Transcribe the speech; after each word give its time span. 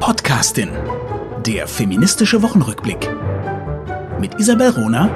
Podcastin. 0.00 0.70
Der 1.44 1.66
feministische 1.66 2.40
Wochenrückblick. 2.42 3.10
Mit 4.20 4.38
Isabel 4.38 4.70
Rona 4.70 5.06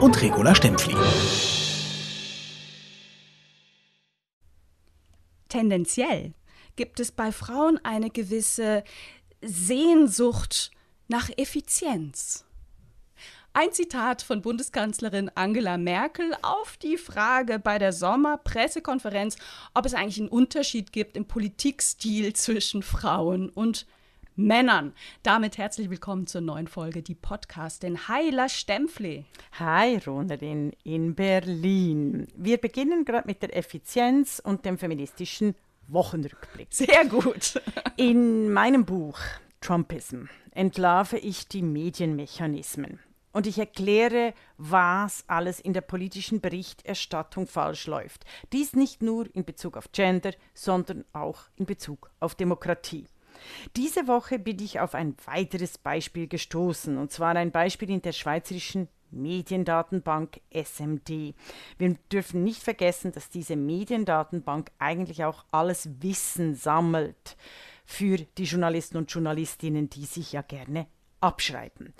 und 0.00 0.20
Regula 0.20 0.54
Stempfli. 0.54 0.96
Tendenziell 5.48 6.34
gibt 6.74 6.98
es 6.98 7.12
bei 7.12 7.30
Frauen 7.30 7.78
eine 7.84 8.10
gewisse 8.10 8.82
Sehnsucht 9.42 10.72
nach 11.06 11.30
Effizienz. 11.36 12.44
Ein 13.52 13.72
Zitat 13.72 14.22
von 14.22 14.42
Bundeskanzlerin 14.42 15.30
Angela 15.34 15.78
Merkel 15.78 16.36
auf 16.42 16.76
die 16.76 16.98
Frage 16.98 17.58
bei 17.58 17.78
der 17.78 17.92
Sommerpressekonferenz, 17.92 19.36
ob 19.72 19.86
es 19.86 19.94
eigentlich 19.94 20.18
einen 20.18 20.28
Unterschied 20.28 20.92
gibt 20.92 21.16
im 21.16 21.26
Politikstil 21.26 22.34
zwischen 22.34 22.82
Frauen 22.82 23.48
und 23.48 23.86
Männern. 24.38 24.92
Damit 25.22 25.56
herzlich 25.56 25.88
willkommen 25.88 26.26
zur 26.26 26.42
neuen 26.42 26.68
Folge, 26.68 27.02
die 27.02 27.14
Podcastin 27.14 28.06
Heila 28.06 28.50
Stempfli. 28.50 29.24
Hi, 29.58 29.96
Ronerin 30.06 30.72
in 30.84 31.14
Berlin. 31.14 32.28
Wir 32.36 32.58
beginnen 32.58 33.06
gerade 33.06 33.26
mit 33.26 33.40
der 33.40 33.56
Effizienz 33.56 34.38
und 34.44 34.66
dem 34.66 34.76
feministischen 34.76 35.54
Wochenrückblick. 35.88 36.68
Sehr 36.70 37.06
gut. 37.06 37.62
In 37.96 38.52
meinem 38.52 38.84
Buch 38.84 39.18
Trumpism 39.62 40.24
entlarve 40.50 41.16
ich 41.16 41.48
die 41.48 41.62
Medienmechanismen 41.62 43.00
und 43.32 43.46
ich 43.46 43.58
erkläre, 43.58 44.34
was 44.58 45.24
alles 45.28 45.60
in 45.60 45.72
der 45.72 45.80
politischen 45.80 46.40
Berichterstattung 46.40 47.46
falsch 47.46 47.86
läuft. 47.86 48.24
Dies 48.52 48.74
nicht 48.74 49.02
nur 49.02 49.34
in 49.34 49.44
Bezug 49.44 49.76
auf 49.78 49.92
Gender, 49.92 50.32
sondern 50.52 51.04
auch 51.14 51.44
in 51.56 51.64
Bezug 51.64 52.10
auf 52.20 52.34
Demokratie. 52.34 53.06
Diese 53.76 54.06
Woche 54.06 54.38
bin 54.38 54.58
ich 54.60 54.80
auf 54.80 54.94
ein 54.94 55.16
weiteres 55.24 55.78
Beispiel 55.78 56.28
gestoßen, 56.28 56.96
und 56.98 57.12
zwar 57.12 57.36
ein 57.36 57.50
Beispiel 57.50 57.90
in 57.90 58.02
der 58.02 58.12
schweizerischen 58.12 58.88
Mediendatenbank 59.10 60.40
SMD. 60.50 61.34
Wir 61.78 61.94
dürfen 62.12 62.44
nicht 62.44 62.62
vergessen, 62.62 63.12
dass 63.12 63.28
diese 63.28 63.56
Mediendatenbank 63.56 64.70
eigentlich 64.78 65.24
auch 65.24 65.44
alles 65.50 65.88
Wissen 66.00 66.54
sammelt 66.54 67.36
für 67.84 68.18
die 68.18 68.44
Journalisten 68.44 68.96
und 68.96 69.10
Journalistinnen, 69.10 69.88
die 69.88 70.04
sich 70.04 70.32
ja 70.32 70.42
gerne 70.42 70.86
abschreiben. 71.20 71.94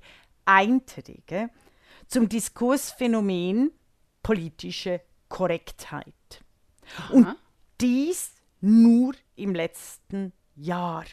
Einträge 0.45 1.49
zum 2.07 2.29
Diskursphänomen 2.29 3.71
politische 4.23 5.01
Korrektheit. 5.27 6.13
Aha. 6.97 7.13
Und 7.13 7.35
dies 7.81 8.31
nur 8.61 9.13
im 9.35 9.53
letzten 9.53 10.31
Jahr. 10.55 11.03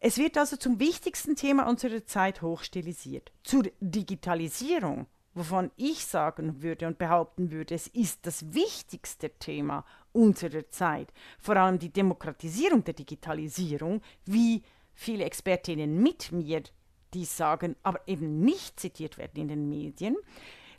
Es 0.00 0.18
wird 0.18 0.36
also 0.38 0.56
zum 0.56 0.80
wichtigsten 0.80 1.34
Thema 1.34 1.68
unserer 1.68 2.06
Zeit 2.06 2.42
hochstilisiert. 2.42 3.32
Zur 3.42 3.64
Digitalisierung 3.80 5.06
wovon 5.34 5.70
ich 5.76 6.06
sagen 6.06 6.62
würde 6.62 6.86
und 6.86 6.98
behaupten 6.98 7.50
würde, 7.50 7.74
es 7.74 7.88
ist 7.88 8.26
das 8.26 8.54
wichtigste 8.54 9.30
Thema 9.30 9.84
unserer 10.14 10.68
Zeit, 10.70 11.12
vor 11.38 11.56
allem 11.56 11.78
die 11.78 11.92
Demokratisierung 11.92 12.84
der 12.84 12.94
Digitalisierung, 12.94 14.00
wie 14.24 14.62
viele 14.94 15.24
Expertinnen 15.24 16.02
mit 16.02 16.32
mir 16.32 16.62
dies 17.12 17.36
sagen, 17.36 17.76
aber 17.82 18.00
eben 18.06 18.40
nicht 18.40 18.78
zitiert 18.80 19.18
werden 19.18 19.42
in 19.42 19.48
den 19.48 19.68
Medien, 19.68 20.16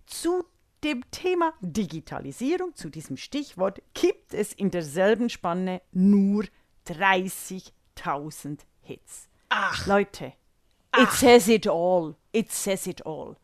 zu 0.06 0.46
dem 0.84 1.04
Thema 1.12 1.54
Digitalisierung, 1.62 2.76
zu 2.76 2.90
diesem 2.90 3.18
Stichwort, 3.18 3.82
gibt 3.94 4.34
es 4.34 4.54
in 4.54 4.72
derselben 4.72 5.30
Spanne 5.30 5.82
nur 5.92 6.46
30.000 6.88 8.60
Hits. 8.82 9.30
Ach. 9.50 9.88
Leute, 9.88 10.34
Ach. 10.92 11.02
it 11.02 11.12
says 11.12 11.48
it 11.48 11.68
all. 11.68 12.16
It 12.32 12.52
says 12.52 12.86
it 12.88 13.06
all. 13.06 13.36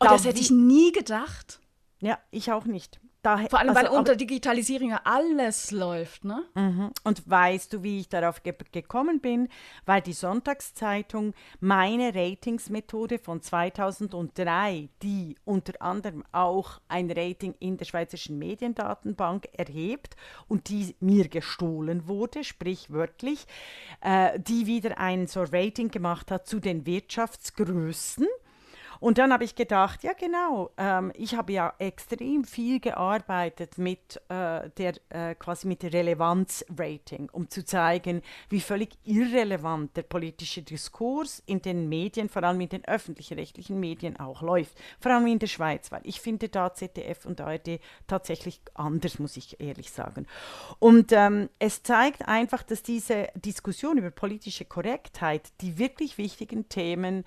Oh, 0.00 0.06
das 0.06 0.24
hätte 0.24 0.40
ich 0.40 0.50
nie 0.50 0.92
gedacht. 0.92 1.60
Ja, 2.00 2.18
ich 2.30 2.50
auch 2.50 2.64
nicht. 2.64 3.00
Daher, 3.22 3.48
Vor 3.48 3.60
allem, 3.60 3.68
also, 3.68 3.82
weil 3.82 3.88
unter 3.96 4.16
Digitalisierung 4.16 4.90
ja 4.90 5.00
alles 5.04 5.70
läuft, 5.70 6.24
ne? 6.24 6.42
Mhm. 6.54 6.90
Und 7.04 7.30
weißt 7.30 7.72
du, 7.72 7.84
wie 7.84 8.00
ich 8.00 8.08
darauf 8.08 8.42
ge 8.42 8.52
gekommen 8.72 9.20
bin? 9.20 9.48
Weil 9.86 10.00
die 10.02 10.12
Sonntagszeitung 10.12 11.32
meine 11.60 12.16
Ratingsmethode 12.16 13.20
von 13.20 13.40
2003, 13.40 14.88
die 15.02 15.36
unter 15.44 15.80
anderem 15.80 16.24
auch 16.32 16.80
ein 16.88 17.12
Rating 17.12 17.54
in 17.60 17.76
der 17.76 17.84
Schweizerischen 17.84 18.40
Mediendatenbank 18.40 19.48
erhebt 19.52 20.16
und 20.48 20.68
die 20.68 20.96
mir 20.98 21.28
gestohlen 21.28 22.08
wurde, 22.08 22.42
sprichwörtlich, 22.42 23.46
äh, 24.00 24.40
die 24.40 24.66
wieder 24.66 24.98
ein 24.98 25.28
so 25.28 25.44
Rating 25.44 25.92
gemacht 25.92 26.32
hat 26.32 26.48
zu 26.48 26.58
den 26.58 26.86
Wirtschaftsgrößen 26.86 28.26
und 29.02 29.18
dann 29.18 29.32
habe 29.32 29.42
ich 29.42 29.56
gedacht, 29.56 30.04
ja 30.04 30.12
genau, 30.12 30.70
ähm, 30.76 31.10
ich 31.16 31.34
habe 31.34 31.52
ja 31.52 31.74
extrem 31.78 32.44
viel 32.44 32.78
gearbeitet 32.78 33.76
mit 33.76 34.22
äh, 34.28 34.70
der 34.70 34.94
äh, 35.08 35.34
quasi 35.34 35.66
mit 35.66 35.82
der 35.82 35.92
Relevanzrating, 35.92 37.28
um 37.32 37.50
zu 37.50 37.64
zeigen, 37.64 38.22
wie 38.48 38.60
völlig 38.60 38.90
irrelevant 39.02 39.96
der 39.96 40.04
politische 40.04 40.62
Diskurs 40.62 41.42
in 41.46 41.60
den 41.60 41.88
Medien, 41.88 42.28
vor 42.28 42.44
allem 42.44 42.60
in 42.60 42.68
den 42.68 42.84
öffentlich-rechtlichen 42.84 43.80
Medien 43.80 44.20
auch 44.20 44.40
läuft, 44.40 44.78
vor 45.00 45.10
allem 45.10 45.26
in 45.26 45.40
der 45.40 45.48
Schweiz, 45.48 45.90
weil 45.90 46.02
ich 46.04 46.20
finde 46.20 46.48
da 46.48 46.72
ZDF 46.72 47.26
und 47.26 47.40
ARD 47.40 47.80
tatsächlich 48.06 48.60
anders, 48.74 49.18
muss 49.18 49.36
ich 49.36 49.60
ehrlich 49.60 49.90
sagen. 49.90 50.28
Und 50.78 51.10
ähm, 51.10 51.48
es 51.58 51.82
zeigt 51.82 52.28
einfach, 52.28 52.62
dass 52.62 52.84
diese 52.84 53.30
Diskussion 53.34 53.98
über 53.98 54.12
politische 54.12 54.64
Korrektheit 54.64 55.50
die 55.60 55.76
wirklich 55.78 56.18
wichtigen 56.18 56.68
Themen 56.68 57.24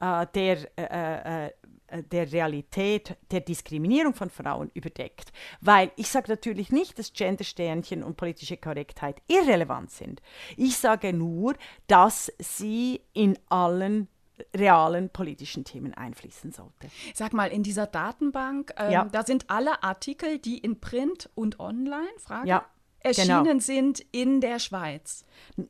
äh, 0.00 0.26
der, 0.34 0.78
äh, 0.78 1.46
äh, 1.46 2.02
der 2.02 2.30
Realität 2.30 3.16
der 3.30 3.40
Diskriminierung 3.40 4.14
von 4.14 4.30
Frauen 4.30 4.70
überdeckt. 4.74 5.32
Weil 5.60 5.90
ich 5.96 6.08
sage 6.08 6.30
natürlich 6.30 6.70
nicht, 6.70 6.98
dass 6.98 7.12
Gendersternchen 7.12 8.02
und 8.02 8.16
politische 8.16 8.56
Korrektheit 8.56 9.22
irrelevant 9.26 9.90
sind. 9.90 10.20
Ich 10.56 10.76
sage 10.76 11.12
nur, 11.12 11.54
dass 11.86 12.32
sie 12.38 13.00
in 13.12 13.38
allen 13.48 14.08
realen 14.54 15.10
politischen 15.10 15.64
Themen 15.64 15.94
einfließen 15.94 16.52
sollte. 16.52 16.88
Sag 17.14 17.32
mal, 17.32 17.50
in 17.50 17.64
dieser 17.64 17.86
Datenbank, 17.86 18.72
ähm, 18.76 18.92
ja. 18.92 19.04
da 19.04 19.24
sind 19.24 19.50
alle 19.50 19.82
Artikel, 19.82 20.38
die 20.38 20.58
in 20.58 20.78
Print 20.78 21.28
und 21.34 21.58
online, 21.58 22.06
Frage? 22.18 22.48
Ja, 22.48 22.66
erschienen 23.00 23.44
genau. 23.44 23.60
sind 23.60 24.00
in 24.12 24.40
der 24.40 24.58
Schweiz. 24.58 25.24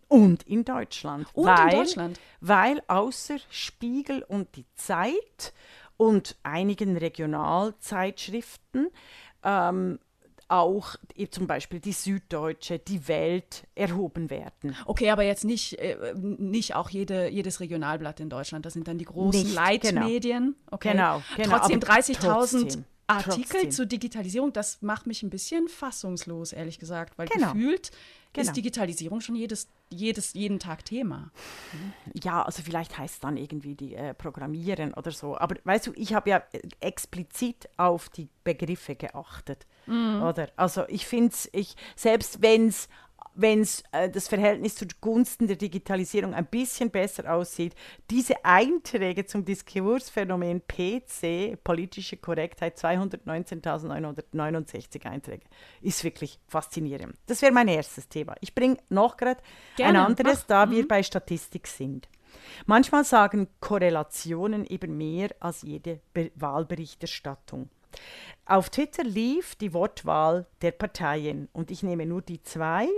Und 0.08 0.42
in 0.44 0.64
Deutschland. 0.64 1.26
Und 1.32 1.46
weil, 1.46 1.72
in 1.72 1.78
Deutschland. 1.78 2.20
Weil 2.40 2.82
außer 2.88 3.36
Spiegel 3.50 4.22
und 4.22 4.56
die 4.56 4.66
Zeit 4.74 5.52
und 5.96 6.36
einigen 6.42 6.96
Regionalzeitschriften 6.96 8.88
ähm, 9.42 9.98
auch 10.48 10.96
zum 11.30 11.46
Beispiel 11.46 11.78
die 11.78 11.92
Süddeutsche, 11.92 12.78
die 12.78 13.06
Welt 13.06 13.66
erhoben 13.74 14.30
werden. 14.30 14.74
Okay, 14.86 15.10
aber 15.10 15.22
jetzt 15.22 15.44
nicht, 15.44 15.78
äh, 15.78 16.14
nicht 16.16 16.74
auch 16.74 16.88
jede, 16.88 17.28
jedes 17.28 17.60
Regionalblatt 17.60 18.20
in 18.20 18.30
Deutschland. 18.30 18.64
Das 18.64 18.72
sind 18.72 18.88
dann 18.88 18.96
die 18.98 19.04
großen 19.04 19.42
nicht, 19.42 19.54
genau. 19.54 19.60
Leitmedien. 20.00 20.42
Genau, 20.44 20.66
okay. 20.70 20.92
genau, 20.92 21.22
genau 21.36 21.58
Trotzdem 21.58 21.80
30.000 21.80 22.78
Artikel 23.08 23.42
Trotzdem. 23.42 23.70
zur 23.70 23.86
Digitalisierung, 23.86 24.52
das 24.52 24.82
macht 24.82 25.06
mich 25.06 25.22
ein 25.22 25.30
bisschen 25.30 25.66
fassungslos, 25.68 26.52
ehrlich 26.52 26.78
gesagt, 26.78 27.16
weil 27.16 27.26
genau. 27.26 27.52
gefühlt 27.52 27.90
genau. 28.34 28.46
ist 28.46 28.54
Digitalisierung 28.54 29.22
schon 29.22 29.34
jedes, 29.34 29.66
jedes, 29.88 30.34
jeden 30.34 30.58
Tag 30.58 30.84
Thema. 30.84 31.30
Ja, 32.22 32.42
also 32.42 32.62
vielleicht 32.62 32.98
heißt 32.98 33.14
es 33.14 33.20
dann 33.20 33.38
irgendwie 33.38 33.74
die 33.74 33.94
äh, 33.94 34.12
Programmieren 34.12 34.92
oder 34.92 35.10
so. 35.10 35.38
Aber 35.38 35.56
weißt 35.64 35.86
du, 35.86 35.92
ich 35.94 36.12
habe 36.12 36.28
ja 36.28 36.42
äh, 36.52 36.60
explizit 36.80 37.70
auf 37.78 38.10
die 38.10 38.28
Begriffe 38.44 38.94
geachtet. 38.94 39.66
Mhm. 39.86 40.22
Oder? 40.22 40.50
Also 40.56 40.84
ich 40.88 41.06
finde 41.06 41.28
es, 41.32 41.48
ich, 41.52 41.76
selbst 41.96 42.42
wenn 42.42 42.68
es 42.68 42.88
wenn 43.38 43.66
äh, 43.92 44.10
das 44.10 44.28
Verhältnis 44.28 44.74
zugunsten 44.74 45.46
der 45.46 45.56
Digitalisierung 45.56 46.34
ein 46.34 46.44
bisschen 46.46 46.90
besser 46.90 47.32
aussieht, 47.32 47.76
diese 48.10 48.44
Einträge 48.44 49.24
zum 49.26 49.44
Diskursphänomen 49.44 50.62
PC, 50.66 51.62
politische 51.62 52.16
Korrektheit, 52.16 52.76
219.969 52.78 55.06
Einträge, 55.06 55.44
ist 55.80 56.02
wirklich 56.02 56.40
faszinierend. 56.48 57.14
Das 57.26 57.42
wäre 57.42 57.52
mein 57.52 57.68
erstes 57.68 58.08
Thema. 58.08 58.34
Ich 58.40 58.52
bringe 58.54 58.78
noch 58.88 59.16
gerade 59.16 59.40
ein 59.80 59.94
anderes, 59.96 60.40
Ach, 60.42 60.48
da 60.48 60.66
mhm. 60.66 60.70
wir 60.72 60.88
bei 60.88 61.04
Statistik 61.04 61.68
sind. 61.68 62.08
Manchmal 62.66 63.04
sagen 63.04 63.48
Korrelationen 63.60 64.66
eben 64.66 64.98
mehr 64.98 65.30
als 65.40 65.62
jede 65.62 66.00
Be 66.12 66.30
Wahlberichterstattung. 66.34 67.70
Auf 68.44 68.70
Twitter 68.70 69.04
lief 69.04 69.54
die 69.56 69.74
Wortwahl 69.74 70.46
der 70.62 70.70
Parteien 70.72 71.48
und 71.52 71.70
ich 71.70 71.82
nehme 71.82 72.06
nur 72.06 72.22
die 72.22 72.42
zwei 72.42 72.88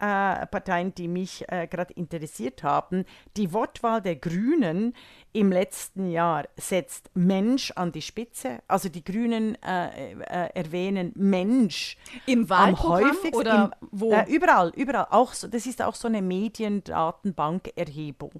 äh, 0.00 0.46
Parteien, 0.46 0.94
die 0.94 1.08
mich 1.08 1.44
äh, 1.48 1.66
gerade 1.66 1.92
interessiert 1.94 2.62
haben. 2.62 3.04
Die 3.36 3.52
Wortwahl 3.52 4.00
der 4.00 4.14
Grünen 4.16 4.94
im 5.32 5.52
letzten 5.52 6.10
Jahr 6.10 6.48
setzt 6.56 7.10
Mensch 7.14 7.70
an 7.72 7.92
die 7.92 8.00
Spitze. 8.02 8.60
Also 8.66 8.88
die 8.88 9.04
Grünen 9.04 9.56
äh, 9.62 10.12
äh, 10.12 10.48
erwähnen 10.54 11.12
Mensch 11.16 11.98
Im 12.26 12.48
Wahlprogramm 12.48 13.02
am 13.02 13.10
häufigsten. 13.10 13.36
oder 13.36 13.72
im, 13.80 13.88
wo? 13.90 14.12
Äh, 14.12 14.24
überall, 14.28 14.72
überall. 14.74 15.08
Auch 15.10 15.34
so, 15.34 15.48
das 15.48 15.66
ist 15.66 15.82
auch 15.82 15.94
so 15.94 16.08
eine 16.08 16.22
Mediendatenbankerhebung, 16.22 18.32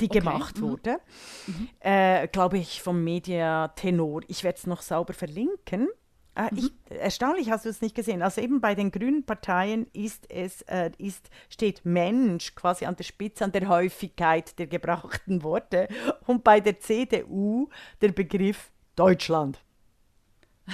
die 0.00 0.04
Okay, 0.04 0.18
gemacht 0.18 0.58
mhm. 0.58 0.62
wurde. 0.62 1.00
Äh, 1.80 2.28
Glaube 2.28 2.58
ich 2.58 2.82
vom 2.82 3.02
Media 3.02 3.68
Tenor. 3.68 4.20
Ich 4.28 4.44
werde 4.44 4.58
es 4.58 4.66
noch 4.66 4.82
sauber 4.82 5.14
verlinken. 5.14 5.88
Äh, 6.34 6.48
ich, 6.54 6.72
erstaunlich 6.88 7.50
hast 7.50 7.64
du 7.64 7.68
es 7.68 7.80
nicht 7.80 7.94
gesehen. 7.94 8.22
Also 8.22 8.40
eben 8.40 8.60
bei 8.60 8.74
den 8.74 8.90
grünen 8.90 9.24
Parteien 9.24 9.86
ist 9.92 10.30
es, 10.30 10.62
äh, 10.62 10.90
ist, 10.98 11.30
steht 11.48 11.84
Mensch 11.84 12.54
quasi 12.54 12.84
an 12.86 12.96
der 12.96 13.04
Spitze 13.04 13.44
an 13.44 13.52
der 13.52 13.68
Häufigkeit 13.68 14.58
der 14.58 14.66
gebrauchten 14.66 15.42
Worte 15.42 15.88
und 16.26 16.44
bei 16.44 16.60
der 16.60 16.78
CDU 16.80 17.68
der 18.00 18.12
Begriff 18.12 18.70
Deutschland. 18.96 19.58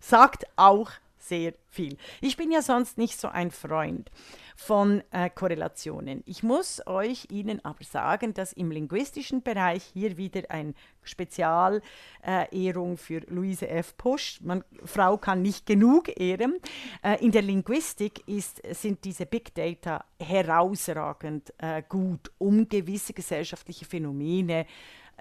Sagt 0.00 0.46
auch 0.56 0.90
sehr 1.30 1.54
viel. 1.68 1.96
Ich 2.20 2.36
bin 2.36 2.50
ja 2.50 2.60
sonst 2.60 2.98
nicht 2.98 3.18
so 3.18 3.28
ein 3.28 3.52
Freund 3.52 4.10
von 4.56 5.02
äh, 5.12 5.30
Korrelationen. 5.30 6.22
Ich 6.26 6.42
muss 6.42 6.84
euch 6.86 7.28
Ihnen 7.30 7.64
aber 7.64 7.84
sagen, 7.84 8.34
dass 8.34 8.52
im 8.52 8.72
linguistischen 8.72 9.42
Bereich 9.42 9.84
hier 9.94 10.16
wieder 10.16 10.42
ein 10.50 10.74
Spezialehrung 11.02 12.92
äh, 12.92 12.96
für 12.96 13.20
Luise 13.28 13.68
F. 13.68 13.96
Pusch. 13.96 14.40
Man, 14.42 14.64
Frau 14.84 15.16
kann 15.16 15.40
nicht 15.40 15.66
genug 15.66 16.08
ehren. 16.20 16.58
Äh, 17.02 17.24
in 17.24 17.30
der 17.30 17.42
Linguistik 17.42 18.26
ist, 18.26 18.60
sind 18.74 19.04
diese 19.04 19.24
Big 19.24 19.54
Data 19.54 20.04
herausragend 20.18 21.54
äh, 21.58 21.82
gut, 21.88 22.32
um 22.38 22.68
gewisse 22.68 23.12
gesellschaftliche 23.12 23.84
Phänomene 23.84 24.62
äh, 24.62 24.66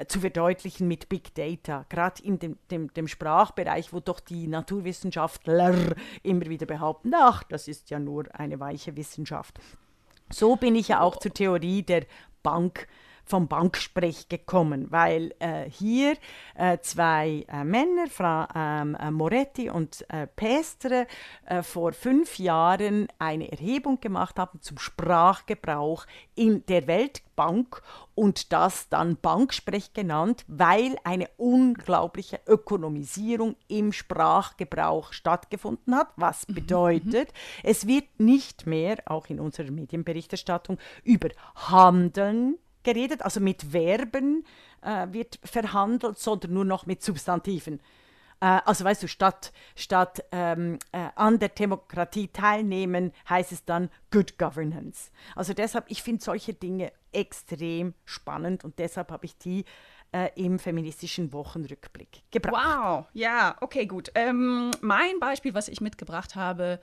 zu 0.08 0.22
verdeutlichen 0.22 0.88
mit 0.88 1.10
Big 1.10 1.34
Data, 1.36 1.86
gerade 1.90 2.24
in 2.24 2.40
dem, 2.40 2.58
dem, 2.72 2.94
dem 2.94 3.08
Sprachbereich, 3.08 3.94
wo 3.94 4.00
doch 4.00 4.20
die 4.20 4.48
Naturwissenschaftler 4.48 5.96
immer 6.24 6.46
wieder 6.46 6.66
behaupten, 6.66 7.14
ach, 7.16 7.44
das 7.44 7.68
ist 7.68 7.90
ja 7.90 8.00
nur 8.00 8.26
eine 8.34 8.60
weiche 8.60 8.96
Wissenschaft. 8.96 9.60
So 10.32 10.56
bin 10.56 10.76
ich 10.76 10.90
ja 10.90 11.02
auch 11.02 11.18
zur 11.18 11.34
Theorie 11.34 11.84
der 11.84 12.06
Bank 12.44 12.88
vom 13.30 13.48
Banksprech 13.48 14.28
gekommen, 14.28 14.88
weil 14.90 15.36
äh, 15.38 15.70
hier 15.70 16.16
äh, 16.56 16.80
zwei 16.80 17.46
äh, 17.48 17.64
Männer, 17.64 18.08
Frau 18.10 18.48
ähm, 18.56 18.96
äh, 18.96 19.12
Moretti 19.12 19.70
und 19.70 20.04
äh, 20.10 20.26
Pestre, 20.26 21.06
äh, 21.46 21.62
vor 21.62 21.94
fünf 21.94 22.40
Jahren 22.40 23.08
eine 23.20 23.52
Erhebung 23.52 24.02
gemacht 24.02 24.40
haben 24.40 24.62
zum 24.62 24.80
Sprachgebrauch 24.80 26.08
in 26.34 26.66
der 26.66 26.88
Weltbank 26.88 27.84
und 28.16 28.52
das 28.52 28.90
dann 28.90 29.18
Banksprech 29.22 29.94
genannt, 29.94 30.44
weil 30.48 30.98
eine 31.04 31.30
unglaubliche 31.38 32.40
Ökonomisierung 32.48 33.56
im 33.68 33.94
Sprachgebrauch 33.94 35.14
stattgefunden 35.14 35.96
hat, 35.96 36.10
was 36.16 36.48
bedeutet, 36.48 37.32
es 37.64 37.86
wird 37.86 38.20
nicht 38.20 38.66
mehr, 38.66 38.98
auch 39.06 39.28
in 39.28 39.40
unserer 39.40 39.70
Medienberichterstattung, 39.70 40.80
über 41.04 41.30
Handeln 41.56 42.58
geredet, 42.84 43.22
also 43.22 43.40
mit 43.40 43.64
Verben 43.64 44.46
äh, 44.82 45.08
wird 45.12 45.40
verhandelt, 45.44 46.18
sondern 46.18 46.54
nur 46.54 46.66
noch 46.66 46.86
mit 46.86 47.04
Substantiven. 47.04 47.80
Äh, 48.42 48.60
also 48.66 48.86
weißt 48.86 49.04
du, 49.04 49.08
statt, 49.08 49.52
statt 49.76 50.24
ähm, 50.32 50.80
äh, 50.92 51.10
an 51.16 51.40
der 51.40 51.50
Demokratie 51.50 52.28
teilnehmen, 52.28 53.12
heißt 53.30 53.52
es 53.52 53.66
dann 53.66 53.90
Good 54.12 54.38
Governance. 54.38 55.12
Also 55.36 55.54
deshalb, 55.54 55.86
ich 55.90 56.04
finde 56.04 56.24
solche 56.24 56.54
Dinge 56.54 56.92
extrem 57.12 57.94
spannend 58.06 58.64
und 58.64 58.80
deshalb 58.80 59.12
habe 59.12 59.26
ich 59.26 59.38
die 59.38 59.66
äh, 60.12 60.30
im 60.36 60.58
feministischen 60.58 61.32
Wochenrückblick 61.34 62.24
gebracht. 62.32 62.54
Wow, 62.54 63.06
ja, 63.14 63.56
okay, 63.62 63.86
gut. 63.86 64.12
Ähm, 64.16 64.72
mein 64.82 65.20
Beispiel, 65.20 65.54
was 65.54 65.68
ich 65.68 65.82
mitgebracht 65.82 66.36
habe, 66.36 66.80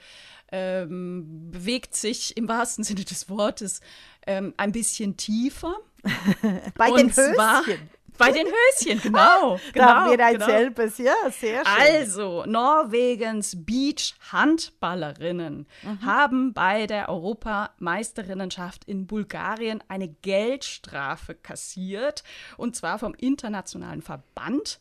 ähm, 0.53 1.51
bewegt 1.51 1.95
sich 1.97 2.37
im 2.37 2.49
wahrsten 2.49 2.85
Sinne 2.85 3.05
des 3.05 3.29
Wortes 3.29 3.81
ähm, 4.27 4.55
ein 4.57 4.73
bisschen 4.73 5.17
tiefer. 5.17 5.77
Bei 6.77 6.91
Und 6.91 6.99
den 6.99 7.11
Höschen. 7.11 7.91
Bei 8.19 8.33
den 8.33 8.47
Höschen, 8.47 9.01
genau. 9.03 9.59
genau 9.73 9.87
da 9.87 9.97
haben 9.97 10.11
wir 10.11 10.23
ein 10.25 10.35
genau. 10.35 10.47
selbes, 10.47 10.99
ja, 10.99 11.15
sehr 11.31 11.65
schön. 11.65 11.67
Also, 11.67 12.45
Norwegens 12.47 13.65
Beach-Handballerinnen 13.65 15.67
haben 16.05 16.53
bei 16.55 16.87
der 16.87 17.11
Europameisterrinnenschaft 17.11 18.85
in 18.85 19.07
Bulgarien 19.07 19.85
eine 19.89 20.09
Geldstrafe 20.09 21.35
kassiert, 21.35 22.25
und 22.57 22.75
zwar 22.75 22.99
vom 22.99 23.15
internationalen 23.15 24.03
Verband 24.03 24.81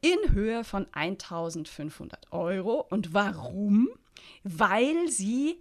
in 0.00 0.32
Höhe 0.32 0.64
von 0.64 0.86
1500 0.92 2.32
Euro. 2.32 2.86
Und 2.88 3.12
warum? 3.12 3.90
Weil 4.42 5.08
sie 5.08 5.60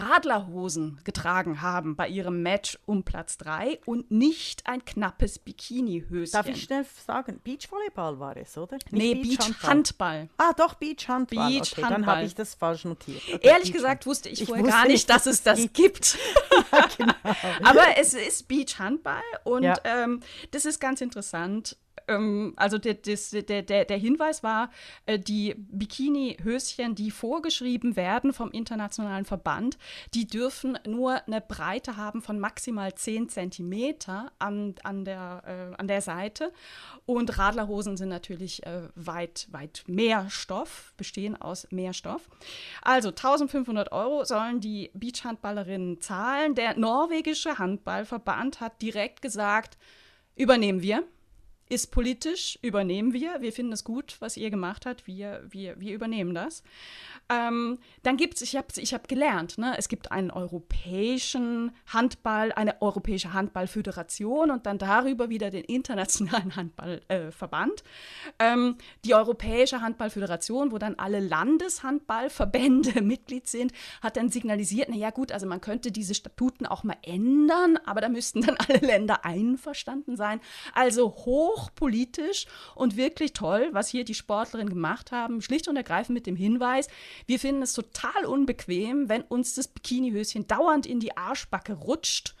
Radlerhosen 0.00 1.00
getragen 1.04 1.62
haben 1.62 1.94
bei 1.96 2.08
ihrem 2.08 2.42
Match 2.42 2.78
um 2.86 3.04
Platz 3.04 3.36
3 3.38 3.80
und 3.86 4.10
nicht 4.10 4.66
ein 4.66 4.84
knappes 4.84 5.38
Bikini-Höschen. 5.38 6.32
Darf 6.32 6.48
ich 6.48 6.62
schnell 6.62 6.84
sagen, 7.06 7.40
Beachvolleyball 7.44 8.18
war 8.18 8.36
es, 8.36 8.56
oder? 8.58 8.76
Nicht 8.76 8.92
Nee, 8.92 9.14
Beachhandball. 9.14 9.48
Beach-Handball. 9.52 10.28
Ah, 10.38 10.52
doch, 10.56 10.74
Beachhandball. 10.74 11.56
Okay, 11.60 11.80
dann 11.88 12.06
habe 12.06 12.24
ich 12.24 12.34
das 12.34 12.54
falsch 12.54 12.84
notiert. 12.84 13.22
Okay, 13.32 13.38
Ehrlich 13.46 13.72
gesagt 13.72 14.06
wusste 14.06 14.28
ich, 14.28 14.42
Ich 14.42 14.48
vorher 14.48 14.64
wusste 14.64 14.76
gar 14.78 14.86
nicht, 14.86 15.08
dass 15.08 15.24
dass 15.24 15.34
es 15.34 15.42
das 15.42 15.72
gibt. 15.72 16.18
genau. 16.96 17.12
Aber 17.62 17.96
es 17.98 18.14
ist 18.14 18.48
Beachhandball 18.48 19.22
und 19.44 19.62
Ja. 19.62 19.76
ähm, 19.84 20.20
das 20.50 20.64
ist 20.64 20.80
ganz 20.80 21.00
interessant. 21.00 21.76
Ähm, 22.06 22.52
also 22.56 22.78
der, 22.78 22.94
der, 22.94 23.62
der, 23.62 23.84
der 23.84 23.96
Hinweis 23.96 24.42
war, 24.42 24.70
äh, 25.06 25.18
die 25.18 25.54
Bikini-Höschen, 25.56 26.94
die 26.94 27.10
vorgeschrieben 27.10 27.96
werden 27.96 28.32
vom 28.32 28.50
internationalen 28.50 29.24
Verband, 29.24 29.78
die 30.14 30.26
dürfen 30.26 30.78
nur 30.86 31.26
eine 31.26 31.40
Breite 31.40 31.96
haben 31.96 32.22
von 32.22 32.38
maximal 32.38 32.94
10 32.94 33.28
Zentimeter 33.28 34.32
an, 34.38 34.74
an, 34.82 35.04
der, 35.04 35.42
äh, 35.74 35.80
an 35.80 35.88
der 35.88 36.02
Seite. 36.02 36.52
Und 37.06 37.38
Radlerhosen 37.38 37.96
sind 37.96 38.08
natürlich 38.08 38.64
äh, 38.66 38.88
weit, 38.94 39.48
weit 39.50 39.84
mehr 39.86 40.28
Stoff, 40.30 40.92
bestehen 40.96 41.36
aus 41.40 41.66
mehr 41.70 41.92
Stoff. 41.92 42.28
Also 42.82 43.08
1500 43.08 43.92
Euro 43.92 44.24
sollen 44.24 44.60
die 44.60 44.90
Beachhandballerinnen 44.94 46.00
zahlen. 46.00 46.54
Der 46.54 46.76
norwegische 46.78 47.58
Handballverband 47.58 48.60
hat 48.60 48.80
direkt 48.82 49.22
gesagt, 49.22 49.78
übernehmen 50.36 50.82
wir. 50.82 51.04
Ist 51.68 51.90
politisch, 51.90 52.58
übernehmen 52.62 53.12
wir. 53.12 53.40
Wir 53.40 53.52
finden 53.52 53.72
es 53.72 53.84
gut, 53.84 54.16
was 54.20 54.36
ihr 54.36 54.50
gemacht 54.50 54.86
habt. 54.86 55.06
Wir, 55.06 55.44
wir, 55.50 55.78
wir 55.78 55.94
übernehmen 55.94 56.34
das. 56.34 56.62
Ähm, 57.30 57.78
dann 58.02 58.16
gibt 58.16 58.36
es, 58.36 58.42
ich 58.42 58.56
habe 58.56 58.68
ich 58.76 58.94
hab 58.94 59.06
gelernt, 59.06 59.58
ne, 59.58 59.74
es 59.76 59.88
gibt 59.88 60.10
einen 60.10 60.30
europäischen 60.30 61.72
Handball, 61.86 62.52
eine 62.52 62.80
europäische 62.80 63.34
Handballföderation 63.34 64.50
und 64.50 64.64
dann 64.64 64.78
darüber 64.78 65.28
wieder 65.28 65.50
den 65.50 65.64
internationalen 65.64 66.56
Handballverband. 66.56 67.82
ähm, 68.38 68.76
die 69.04 69.14
europäische 69.14 69.82
Handballföderation, 69.82 70.72
wo 70.72 70.78
dann 70.78 70.94
alle 70.94 71.20
Landeshandballverbände 71.20 73.02
Mitglied 73.02 73.46
sind, 73.46 73.72
hat 74.00 74.16
dann 74.16 74.30
signalisiert, 74.30 74.88
naja 74.88 75.10
gut, 75.10 75.30
also 75.30 75.46
man 75.46 75.60
könnte 75.60 75.92
diese 75.92 76.14
Statuten 76.14 76.64
auch 76.64 76.82
mal 76.82 76.96
ändern, 77.02 77.78
aber 77.84 78.00
da 78.00 78.08
müssten 78.08 78.40
dann 78.40 78.56
alle 78.56 78.78
Länder 78.78 79.26
einverstanden 79.26 80.16
sein. 80.16 80.40
Also 80.72 81.14
hochpolitisch 81.58 82.46
und 82.74 82.96
wirklich 82.96 83.32
toll, 83.32 83.68
was 83.72 83.88
hier 83.88 84.04
die 84.04 84.14
Sportlerinnen 84.14 84.72
gemacht 84.72 85.12
haben, 85.12 85.42
schlicht 85.42 85.68
und 85.68 85.76
ergreifend 85.76 86.14
mit 86.14 86.26
dem 86.26 86.36
Hinweis, 86.36 86.88
wir 87.26 87.38
finden 87.38 87.62
es 87.62 87.72
total 87.72 88.24
unbequem, 88.24 89.08
wenn 89.08 89.22
uns 89.22 89.54
das 89.54 89.68
Bikinihöschen 89.68 90.46
dauernd 90.46 90.86
in 90.86 91.00
die 91.00 91.16
Arschbacke 91.16 91.74
rutscht 91.74 92.34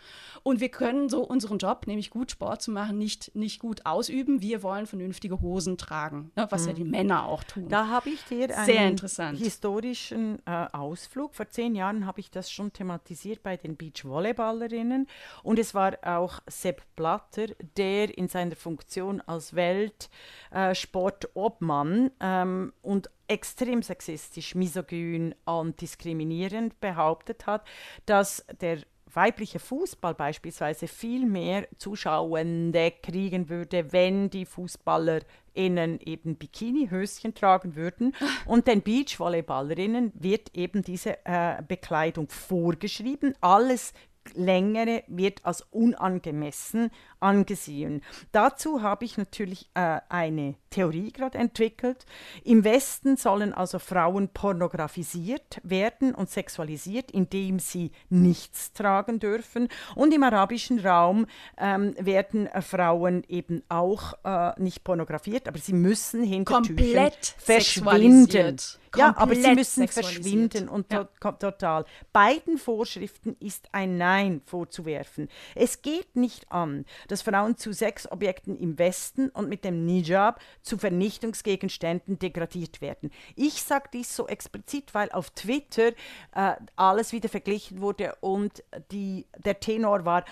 und 0.48 0.60
wir 0.60 0.70
können 0.70 1.10
so 1.10 1.20
unseren 1.20 1.58
Job, 1.58 1.86
nämlich 1.86 2.08
gut 2.08 2.30
Sport 2.30 2.62
zu 2.62 2.70
machen, 2.70 2.96
nicht, 2.96 3.36
nicht 3.36 3.60
gut 3.60 3.84
ausüben. 3.84 4.40
Wir 4.40 4.62
wollen 4.62 4.86
vernünftige 4.86 5.42
Hosen 5.42 5.76
tragen, 5.76 6.32
ne, 6.36 6.46
was 6.48 6.64
ja 6.64 6.72
die 6.72 6.84
Männer 6.84 7.26
auch 7.26 7.44
tun. 7.44 7.68
Da 7.68 7.88
habe 7.88 8.08
ich 8.08 8.24
dir 8.24 8.56
einen 8.56 8.96
historischen 9.36 10.38
äh, 10.46 10.68
Ausflug. 10.72 11.34
Vor 11.34 11.50
zehn 11.50 11.74
Jahren 11.74 12.06
habe 12.06 12.20
ich 12.20 12.30
das 12.30 12.50
schon 12.50 12.72
thematisiert 12.72 13.42
bei 13.42 13.58
den 13.58 13.76
Beachvolleyballerinnen. 13.76 15.06
Und 15.42 15.58
es 15.58 15.74
war 15.74 15.98
auch 16.02 16.40
Sepp 16.46 16.80
Blatter, 16.96 17.48
der 17.76 18.16
in 18.16 18.28
seiner 18.28 18.56
Funktion 18.56 19.20
als 19.20 19.54
Weltsportobmann 19.54 22.10
ähm, 22.20 22.72
und 22.80 23.10
extrem 23.26 23.82
sexistisch, 23.82 24.54
misogyn 24.54 25.34
und 25.44 25.78
diskriminierend 25.82 26.80
behauptet 26.80 27.46
hat, 27.46 27.66
dass 28.06 28.46
der 28.62 28.78
weiblicher 29.18 29.58
Fußball 29.58 30.14
beispielsweise 30.14 30.86
viel 30.86 31.26
mehr 31.26 31.66
Zuschauende 31.76 32.92
kriegen 33.02 33.48
würde, 33.48 33.92
wenn 33.92 34.30
die 34.30 34.46
FußballerInnen 34.46 35.98
eben 36.00 36.36
Bikinihöschen 36.36 37.34
tragen 37.34 37.74
würden. 37.74 38.14
Und 38.46 38.68
den 38.68 38.82
Beachvolleyballerinnen 38.82 40.12
wird 40.14 40.56
eben 40.56 40.82
diese 40.82 41.18
äh, 41.26 41.60
Bekleidung 41.66 42.28
vorgeschrieben. 42.28 43.34
Alles 43.40 43.92
längere 44.34 45.02
wird 45.08 45.44
als 45.44 45.62
unangemessen 45.70 46.90
angesehen. 47.20 48.02
Dazu 48.32 48.82
habe 48.82 49.04
ich 49.04 49.18
natürlich 49.18 49.68
äh, 49.74 50.00
eine 50.08 50.54
Theorie 50.70 51.12
gerade 51.12 51.38
entwickelt. 51.38 52.04
Im 52.44 52.64
Westen 52.64 53.16
sollen 53.16 53.52
also 53.52 53.78
Frauen 53.78 54.28
pornografisiert 54.28 55.60
werden 55.62 56.14
und 56.14 56.30
sexualisiert, 56.30 57.10
indem 57.10 57.58
sie 57.58 57.92
nichts 58.08 58.72
tragen 58.72 59.18
dürfen. 59.18 59.68
Und 59.94 60.12
im 60.12 60.22
arabischen 60.22 60.78
Raum 60.80 61.26
ähm, 61.56 61.94
werden 61.98 62.46
äh, 62.46 62.62
Frauen 62.62 63.24
eben 63.28 63.62
auch 63.68 64.14
äh, 64.24 64.60
nicht 64.60 64.84
pornografiert, 64.84 65.48
aber 65.48 65.58
sie 65.58 65.72
müssen 65.72 66.22
hinter 66.22 66.54
Komplett 66.54 67.20
Tüchern 67.20 67.38
verschwinden. 67.38 68.56
Ja, 68.96 69.14
aber 69.16 69.34
sie 69.34 69.54
müssen 69.54 69.86
verschwinden 69.88 70.68
und 70.68 70.90
Ja. 70.92 71.08
total. 71.32 71.84
Beiden 72.12 72.58
Vorschriften 72.58 73.36
ist 73.40 73.68
ein 73.72 73.98
Nein 73.98 74.40
vorzuwerfen. 74.46 75.28
Es 75.54 75.82
geht 75.82 76.16
nicht 76.16 76.50
an, 76.50 76.84
dass 77.08 77.22
Frauen 77.22 77.56
zu 77.56 77.72
Sexobjekten 77.72 78.56
im 78.56 78.78
Westen 78.78 79.28
und 79.30 79.48
mit 79.48 79.64
dem 79.64 79.86
Hijab 79.88 80.40
zu 80.62 80.78
Vernichtungsgegenständen 80.78 82.18
degradiert 82.18 82.80
werden. 82.80 83.10
Ich 83.34 83.62
sage 83.62 83.88
dies 83.92 84.14
so 84.14 84.28
explizit, 84.28 84.94
weil 84.94 85.10
auf 85.10 85.30
Twitter 85.30 85.88
äh, 86.34 86.54
alles 86.76 87.12
wieder 87.12 87.28
verglichen 87.28 87.80
wurde 87.80 88.14
und 88.20 88.62
die, 88.92 89.26
der 89.44 89.58
Tenor 89.60 90.04
war, 90.04 90.24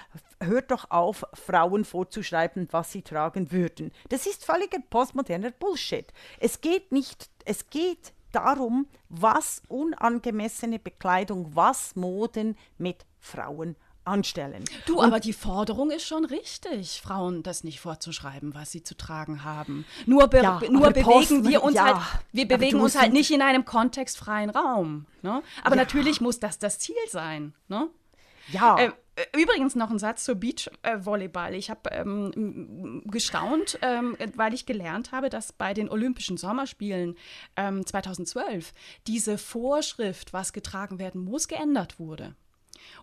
hört 0.42 0.71
doch 0.71 0.90
auf, 0.90 1.25
Frauen 1.35 1.85
vorzuschreiben, 1.85 2.68
was 2.71 2.92
sie 2.92 3.02
tragen 3.02 3.50
würden. 3.52 3.90
Das 4.09 4.26
ist 4.26 4.45
völliger 4.45 4.78
postmoderner 4.90 5.50
Bullshit. 5.50 6.12
Es 6.38 6.61
geht 6.61 6.92
nicht, 6.92 7.28
es 7.45 7.68
geht 7.71 8.12
darum, 8.33 8.87
was 9.09 9.62
unangemessene 9.68 10.78
Bekleidung, 10.78 11.54
was 11.54 11.97
Moden 11.97 12.56
mit 12.76 13.06
Frauen 13.18 13.76
anstellen. 14.06 14.64
Du, 14.86 15.00
aber 15.02 15.20
die 15.20 15.32
Forderung 15.32 15.90
ist 15.90 16.06
schon 16.06 16.25
richtig, 16.25 17.00
Frauen 17.02 17.42
das 17.42 17.64
nicht 17.64 17.80
vorzuschreiben, 17.80 18.54
was 18.54 18.70
sie 18.72 18.82
zu 18.82 18.96
tragen 18.96 19.44
haben. 19.44 19.84
Nur, 20.06 20.28
be 20.28 20.42
Ja, 20.42 20.60
nur 20.70 20.88
bewegen 20.90 21.04
Posten- 21.04 21.48
wir 21.48 21.62
uns 21.62 21.75
ja, 21.76 21.84
halt, 21.84 22.22
wir 22.32 22.46
bewegen 22.48 22.80
uns 22.80 22.96
halt 22.98 23.12
nicht- 23.12 23.30
in 23.30 23.42
einem 23.42 23.64
kontextfreien 23.64 24.50
Raum. 24.50 25.06
Ne? 25.22 25.42
Aber 25.62 25.76
Ja. 25.76 25.82
natürlich 25.82 26.20
muss 26.20 26.38
das 26.38 26.58
das 26.58 26.78
Ziel 26.78 26.94
sein. 27.10 27.52
Ne? 27.68 27.88
Ja, 28.52 28.78
Äh, 28.78 28.92
äh, 29.16 29.42
übrigens 29.42 29.75
noch 29.75 29.90
ein 29.90 29.98
Satz 29.98 30.22
zur 30.25 30.36
Beachvolleyball. 30.36 31.54
Ich 31.54 31.68
habe 31.68 31.90
ähm, 31.90 33.02
gestaunt, 33.06 33.76
ähm, 33.82 34.16
weil 34.36 34.54
ich 34.54 34.66
gelernt 34.66 35.10
habe, 35.10 35.30
dass 35.30 35.52
bei 35.52 35.75
den 35.75 35.88
Olympischen 35.88 36.36
Sommerspielen 36.36 37.16
ähm, 37.56 37.84
2012 37.84 38.72
diese 39.08 39.36
Vorschrift, 39.38 40.32
was 40.32 40.52
getragen 40.52 40.98
werden 41.00 41.22
muss, 41.25 41.48
geändert 41.48 41.98
wurde. 41.98 42.36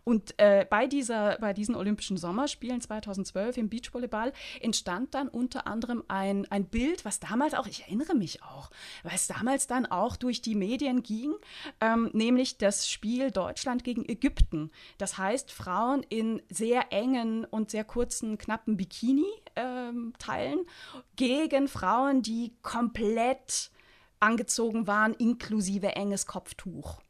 Und 0.03 0.37
äh, 0.39 0.65
bei, 0.69 0.87
dieser, 0.87 1.37
bei 1.39 1.53
diesen 1.53 1.75
Olympischen 1.75 2.17
Sommerspielen 2.17 2.81
2012 2.81 3.57
im 3.57 3.69
Beachvolleyball 3.69 4.33
entstand 4.61 5.13
dann 5.13 5.27
unter 5.27 5.67
anderem 5.67 6.03
ein, 6.07 6.49
ein 6.51 6.65
Bild, 6.65 7.05
was 7.05 7.19
damals 7.19 7.53
auch, 7.53 7.67
ich 7.67 7.83
erinnere 7.83 8.15
mich 8.15 8.43
auch, 8.43 8.69
was 9.03 9.27
damals 9.27 9.67
dann 9.67 9.85
auch 9.85 10.15
durch 10.15 10.41
die 10.41 10.55
Medien 10.55 11.03
ging, 11.03 11.33
ähm, 11.81 12.09
nämlich 12.13 12.57
das 12.57 12.89
Spiel 12.89 13.31
Deutschland 13.31 13.83
gegen 13.83 14.07
Ägypten. 14.07 14.71
Das 14.97 15.17
heißt, 15.17 15.51
Frauen 15.51 16.03
in 16.09 16.41
sehr 16.49 16.91
engen 16.91 17.45
und 17.45 17.71
sehr 17.71 17.83
kurzen, 17.83 18.37
knappen 18.37 18.77
Bikini-Teilen 18.77 20.65
gegen 21.15 21.67
Frauen, 21.67 22.21
die 22.21 22.53
komplett 22.61 23.71
angezogen 24.19 24.87
waren, 24.87 25.13
inklusive 25.13 25.95
enges 25.95 26.25
Kopftuch. 26.25 27.02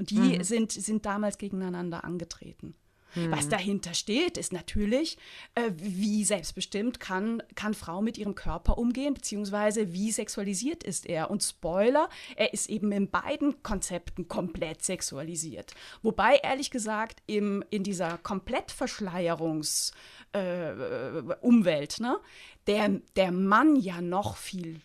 Und 0.00 0.10
die 0.10 0.42
sind, 0.42 0.72
sind 0.72 1.04
damals 1.04 1.38
gegeneinander 1.38 2.04
angetreten. 2.04 2.74
Was 3.14 3.48
dahinter 3.48 3.92
steht, 3.92 4.38
ist 4.38 4.52
natürlich, 4.52 5.18
äh, 5.54 5.70
wie 5.74 6.24
selbstbestimmt 6.24 7.00
kann, 7.00 7.42
kann 7.54 7.74
Frau 7.74 8.02
mit 8.02 8.16
ihrem 8.16 8.34
Körper 8.34 8.78
umgehen, 8.78 9.14
beziehungsweise 9.14 9.92
wie 9.92 10.12
sexualisiert 10.12 10.84
ist 10.84 11.06
er. 11.06 11.30
Und 11.30 11.42
Spoiler, 11.42 12.08
er 12.36 12.54
ist 12.54 12.70
eben 12.70 12.92
in 12.92 13.10
beiden 13.10 13.62
Konzepten 13.62 14.28
komplett 14.28 14.84
sexualisiert. 14.84 15.74
Wobei, 16.02 16.36
ehrlich 16.36 16.70
gesagt, 16.70 17.22
im, 17.26 17.64
in 17.70 17.82
dieser 17.82 18.14
Komplettverschleierungs- 18.16 19.92
äh, 20.32 21.22
Umwelt, 21.40 21.98
ne, 21.98 22.20
der, 22.68 23.00
der 23.16 23.32
Mann 23.32 23.74
ja 23.74 24.00
noch 24.00 24.36
viel 24.36 24.80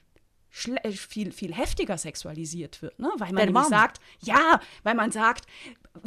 viel, 0.56 1.32
viel 1.34 1.54
heftiger 1.54 1.98
sexualisiert 1.98 2.82
wird, 2.82 2.98
ne? 3.00 3.10
weil 3.18 3.34
man 3.34 3.46
nämlich 3.46 3.64
sagt, 3.66 4.00
ja, 4.22 4.60
weil 4.84 4.96
man 4.96 5.12
sagt, 5.12 5.46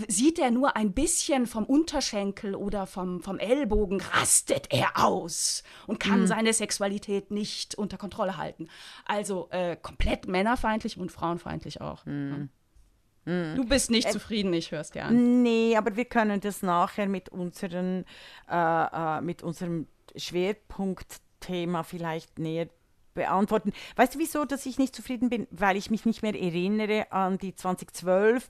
sieht 0.06 0.38
er 0.38 0.50
nur 0.50 0.74
ein 0.76 0.92
bisschen 0.92 1.46
vom 1.46 1.64
Unterschenkel 1.64 2.54
oder 2.54 2.86
vom, 2.86 3.22
vom 3.22 3.38
Ellbogen, 3.38 4.00
rastet 4.00 4.72
er 4.72 4.90
aus 5.04 5.62
und 5.86 6.04
Mhm. 6.04 6.08
kann 6.10 6.26
seine 6.26 6.52
Sexualität 6.52 7.30
nicht 7.30 7.74
unter 7.74 7.98
Kontrolle 7.98 8.36
halten. 8.38 8.68
Also 9.04 9.48
äh, 9.50 9.76
komplett 9.76 10.26
männerfeindlich 10.28 10.96
und 10.98 11.12
frauenfeindlich 11.12 11.80
auch. 11.80 12.04
Mhm. 12.06 12.48
Ja. 13.26 13.54
Du 13.54 13.66
bist 13.66 13.90
Äh, 13.90 13.92
nicht 13.92 14.10
zufrieden, 14.10 14.54
ich 14.54 14.70
höre 14.72 14.80
es 14.80 14.90
dir 14.90 15.04
an. 15.04 15.42
Nee, 15.42 15.76
aber 15.76 15.96
wir 15.96 16.06
können 16.06 16.40
das 16.40 16.62
nachher 16.62 17.06
mit, 17.06 17.28
unseren, 17.28 18.06
äh, 18.50 18.54
äh, 18.56 19.20
mit 19.20 19.42
unserem 19.42 19.86
Schwerpunktthema 20.16 21.82
vielleicht 21.82 22.38
näher 22.38 22.68
beantworten. 23.18 23.72
Weißt 23.96 24.14
du, 24.14 24.18
wieso, 24.18 24.44
dass 24.44 24.66
ich 24.66 24.78
nicht 24.78 24.94
zufrieden 24.94 25.28
bin? 25.28 25.46
Weil 25.50 25.76
ich 25.76 25.90
mich 25.90 26.06
nicht 26.06 26.22
mehr 26.22 26.34
erinnere 26.34 27.12
an 27.12 27.38
die 27.38 27.54
2012 27.54 28.48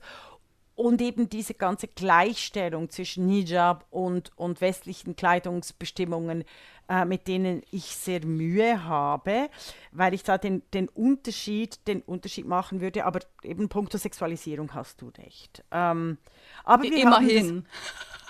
und 0.79 1.01
eben 1.01 1.27
diese 1.27 1.55
ganze 1.55 1.89
Gleichstellung 1.89 2.89
zwischen 2.89 3.27
Hijab 3.27 3.85
und, 3.89 4.31
und 4.37 4.61
westlichen 4.61 5.17
Kleidungsbestimmungen, 5.17 6.45
äh, 6.87 7.03
mit 7.03 7.27
denen 7.27 7.63
ich 7.69 7.83
sehr 7.83 8.25
Mühe 8.25 8.85
habe, 8.85 9.49
weil 9.91 10.13
ich 10.13 10.23
da 10.23 10.37
den, 10.37 10.63
den 10.73 10.87
Unterschied, 10.87 11.85
den 11.85 12.01
Unterschied 12.01 12.47
machen 12.47 12.79
würde, 12.79 13.03
aber 13.03 13.19
eben 13.43 13.67
punkto 13.67 13.97
Sexualisierung 13.97 14.73
hast 14.73 15.01
du 15.01 15.09
recht. 15.17 15.65
Ähm, 15.71 16.17
aber 16.63 16.83
wir 16.83 16.91
haben 16.91 17.27
Immerhin. 17.27 17.65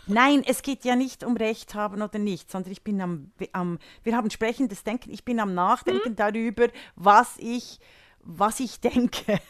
Nein, 0.10 0.44
es 0.46 0.62
geht 0.62 0.86
ja 0.86 0.96
nicht 0.96 1.24
um 1.24 1.38
Recht 1.38 1.75
haben 1.75 2.01
oder 2.01 2.20
nicht, 2.20 2.51
sondern 2.51 2.72
ich 2.72 2.84
bin 2.84 3.00
am, 3.01 3.32
am 3.54 3.80
wir 4.04 4.16
haben 4.16 4.30
sprechendes 4.30 4.84
Denken, 4.84 5.12
ich 5.12 5.24
bin 5.24 5.39
am 5.39 5.54
Nachdenken 5.54 6.16
darüber, 6.16 6.68
was 6.96 7.36
ich, 7.38 7.80
was 8.22 8.60
ich 8.60 8.80
denke. 8.80 9.39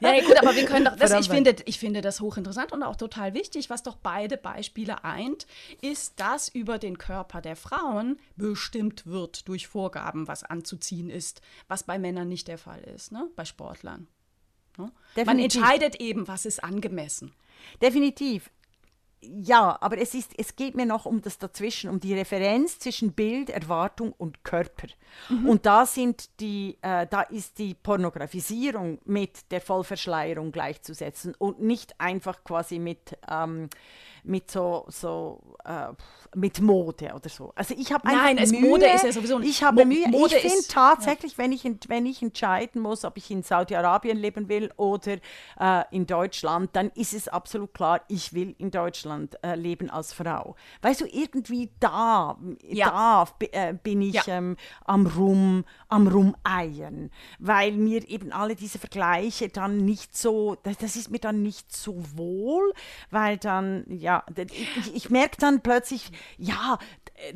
Ja, 0.00 0.12
ja, 0.12 0.24
gut, 0.24 0.36
aber 0.38 0.54
wir 0.54 0.66
können 0.66 0.84
doch, 0.84 0.96
das, 0.98 1.12
ich, 1.12 1.28
finde, 1.28 1.56
ich 1.64 1.78
finde 1.78 2.00
das 2.00 2.20
hochinteressant 2.20 2.72
und 2.72 2.82
auch 2.82 2.96
total 2.96 3.34
wichtig. 3.34 3.70
Was 3.70 3.82
doch 3.82 3.96
beide 3.96 4.36
Beispiele 4.36 5.04
eint, 5.04 5.46
ist, 5.80 6.18
dass 6.20 6.48
über 6.48 6.78
den 6.78 6.98
Körper 6.98 7.40
der 7.40 7.56
Frauen 7.56 8.18
bestimmt 8.36 9.06
wird 9.06 9.48
durch 9.48 9.68
Vorgaben, 9.68 10.28
was 10.28 10.42
anzuziehen 10.42 11.08
ist, 11.08 11.40
was 11.68 11.84
bei 11.84 11.98
Männern 11.98 12.28
nicht 12.28 12.48
der 12.48 12.58
Fall 12.58 12.82
ist, 12.82 13.12
ne? 13.12 13.28
bei 13.36 13.44
Sportlern. 13.44 14.06
Ne? 14.76 14.90
Man 15.24 15.38
entscheidet 15.38 15.96
eben, 15.96 16.28
was 16.28 16.46
ist 16.46 16.62
angemessen. 16.62 17.32
Definitiv. 17.80 18.50
Ja, 19.42 19.76
aber 19.80 19.98
es, 19.98 20.14
ist, 20.14 20.32
es 20.36 20.56
geht 20.56 20.74
mir 20.74 20.86
noch 20.86 21.06
um 21.06 21.20
das 21.22 21.38
Dazwischen, 21.38 21.90
um 21.90 22.00
die 22.00 22.14
Referenz 22.14 22.78
zwischen 22.78 23.12
Bild, 23.12 23.50
Erwartung 23.50 24.12
und 24.16 24.44
Körper. 24.44 24.88
Und 25.46 25.66
da 25.66 25.86
sind 25.86 26.40
die, 26.40 26.76
äh, 26.82 27.06
da 27.06 27.22
ist 27.22 27.58
die 27.58 27.74
Pornografisierung 27.74 28.98
mit 29.04 29.50
der 29.50 29.60
Vollverschleierung 29.60 30.52
gleichzusetzen 30.52 31.34
und 31.38 31.60
nicht 31.60 32.00
einfach 32.00 32.44
quasi 32.44 32.78
mit, 32.78 33.18
ähm, 33.30 33.68
mit 34.26 34.50
so, 34.50 34.84
so 34.88 35.40
äh, 35.64 35.88
mit 36.34 36.60
Mode 36.60 37.12
oder 37.14 37.28
so. 37.28 37.52
Also 37.54 37.74
ich 37.78 37.92
habe 37.92 38.06
Nein, 38.08 38.36
es- 38.38 38.50
Mühe, 38.50 38.60
Mode 38.60 38.86
ist 38.86 39.04
ja 39.04 39.12
sowieso 39.12 39.38
nicht- 39.38 39.48
Ich 39.50 39.62
habe 39.62 39.84
Mo- 39.84 39.86
Mühe. 39.94 40.08
Mode 40.08 40.36
ich 40.36 40.42
finde 40.42 40.66
tatsächlich, 40.68 41.38
wenn, 41.38 41.52
ich, 41.52 41.64
wenn 41.88 42.04
ich 42.06 42.20
entscheiden 42.22 42.82
muss, 42.82 43.04
ob 43.04 43.16
ich 43.16 43.30
in 43.30 43.42
Saudi-Arabien 43.42 44.18
leben 44.18 44.48
will 44.48 44.70
oder 44.76 45.16
äh, 45.58 45.84
in 45.92 46.06
Deutschland, 46.06 46.70
dann 46.74 46.90
ist 46.94 47.14
es 47.14 47.28
absolut 47.28 47.72
klar, 47.72 48.00
ich 48.08 48.32
will 48.34 48.54
in 48.58 48.70
Deutschland 48.70 49.38
äh, 49.42 49.54
leben 49.54 49.88
als 49.90 50.12
Frau. 50.12 50.56
Weißt 50.82 51.00
du, 51.00 51.06
irgendwie 51.06 51.70
da, 51.80 52.36
Ja. 52.68 52.90
da 52.90 53.46
äh, 53.52 53.72
bin 53.74 54.02
ich 54.02 54.14
Ja. 54.14 54.22
ähm, 54.26 54.56
am 54.84 55.06
Rum, 55.06 55.64
am 55.88 56.08
Rumeiern, 56.08 57.10
weil 57.38 57.72
mir 57.72 58.08
eben 58.08 58.32
alle 58.32 58.56
diese 58.56 58.78
Vergleiche 58.78 59.48
dann 59.48 59.78
nicht 59.84 60.16
so, 60.16 60.56
das, 60.62 60.76
das 60.78 60.96
ist 60.96 61.10
mir 61.10 61.18
dann 61.18 61.42
nicht 61.42 61.74
so 61.74 61.96
wohl, 62.16 62.72
weil 63.10 63.36
dann, 63.38 63.84
ja, 63.88 64.15
ja, 64.36 64.44
ich, 64.52 64.94
ich 64.94 65.10
merke 65.10 65.36
dann 65.38 65.60
plötzlich, 65.62 66.10
ja, 66.38 66.78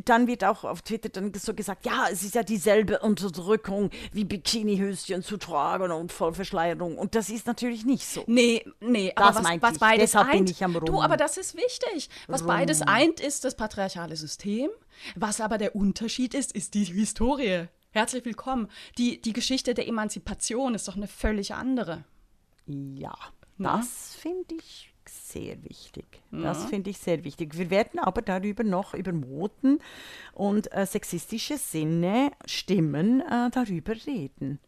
dann 0.05 0.27
wird 0.27 0.45
auch 0.45 0.65
auf 0.65 0.83
Twitter 0.83 1.09
dann 1.09 1.33
so 1.35 1.55
gesagt, 1.55 1.87
ja, 1.87 2.07
es 2.11 2.23
ist 2.23 2.35
ja 2.35 2.43
dieselbe 2.43 2.99
Unterdrückung 2.99 3.91
wie 4.13 4.25
Bikinihöschen 4.25 5.23
zu 5.23 5.37
tragen 5.39 5.91
und 5.91 6.13
Vollverschleierung. 6.13 6.99
Und 6.99 7.15
das 7.15 7.31
ist 7.31 7.47
natürlich 7.47 7.85
nicht 7.85 8.07
so. 8.07 8.25
Nee, 8.27 8.65
nee, 8.81 9.13
Das 9.17 9.37
aber 9.37 9.49
was, 9.49 9.63
was 9.63 9.79
beides 9.79 10.11
Deshalb 10.11 10.29
eint, 10.29 10.45
bin 10.47 10.51
ich 10.55 10.63
am 10.65 10.75
Du, 10.75 10.79
Rum- 10.81 11.01
aber 11.01 11.17
das 11.17 11.37
ist 11.37 11.57
wichtig. 11.57 12.11
Was 12.27 12.45
beides 12.45 12.83
eint, 12.83 13.21
ist 13.21 13.45
das 13.45 13.57
patriarchale 13.57 14.17
System. 14.17 14.69
Was 15.17 15.41
aber 15.41 15.57
der 15.57 15.75
Unterschied 15.75 16.35
ist, 16.35 16.53
ist 16.53 16.75
die 16.75 16.85
Historie. 16.85 17.69
Herzlich 17.93 18.25
willkommen. 18.25 18.69
Die, 18.99 19.21
die 19.21 19.33
Geschichte 19.33 19.75
der 19.75 19.89
Emanzipation 19.89 20.75
ist 20.75 20.87
doch 20.89 20.97
eine 20.97 21.09
völlig 21.09 21.55
andere. 21.55 22.05
Ja, 22.67 23.15
Na? 23.57 23.79
das 23.79 24.15
finde 24.15 24.55
ich 24.57 24.90
sehr 25.11 25.63
wichtig. 25.65 26.05
Das 26.31 26.65
finde 26.67 26.91
ich 26.91 26.99
sehr 26.99 27.25
wichtig. 27.25 27.57
Wir 27.57 27.71
werden 27.71 27.99
aber 27.99 28.23
darüber 28.23 28.63
noch 28.63 28.95
über 28.95 29.13
Moden 29.13 29.81
und 30.33 30.73
äh, 30.73 30.87
sexistische 30.87 31.59
Sinne, 31.59 32.33
Stimmen 32.47 33.21
äh, 33.21 33.51
darüber 33.51 33.95
reden. 34.07 34.61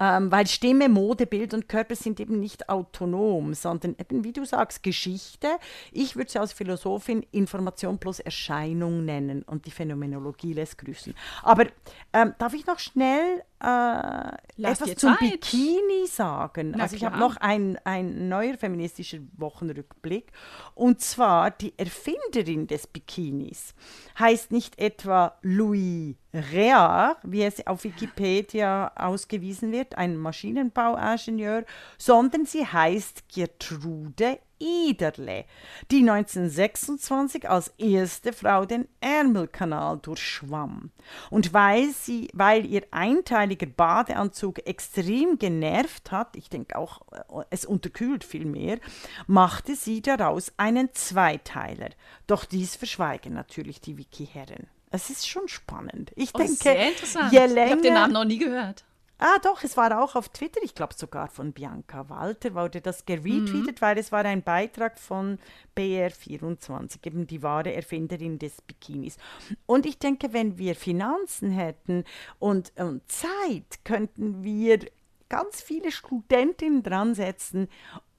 Ähm, 0.00 0.32
weil 0.32 0.46
Stimme, 0.46 0.88
Mode, 0.88 1.26
Bild 1.26 1.52
und 1.52 1.68
Körper 1.68 1.94
sind 1.94 2.18
eben 2.18 2.40
nicht 2.40 2.68
autonom, 2.68 3.52
sondern 3.52 3.94
eben, 3.98 4.24
wie 4.24 4.32
du 4.32 4.44
sagst, 4.46 4.82
Geschichte. 4.82 5.48
Ich 5.90 6.16
würde 6.16 6.30
sie 6.30 6.38
als 6.38 6.52
Philosophin 6.52 7.26
Information 7.30 7.98
plus 7.98 8.18
Erscheinung 8.18 9.04
nennen 9.04 9.42
und 9.42 9.66
die 9.66 9.70
Phänomenologie 9.70 10.54
lässt 10.54 10.78
grüßen. 10.78 11.14
Aber 11.42 11.66
ähm, 12.14 12.34
darf 12.38 12.54
ich 12.54 12.66
noch 12.66 12.78
schnell 12.78 13.42
äh, 13.62 14.62
etwas 14.62 14.96
zum 14.96 15.16
Zeit. 15.16 15.20
Bikini 15.20 16.06
sagen? 16.06 16.74
Na 16.76 16.84
also 16.84 16.96
ich 16.96 17.04
habe 17.04 17.18
noch 17.18 17.36
ein, 17.36 17.78
ein 17.84 18.28
neuer 18.28 18.56
feministischer 18.58 19.18
Wochenrückblick. 19.36 20.32
Und 20.74 21.00
zwar 21.00 21.50
die 21.50 21.72
Erfinderin 21.78 22.66
des 22.66 22.86
Bikinis 22.86 23.74
heißt 24.18 24.50
nicht 24.50 24.78
etwa 24.78 25.36
Louis 25.42 26.16
Réard, 26.34 27.16
wie 27.22 27.42
es 27.42 27.66
auf 27.66 27.84
Wikipedia 27.84 28.90
ausgewiesen 28.96 29.70
wird, 29.70 29.96
ein 29.96 30.16
Maschinenbauingenieur, 30.16 31.64
sondern 31.98 32.46
sie 32.46 32.66
heißt 32.66 33.28
Gertrude 33.28 34.38
Iderle, 34.62 35.44
die 35.90 36.08
1926 36.08 37.48
als 37.48 37.68
erste 37.78 38.32
Frau 38.32 38.64
den 38.64 38.86
Ärmelkanal 39.00 39.98
durchschwamm. 39.98 40.90
Und 41.30 41.52
weil, 41.52 41.90
sie, 41.92 42.28
weil 42.32 42.64
ihr 42.66 42.82
einteiliger 42.92 43.66
Badeanzug 43.66 44.66
extrem 44.66 45.38
genervt 45.38 46.10
hat, 46.10 46.36
ich 46.36 46.48
denke 46.48 46.76
auch, 46.76 47.02
äh, 47.12 47.44
es 47.50 47.64
unterkühlt 47.64 48.24
viel 48.24 48.44
mehr, 48.44 48.78
machte 49.26 49.74
sie 49.74 50.00
daraus 50.02 50.52
einen 50.56 50.92
Zweiteiler. 50.92 51.90
Doch 52.26 52.44
dies 52.44 52.76
verschweigen 52.76 53.34
natürlich 53.34 53.80
die 53.80 53.98
Wiki-Herren. 53.98 54.68
Es 54.90 55.08
ist 55.10 55.26
schon 55.28 55.48
spannend. 55.48 56.12
Ich 56.16 56.30
Oh, 56.34 56.38
denke, 56.38 56.52
sehr 56.54 56.88
interessant. 56.88 57.32
je 57.32 57.38
ich 57.38 57.42
habe 57.42 57.54
den 57.54 57.82
länger- 57.82 57.94
Namen 57.94 58.12
noch 58.12 58.24
nie 58.24 58.38
gehört. 58.38 58.84
Ah, 59.24 59.38
doch, 59.40 59.62
es 59.62 59.76
war 59.76 60.02
auch 60.02 60.16
auf 60.16 60.30
Twitter, 60.30 60.60
ich 60.64 60.74
glaube 60.74 60.94
sogar 60.94 61.28
von 61.28 61.52
Bianca 61.52 62.08
Walter, 62.08 62.56
wurde 62.56 62.80
das 62.80 63.06
geretweetet, 63.06 63.80
weil 63.80 63.96
es 63.96 64.10
war 64.10 64.24
ein 64.24 64.42
Beitrag 64.42 64.98
von 64.98 65.38
BR24, 65.76 67.06
eben 67.06 67.28
die 67.28 67.40
wahre 67.40 67.72
Erfinderin 67.72 68.40
des 68.40 68.60
Bikinis. 68.62 69.18
Und 69.64 69.86
ich 69.86 70.00
denke, 70.00 70.32
wenn 70.32 70.58
wir 70.58 70.74
Finanzen 70.74 71.52
hätten 71.52 72.02
und, 72.40 72.72
und 72.74 73.08
Zeit, 73.08 73.84
könnten 73.84 74.42
wir 74.42 74.80
ganz 75.28 75.60
viele 75.60 75.92
Studentinnen 75.92 76.82
dran 76.82 77.14
setzen 77.14 77.68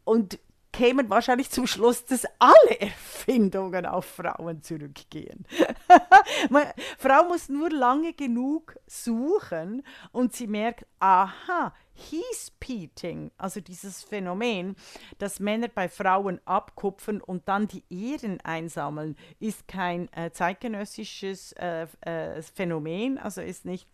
und 0.06 0.40
kämen 0.74 1.10
wahrscheinlich 1.10 1.50
zum 1.50 1.68
Schluss, 1.68 2.04
dass 2.04 2.26
alle 2.40 2.82
Erfindungen 2.82 3.86
auf 3.86 4.06
Frauen 4.06 4.62
zurückgehen. 4.62 5.46
Man- 6.50 6.68
Frau 6.98 7.24
muss 7.30 7.48
nur 7.48 7.70
lange 7.70 8.12
genug 8.14 8.76
suchen 8.88 9.84
und 10.12 10.34
sie 10.34 10.48
merkt, 10.48 10.86
aha, 11.00 11.74
Heath-Peating, 11.94 13.32
also 13.38 13.62
dieses 13.62 14.04
Phänomen, 14.04 14.76
dass 15.20 15.40
Männer 15.40 15.68
bei 15.68 15.88
Frauen 15.88 16.42
abkupfern 16.46 17.22
und 17.22 17.48
dann 17.48 17.68
die 17.68 17.84
Ehren 17.90 18.42
einsammeln, 18.42 19.16
ist 19.40 19.68
kein 19.68 20.12
äh, 20.14 20.32
zeitgenössisches 20.32 21.54
äh, 21.54 21.88
äh, 22.02 22.42
Phänomen, 22.42 23.18
also 23.20 23.42
ist 23.42 23.64
nicht 23.66 23.88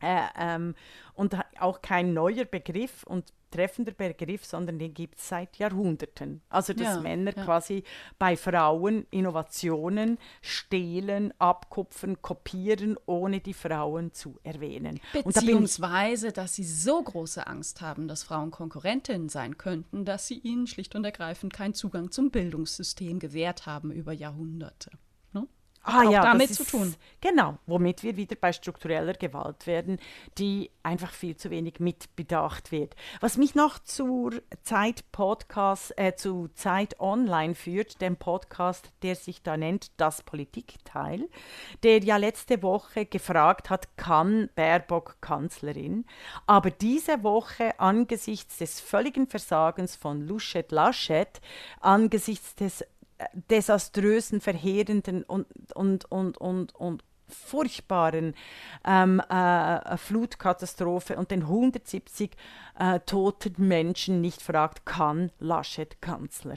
äh, 0.00 0.22
ähm, 0.38 0.74
und 1.14 1.36
auch 1.58 1.82
kein 1.82 2.14
neuer 2.14 2.44
Begriff 2.44 3.02
und 3.04 3.32
treffender 3.50 3.92
Begriff, 3.92 4.44
sondern 4.44 4.78
den 4.78 4.94
gibt 4.94 5.18
es 5.18 5.28
seit 5.28 5.56
Jahrhunderten. 5.56 6.42
Also 6.48 6.72
dass 6.72 6.96
Ja, 6.96 7.00
Männer 7.00 7.34
ja. 7.36 7.44
quasi 7.44 7.82
bei 8.18 8.36
Frauen 8.36 9.06
Innovationen 9.10 10.18
stehlen, 10.42 11.32
abkupfern, 11.38 12.20
kopieren, 12.20 12.96
ohne 13.06 13.40
die 13.40 13.54
Frauen 13.54 14.12
zu 14.12 14.38
erwähnen. 14.42 15.00
Da 15.12 15.22
Beziehungsweise, 15.22 16.32
dass 16.32 16.54
sie 16.54 16.64
so 16.64 17.02
große 17.02 17.46
Angst 17.46 17.80
haben, 17.80 18.08
dass 18.08 18.22
Frauen 18.22 18.50
Konkurrentinnen 18.50 19.28
sein 19.28 19.56
könnten, 19.56 20.04
dass 20.04 20.26
sie 20.26 20.38
ihnen 20.38 20.66
schlicht 20.66 20.94
und 20.94 21.04
ergreifend 21.04 21.52
keinen 21.52 21.74
Zugang 21.74 22.10
zum 22.10 22.30
Bildungssystem 22.30 23.18
gewährt 23.18 23.66
haben 23.66 23.90
über 23.90 24.12
Jahrhunderte. 24.12 24.90
Ah, 25.82 26.04
auch 26.04 26.12
ja, 26.12 26.22
damit 26.22 26.54
zu 26.54 26.62
ist, 26.62 26.70
tun. 26.70 26.94
Genau, 27.20 27.58
womit 27.66 28.02
wir 28.02 28.16
wieder 28.16 28.36
bei 28.36 28.52
struktureller 28.52 29.14
Gewalt 29.14 29.66
werden, 29.66 29.98
die 30.36 30.70
einfach 30.82 31.12
viel 31.12 31.36
zu 31.36 31.50
wenig 31.50 31.80
mitbedacht 31.80 32.72
wird. 32.72 32.94
Was 33.20 33.36
mich 33.36 33.54
noch 33.54 33.78
zur 33.78 34.32
Zeit 34.62 35.10
Podcast, 35.12 35.98
äh, 35.98 36.14
zu 36.14 36.48
Zeit 36.54 37.00
Online 37.00 37.54
führt, 37.54 38.00
dem 38.00 38.16
Podcast, 38.16 38.90
der 39.02 39.16
sich 39.16 39.42
da 39.42 39.56
nennt 39.56 39.92
Das 39.98 40.22
Politikteil, 40.22 41.28
der 41.82 42.02
ja 42.02 42.18
letzte 42.18 42.62
Woche 42.62 43.06
gefragt 43.06 43.70
hat, 43.70 43.96
kann 43.96 44.50
Baerbock 44.54 45.16
Kanzlerin? 45.20 46.04
Aber 46.46 46.70
diese 46.70 47.22
Woche 47.22 47.78
angesichts 47.80 48.58
des 48.58 48.80
völligen 48.80 49.26
Versagens 49.26 49.96
von 49.96 50.20
Luschet 50.20 50.70
Laschet, 50.70 51.40
angesichts 51.80 52.54
des 52.54 52.84
desaströsen, 53.50 54.40
verheerenden 54.40 55.22
und, 55.24 55.46
und, 55.74 56.10
und, 56.10 56.38
und, 56.38 56.74
und 56.74 57.04
furchtbaren 57.28 58.34
ähm, 58.86 59.20
äh, 59.20 59.96
Flutkatastrophe 59.96 61.16
und 61.16 61.30
den 61.30 61.42
170 61.42 62.30
äh, 62.78 63.00
toten 63.00 63.68
Menschen 63.68 64.20
nicht 64.20 64.40
fragt, 64.40 64.86
kann 64.86 65.30
Laschet 65.38 66.00
Kanzler? 66.00 66.56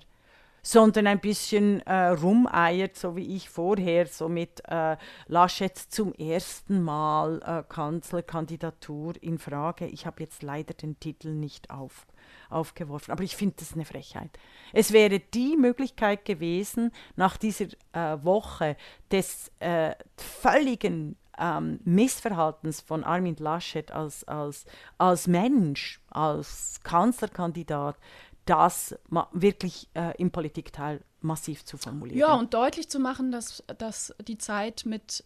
sondern 0.64 1.08
ein 1.08 1.20
bisschen 1.20 1.82
äh, 1.82 2.10
rumeiert, 2.10 2.96
so 2.96 3.16
wie 3.16 3.36
ich 3.36 3.50
vorher, 3.50 4.06
so 4.06 4.30
mit 4.30 4.62
äh, 4.68 4.96
Laschet 5.28 5.76
zum 5.76 6.14
ersten 6.14 6.84
Mal 6.84 7.42
äh, 7.44 7.64
Kanzlerkandidatur 7.68 9.14
in 9.22 9.40
Frage. 9.40 9.88
Ich 9.88 10.06
habe 10.06 10.22
jetzt 10.22 10.44
leider 10.44 10.74
den 10.74 11.00
Titel 11.00 11.30
nicht 11.30 11.72
auf, 11.72 12.06
aufgeworfen, 12.52 13.12
aber 13.12 13.24
ich 13.24 13.36
finde 13.36 13.56
das 13.60 13.74
eine 13.74 13.86
Frechheit. 13.86 14.38
Es 14.74 14.92
wäre 14.92 15.20
die 15.20 15.58
Möglichkeit 15.58 16.26
gewesen, 16.26 16.92
nach 17.16 17.38
dieser 17.38 17.66
äh, 17.94 18.24
Woche 18.24 18.78
des 19.12 19.52
äh, 19.60 19.96
völligen 20.18 21.18
ähm, 21.38 21.80
Missverhaltens 21.84 22.82
von 22.82 23.04
Armin 23.04 23.36
Laschet 23.38 23.92
als, 23.92 24.24
als, 24.26 24.66
als 24.98 25.28
Mensch, 25.28 26.02
als 26.10 26.80
Kanzlerkandidat, 26.84 27.98
das 28.46 28.96
wirklich 29.32 29.90
äh, 29.94 30.16
im 30.18 30.32
Politikteil 30.32 31.02
massiv 31.22 31.66
zu 31.66 31.78
formulieren. 31.78 32.20
Ja, 32.20 32.34
und 32.34 32.54
deutlich 32.54 32.90
zu 32.90 33.00
machen, 33.00 33.32
dass, 33.32 33.64
dass 33.78 34.14
die 34.28 34.38
Zeit 34.38 34.84
mit, 34.86 35.24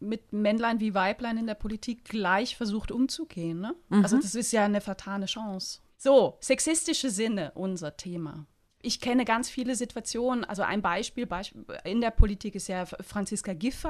mit 0.00 0.32
Männlein 0.32 0.80
wie 0.80 0.94
Weiblein 0.94 1.36
in 1.36 1.46
der 1.46 1.54
Politik 1.54 2.04
gleich 2.04 2.56
versucht 2.56 2.92
umzugehen. 2.92 3.60
Ne? 3.60 3.74
Also 3.90 4.16
das 4.16 4.34
ist 4.34 4.52
ja 4.52 4.64
eine 4.64 4.80
vertane 4.80 5.26
Chance. 5.26 5.80
So, 6.04 6.36
sexistische 6.40 7.08
Sinne, 7.08 7.52
unser 7.54 7.96
Thema. 7.96 8.44
Ich 8.82 9.00
kenne 9.00 9.24
ganz 9.24 9.48
viele 9.48 9.74
Situationen, 9.74 10.44
also 10.44 10.60
ein 10.60 10.82
Beispiel, 10.82 11.24
Beisp 11.24 11.54
in 11.84 12.02
der 12.02 12.10
Politik 12.10 12.54
ist 12.56 12.68
ja 12.68 12.84
Franziska 12.84 13.54
Giffey, 13.54 13.88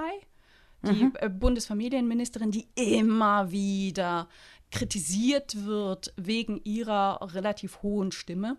die 0.84 1.10
äh, 1.18 1.28
Bundesfamilienministerin, 1.28 2.52
die 2.52 2.68
immer 2.76 3.50
wieder 3.50 4.28
kritisiert 4.70 5.64
wird 5.66 6.12
wegen 6.16 6.60
ihrer 6.62 7.18
relativ 7.34 7.82
hohen 7.82 8.12
Stimme. 8.12 8.58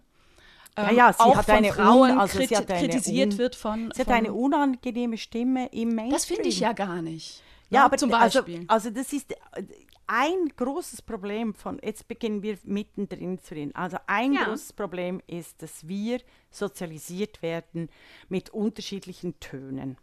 Ja, 0.77 0.89
Ähm, 0.89 0.97
ja, 0.97 1.13
sie 1.13 1.19
auch 1.21 1.37
hat 1.37 1.45
von 1.45 1.55
eine 1.55 1.71
Frauen 1.71 2.11
un- 2.11 2.19
also 2.19 2.37
kriti- 2.37 2.65
kritisiert 2.65 3.37
wird 3.37 3.55
von, 3.55 3.89
Sie 3.95 4.01
hat 4.01 4.07
von 4.07 4.15
eine 4.15 4.33
unangenehme 4.33 5.17
Stimme 5.17 5.67
im 5.67 5.95
Mainstream. 5.95 6.09
das 6.11 6.25
finde 6.25 6.49
ich 6.49 6.59
ja 6.59 6.73
gar 6.73 7.01
nicht. 7.01 7.41
Ja, 7.69 7.79
Ne? 7.79 7.85
aber 7.85 7.97
zum 7.97 8.09
Beispiel. 8.09 8.65
Also, 8.67 8.89
also 8.89 8.89
das 8.89 9.13
ist 9.13 9.31
äh, 9.31 9.63
ein 10.07 10.49
großes 10.55 11.01
Problem 11.01 11.53
von, 11.53 11.79
jetzt 11.83 12.07
beginnen 12.07 12.41
wir 12.43 12.57
mittendrin 12.63 13.39
zu 13.39 13.55
reden. 13.55 13.73
Also 13.75 13.97
ein 14.07 14.33
Ja. 14.33 14.45
großes 14.45 14.73
Problem 14.73 15.21
ist, 15.27 15.61
dass 15.61 15.87
wir 15.87 16.19
sozialisiert 16.51 17.41
werden 17.41 17.89
mit 18.29 18.49
unterschiedlichen 18.51 19.39
Tönen. 19.39 19.97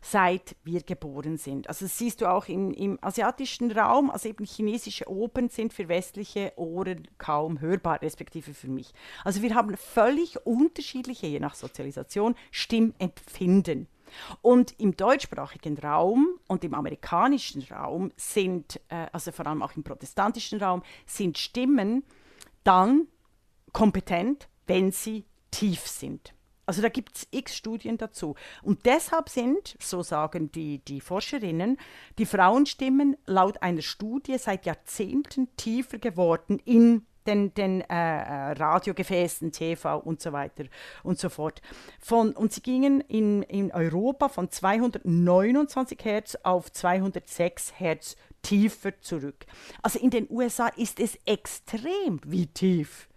seit 0.00 0.54
wir 0.62 0.82
geboren 0.82 1.36
sind. 1.36 1.68
Also 1.68 1.84
das 1.86 1.98
siehst 1.98 2.20
du 2.20 2.26
auch 2.30 2.46
im, 2.46 2.72
im 2.72 2.96
asiatischen 3.02 3.72
Raum, 3.72 4.08
also 4.08 4.28
eben 4.28 4.44
chinesische 4.44 5.10
Opern 5.10 5.48
sind 5.48 5.72
für 5.74 5.88
westliche 5.88 6.52
Ohren 6.56 7.08
kaum 7.18 7.60
hörbar, 7.60 8.00
respektive 8.00 8.54
für 8.54 8.68
mich. 8.68 8.92
Also 9.24 9.42
wir 9.42 9.54
haben 9.56 9.76
völlig 9.76 10.46
unterschiedliche, 10.46 11.26
je 11.26 11.40
nach 11.40 11.56
Sozialisation, 11.56 12.36
Stimmempfinden. 12.52 13.88
Und 14.42 14.78
im 14.78 14.96
deutschsprachigen 14.96 15.78
Raum 15.78 16.38
und 16.48 16.64
im 16.64 16.74
amerikanischen 16.74 17.62
Raum 17.62 18.12
sind, 18.16 18.80
äh, 18.88 19.06
also 19.12 19.32
vor 19.32 19.46
allem 19.46 19.62
auch 19.62 19.76
im 19.76 19.84
protestantischen 19.84 20.60
Raum, 20.60 20.82
sind 21.06 21.38
Stimmen 21.38 22.04
dann 22.62 23.08
kompetent, 23.72 24.48
wenn 24.66 24.92
sie 24.92 25.24
tief 25.50 25.86
sind. 25.86 26.34
Also 26.66 26.80
da 26.80 26.88
gibt 26.88 27.16
es 27.16 27.28
x 27.30 27.56
Studien 27.56 27.98
dazu. 27.98 28.36
Und 28.62 28.86
deshalb 28.86 29.28
sind, 29.28 29.76
so 29.80 30.02
sagen 30.02 30.50
die, 30.50 30.78
die 30.78 31.00
Forscherinnen, 31.00 31.78
die 32.18 32.26
Frauenstimmen 32.26 33.16
laut 33.26 33.62
einer 33.62 33.82
Studie 33.82 34.38
seit 34.38 34.64
Jahrzehnten 34.64 35.54
tiefer 35.56 35.98
geworden 35.98 36.58
in 36.64 37.06
den, 37.26 37.54
den 37.54 37.80
äh, 37.82 37.84
äh 37.88 38.52
Radiogefäßen, 38.52 39.52
TV 39.52 39.98
und 39.98 40.20
so 40.20 40.32
weiter 40.32 40.64
und 41.02 41.18
so 41.18 41.28
fort. 41.28 41.60
Von, 42.00 42.32
und 42.32 42.52
sie 42.52 42.62
gingen 42.62 43.00
in, 43.02 43.42
in 43.42 43.72
Europa 43.72 44.28
von 44.28 44.50
229 44.50 45.98
Hertz 46.02 46.36
auf 46.42 46.72
206 46.72 47.78
Hertz 47.78 48.16
tiefer 48.42 49.00
zurück. 49.00 49.46
Also 49.82 49.98
in 49.98 50.10
den 50.10 50.26
USA 50.30 50.68
ist 50.68 51.00
es 51.00 51.18
extrem, 51.24 52.20
wie 52.24 52.46
tief 52.46 53.08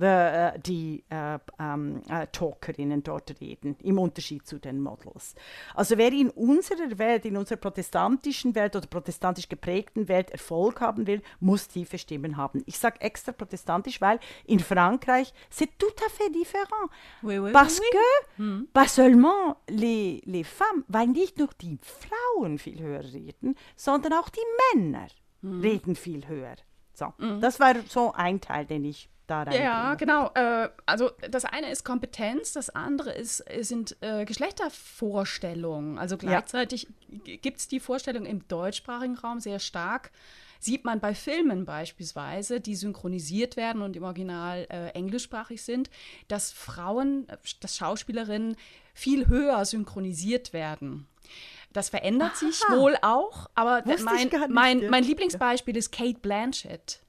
äh, 0.00 0.58
die 0.60 1.04
äh, 1.08 1.38
ähm, 1.58 2.02
äh, 2.08 2.26
Talkerinnen 2.28 3.02
dort 3.02 3.40
reden, 3.40 3.76
im 3.82 3.98
Unterschied 3.98 4.46
zu 4.46 4.58
den 4.58 4.80
Models. 4.80 5.34
Also 5.74 5.98
wer 5.98 6.12
in 6.12 6.30
unserer 6.30 6.98
Welt, 6.98 7.24
in 7.24 7.36
unserer 7.36 7.58
protestantischen 7.58 8.54
Welt 8.54 8.76
oder 8.76 8.86
protestantisch 8.86 9.48
geprägten 9.48 10.08
Welt 10.08 10.30
Erfolg 10.30 10.80
haben 10.80 11.06
will, 11.06 11.22
muss 11.40 11.68
tiefe 11.68 11.98
Stimmen 11.98 12.36
haben. 12.36 12.62
Ich 12.66 12.78
sage 12.78 13.00
extra 13.00 13.32
protestantisch, 13.32 14.00
weil 14.00 14.20
in 14.46 14.60
Frankreich 14.60 15.32
c'est 15.50 15.70
tout 15.78 15.86
à 16.06 16.10
fait 16.10 16.30
différent. 16.30 16.90
Oui, 17.22 17.38
oui, 17.38 17.52
Parce 17.52 17.80
oui, 17.80 17.86
que 17.90 18.42
hm. 18.42 18.68
pas 18.72 18.88
seulement 18.88 19.56
les, 19.68 20.22
les 20.24 20.44
femmes, 20.44 20.84
weil 20.88 21.08
nicht 21.08 21.38
nur 21.38 21.48
die 21.60 21.78
Frauen 21.82 22.58
viel 22.58 22.80
höher 22.80 23.02
reden, 23.02 23.56
sondern 23.76 24.12
auch 24.12 24.28
die 24.28 24.74
Männer 24.74 25.08
hm. 25.42 25.60
reden 25.60 25.96
viel 25.96 26.26
höher. 26.28 26.56
So, 26.94 27.12
mhm. 27.18 27.40
das 27.40 27.60
war 27.60 27.74
so 27.86 28.12
ein 28.12 28.40
Teil, 28.40 28.66
den 28.66 28.84
ich 28.84 29.08
da 29.30 29.42
rein. 29.42 29.62
Ja, 29.62 29.94
genau. 29.94 30.30
Äh, 30.34 30.68
also 30.86 31.10
das 31.30 31.44
eine 31.44 31.70
ist 31.70 31.84
Kompetenz, 31.84 32.52
das 32.52 32.70
andere 32.70 33.12
ist, 33.12 33.44
sind 33.60 33.96
äh, 34.00 34.24
Geschlechtervorstellungen. 34.24 35.98
Also 35.98 36.16
gleichzeitig 36.16 36.88
ja. 37.24 37.36
gibt 37.36 37.58
es 37.58 37.68
die 37.68 37.80
Vorstellung 37.80 38.26
im 38.26 38.46
deutschsprachigen 38.48 39.16
Raum 39.16 39.40
sehr 39.40 39.58
stark. 39.58 40.10
Sieht 40.60 40.84
man 40.84 40.98
bei 40.98 41.14
Filmen 41.14 41.64
beispielsweise, 41.64 42.60
die 42.60 42.74
synchronisiert 42.74 43.56
werden 43.56 43.80
und 43.80 43.94
im 43.94 44.02
Original 44.02 44.66
äh, 44.70 44.88
englischsprachig 44.88 45.62
sind, 45.62 45.88
dass 46.26 46.50
Frauen, 46.50 47.28
dass 47.60 47.76
Schauspielerinnen 47.76 48.56
viel 48.92 49.28
höher 49.28 49.64
synchronisiert 49.64 50.52
werden. 50.52 51.06
Das 51.72 51.90
verändert 51.90 52.32
Aha. 52.32 52.38
sich 52.38 52.60
wohl 52.70 52.96
auch, 53.02 53.48
aber 53.54 53.84
mein, 54.02 54.30
mein, 54.48 54.90
mein 54.90 55.04
Lieblingsbeispiel 55.04 55.76
ist 55.76 55.92
Kate 55.92 56.18
Blanchett 56.18 57.00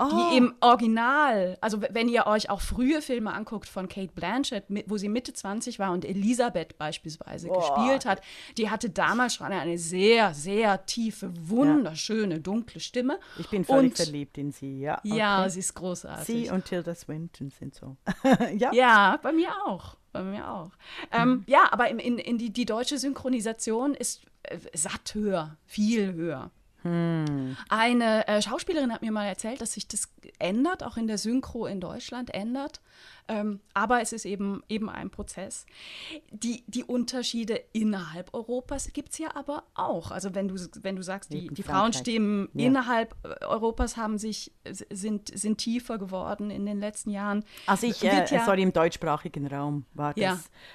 oh. 0.00 0.30
die 0.30 0.36
im 0.36 0.54
Original, 0.60 1.58
also 1.60 1.80
wenn 1.90 2.08
ihr 2.08 2.26
euch 2.26 2.50
auch 2.50 2.60
frühe 2.60 3.02
Filme 3.02 3.32
anguckt 3.32 3.68
von 3.68 3.88
Kate 3.88 4.12
Blanchett, 4.14 4.64
wo 4.86 4.96
sie 4.96 5.08
Mitte 5.08 5.32
20 5.32 5.78
war 5.78 5.92
und 5.92 6.04
Elisabeth 6.04 6.78
beispielsweise 6.78 7.48
oh. 7.48 7.58
gespielt 7.58 8.06
hat, 8.06 8.20
die 8.56 8.70
hatte 8.70 8.90
damals 8.90 9.34
schon 9.34 9.46
eine 9.46 9.78
sehr, 9.78 10.34
sehr 10.34 10.86
tiefe, 10.86 11.32
wunderschöne, 11.40 12.34
ja. 12.34 12.40
dunkle 12.40 12.80
Stimme. 12.80 13.18
Ich 13.38 13.48
bin 13.48 13.64
völlig 13.64 13.92
und, 13.92 13.96
verliebt 13.96 14.38
in 14.38 14.52
sie, 14.52 14.80
ja. 14.80 14.98
Okay. 14.98 15.16
Ja, 15.16 15.48
sie 15.48 15.60
ist 15.60 15.74
großartig. 15.74 16.26
Sie 16.26 16.50
und 16.50 16.64
Tilda 16.64 16.94
Swinton 16.94 17.50
sind 17.50 17.74
so. 17.74 17.96
ja. 18.56 18.72
ja, 18.72 19.18
bei 19.22 19.32
mir 19.32 19.50
auch. 19.66 19.96
Bei 20.12 20.22
mir 20.22 20.50
auch. 20.50 20.70
Ähm, 21.12 21.28
mhm. 21.28 21.44
Ja, 21.46 21.68
aber 21.70 21.88
in, 21.88 21.98
in, 22.00 22.18
in 22.18 22.38
die, 22.38 22.52
die 22.52 22.64
deutsche 22.64 22.98
Synchronisation 22.98 23.94
ist 23.94 24.22
äh, 24.42 24.58
satt 24.74 25.14
höher, 25.14 25.56
viel 25.66 26.12
höher. 26.14 26.50
Hm. 26.82 27.56
Eine 27.68 28.26
äh, 28.26 28.40
Schauspielerin 28.40 28.92
hat 28.92 29.02
mir 29.02 29.12
mal 29.12 29.26
erzählt, 29.26 29.60
dass 29.60 29.72
sich 29.72 29.86
das 29.86 30.08
ändert, 30.38 30.82
auch 30.82 30.96
in 30.96 31.06
der 31.06 31.18
Synchro 31.18 31.66
in 31.66 31.80
Deutschland 31.80 32.32
ändert. 32.32 32.80
Ähm, 33.30 33.60
aber 33.74 34.00
es 34.00 34.12
ist 34.12 34.24
eben, 34.24 34.64
eben 34.68 34.90
ein 34.90 35.08
Prozess. 35.08 35.64
Die, 36.32 36.64
die 36.66 36.82
Unterschiede 36.82 37.60
innerhalb 37.72 38.34
Europas 38.34 38.92
gibt 38.92 39.12
es 39.12 39.18
ja 39.18 39.36
aber 39.36 39.62
auch. 39.74 40.10
Also 40.10 40.34
wenn 40.34 40.48
du, 40.48 40.56
wenn 40.82 40.96
du 40.96 41.02
sagst, 41.02 41.32
die, 41.32 41.46
die 41.46 41.62
Frauenstimmen 41.62 42.48
ja. 42.54 42.66
innerhalb 42.66 43.14
äh, 43.22 43.44
Europas 43.44 43.96
haben 43.96 44.18
sich, 44.18 44.52
sind, 44.64 45.30
sind 45.38 45.58
tiefer 45.58 45.98
geworden 45.98 46.50
in 46.50 46.66
den 46.66 46.80
letzten 46.80 47.10
Jahren. 47.10 47.44
Also 47.66 47.86
ich, 47.86 48.02
äh, 48.02 48.26
ja, 48.28 48.44
sorry, 48.44 48.62
im 48.62 48.72
deutschsprachigen 48.72 49.46
Raum 49.46 49.84
war 49.94 50.12
das 50.14 50.22
ja, 50.22 50.32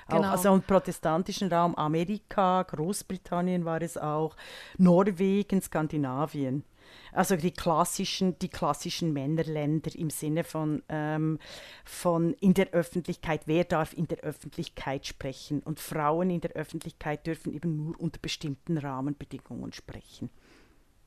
auch. 0.08 0.16
Genau. 0.16 0.30
Also 0.30 0.54
im 0.54 0.62
protestantischen 0.62 1.52
Raum, 1.52 1.76
Amerika, 1.76 2.64
Großbritannien 2.64 3.66
war 3.66 3.82
es 3.82 3.98
auch, 3.98 4.38
Norwegen, 4.78 5.62
Skandinavien. 5.62 6.64
Also 7.12 7.36
die 7.36 7.52
klassischen, 7.52 8.38
die 8.40 8.50
klassischen 8.50 9.14
Männerländer 9.14 9.94
im 9.96 10.10
Sinne 10.10 10.44
von, 10.44 10.84
ähm, 10.90 11.40
von 11.84 12.34
in 12.36 12.54
der 12.54 12.72
Öffentlichkeit, 12.72 13.44
wer 13.46 13.64
darf 13.64 13.94
in 13.94 14.08
der 14.08 14.20
Öffentlichkeit 14.20 15.08
sprechen 15.08 15.62
und 15.62 15.80
Frauen 15.80 16.30
in 16.30 16.42
der 16.42 16.52
Öffentlichkeit 16.52 17.26
dürfen 17.26 17.54
eben 17.54 17.76
nur 17.76 18.00
unter 18.00 18.20
bestimmten 18.20 18.78
Rahmenbedingungen 18.78 19.74
sprechen. 19.74 20.30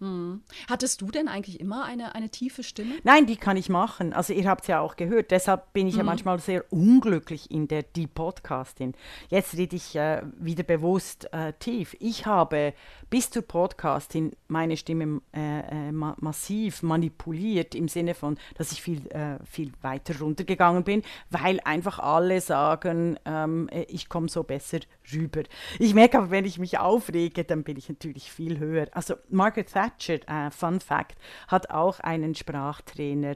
Hm. 0.01 0.43
Hattest 0.71 1.01
du 1.01 1.11
denn 1.11 1.27
eigentlich 1.27 1.59
immer 1.59 1.85
eine, 1.85 2.15
eine 2.15 2.31
tiefe 2.31 2.63
Stimme? 2.63 2.95
Nein, 3.03 3.27
die 3.27 3.37
kann 3.37 3.57
ich 3.57 3.69
machen. 3.69 4.13
Also 4.13 4.33
ihr 4.33 4.49
habt 4.49 4.63
es 4.63 4.69
ja 4.69 4.81
auch 4.81 4.95
gehört. 4.95 5.33
Deshalb 5.33 5.73
bin 5.73 5.89
ich 5.89 5.95
hm. 5.95 5.99
ja 5.99 6.05
manchmal 6.05 6.39
sehr 6.39 6.73
unglücklich 6.73 7.51
in 7.51 7.67
der 7.67 7.83
Die 7.83 8.07
Podcastin. 8.07 8.95
Jetzt 9.29 9.57
rede 9.57 9.75
ich 9.75 9.97
äh, 9.97 10.23
wieder 10.39 10.63
bewusst 10.63 11.33
äh, 11.33 11.53
tief. 11.55 11.97
Ich 11.99 12.27
habe 12.27 12.75
bis 13.11 13.31
zur 13.31 13.43
Podcastin 13.43 14.33
meine 14.47 14.77
Stimme 14.77 15.21
äh, 15.35 15.89
äh, 15.89 15.93
ma 15.93 16.17
massiv 16.21 16.83
manipuliert 16.83 17.75
im 17.75 17.89
Sinne 17.89 18.15
von, 18.15 18.39
dass 18.55 18.71
ich 18.71 18.83
viel, 18.83 19.05
äh, 19.09 19.39
viel 19.45 19.73
weiter 19.83 20.17
runtergegangen 20.19 20.85
bin, 20.85 21.03
weil 21.31 21.59
einfach 21.65 21.99
alle 21.99 22.41
sagen, 22.41 23.19
ähm, 23.25 23.69
äh, 23.71 23.83
ich 23.89 24.09
komme 24.09 24.29
so 24.29 24.45
besser 24.45 24.79
rüber. 25.13 25.43
Ich 25.79 25.95
merke 25.95 26.19
aber, 26.19 26.31
wenn 26.31 26.45
ich 26.45 26.59
mich 26.59 26.79
aufrege, 26.79 27.45
dann 27.45 27.65
bin 27.65 27.77
ich 27.77 27.89
natürlich 27.89 28.31
viel 28.31 28.59
höher. 28.59 28.87
Also 28.93 29.15
Margaret 29.29 29.73
Thatcher 29.73 29.88
Thatcher, 29.89 30.19
äh, 30.29 30.51
Fun 30.51 30.81
Fact, 30.81 31.17
hat 31.49 31.71
auch 31.71 32.01
einen 32.01 32.35
Sprachtrainer 32.35 33.35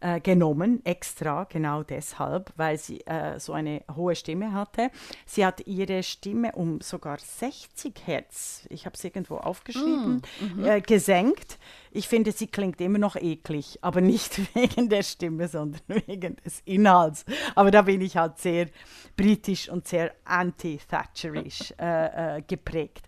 äh, 0.00 0.20
genommen, 0.20 0.84
extra, 0.84 1.44
genau 1.44 1.82
deshalb, 1.82 2.52
weil 2.56 2.78
sie 2.78 3.00
äh, 3.06 3.40
so 3.40 3.52
eine 3.52 3.82
hohe 3.94 4.14
Stimme 4.14 4.52
hatte. 4.52 4.90
Sie 5.24 5.44
hat 5.44 5.66
ihre 5.66 6.02
Stimme 6.02 6.52
um 6.52 6.80
sogar 6.80 7.18
60 7.18 7.94
Hertz, 8.04 8.66
ich 8.68 8.84
habe 8.84 8.94
es 8.94 9.04
irgendwo 9.04 9.36
aufgeschrieben, 9.38 10.22
mm, 10.40 10.60
-hmm. 10.60 10.80
gesenkt. 10.80 11.58
Ich 11.90 12.08
finde, 12.08 12.32
sie 12.32 12.46
klingt 12.46 12.80
immer 12.80 12.98
noch 12.98 13.16
eklig, 13.16 13.78
aber 13.82 14.00
nicht 14.00 14.38
wegen 14.54 14.88
der 14.88 15.02
Stimme, 15.02 15.48
sondern 15.48 15.80
wegen 15.86 16.36
des 16.36 16.60
Inhalts. 16.64 17.24
Aber 17.54 17.70
da 17.70 17.82
bin 17.82 18.00
ich 18.00 18.16
halt 18.16 18.38
sehr 18.38 18.68
britisch 19.16 19.68
und 19.68 19.86
sehr 19.86 20.14
anti-Thatcherisch 20.24 21.74
äh, 21.80 22.38
äh, 22.38 22.42
geprägt. 22.42 23.06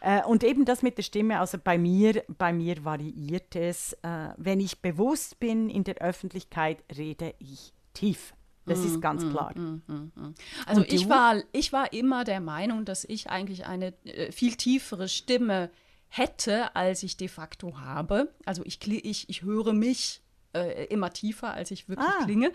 Äh, 0.00 0.24
und 0.24 0.44
eben 0.44 0.64
das 0.64 0.82
mit 0.82 0.98
der 0.98 1.02
Stimme, 1.02 1.40
also 1.40 1.58
bei 1.62 1.78
mir, 1.78 2.24
bei 2.38 2.52
mir 2.52 2.84
variiert 2.84 3.56
es. 3.56 3.92
Äh, 4.02 4.28
wenn 4.36 4.60
ich 4.60 4.80
bewusst 4.80 5.38
bin 5.40 5.68
in 5.68 5.84
der 5.84 5.96
Öffentlichkeit, 5.96 6.82
rede 6.96 7.34
ich 7.38 7.72
tief. 7.94 8.34
Das 8.66 8.80
ist 8.80 8.98
mm, 8.98 9.00
ganz 9.00 9.24
mm, 9.24 9.30
klar. 9.30 9.58
Mm, 9.58 10.34
also 10.66 10.84
ich 10.86 11.08
war, 11.08 11.42
ich 11.52 11.72
war 11.72 11.92
immer 11.92 12.24
der 12.24 12.40
Meinung, 12.40 12.84
dass 12.84 13.04
ich 13.04 13.28
eigentlich 13.28 13.66
eine 13.66 13.94
äh, 14.04 14.30
viel 14.32 14.54
tiefere 14.54 15.08
Stimme 15.08 15.70
hätte, 16.10 16.76
als 16.76 17.02
ich 17.02 17.16
de 17.16 17.28
facto 17.28 17.78
habe. 17.78 18.34
Also 18.44 18.62
ich, 18.64 18.86
ich, 18.86 19.28
ich 19.28 19.42
höre 19.42 19.72
mich 19.72 20.22
äh, 20.52 20.86
immer 20.86 21.12
tiefer, 21.12 21.52
als 21.52 21.70
ich 21.70 21.88
wirklich 21.88 22.08
ah. 22.08 22.24
klinge. 22.24 22.52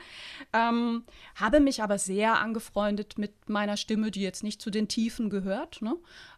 Ähm, 0.54 1.06
habe 1.36 1.62
mich 1.62 1.82
aber 1.82 1.98
sehr 1.98 2.40
angefreundet 2.40 3.18
mit 3.18 3.50
meiner 3.50 3.78
Stimme, 3.78 4.12
die 4.12 4.22
jetzt 4.22 4.44
nicht 4.44 4.62
zu 4.62 4.70
den 4.70 4.88
Tiefen 4.88 5.30
gehört. 5.30 5.82
Ne? 5.82 5.96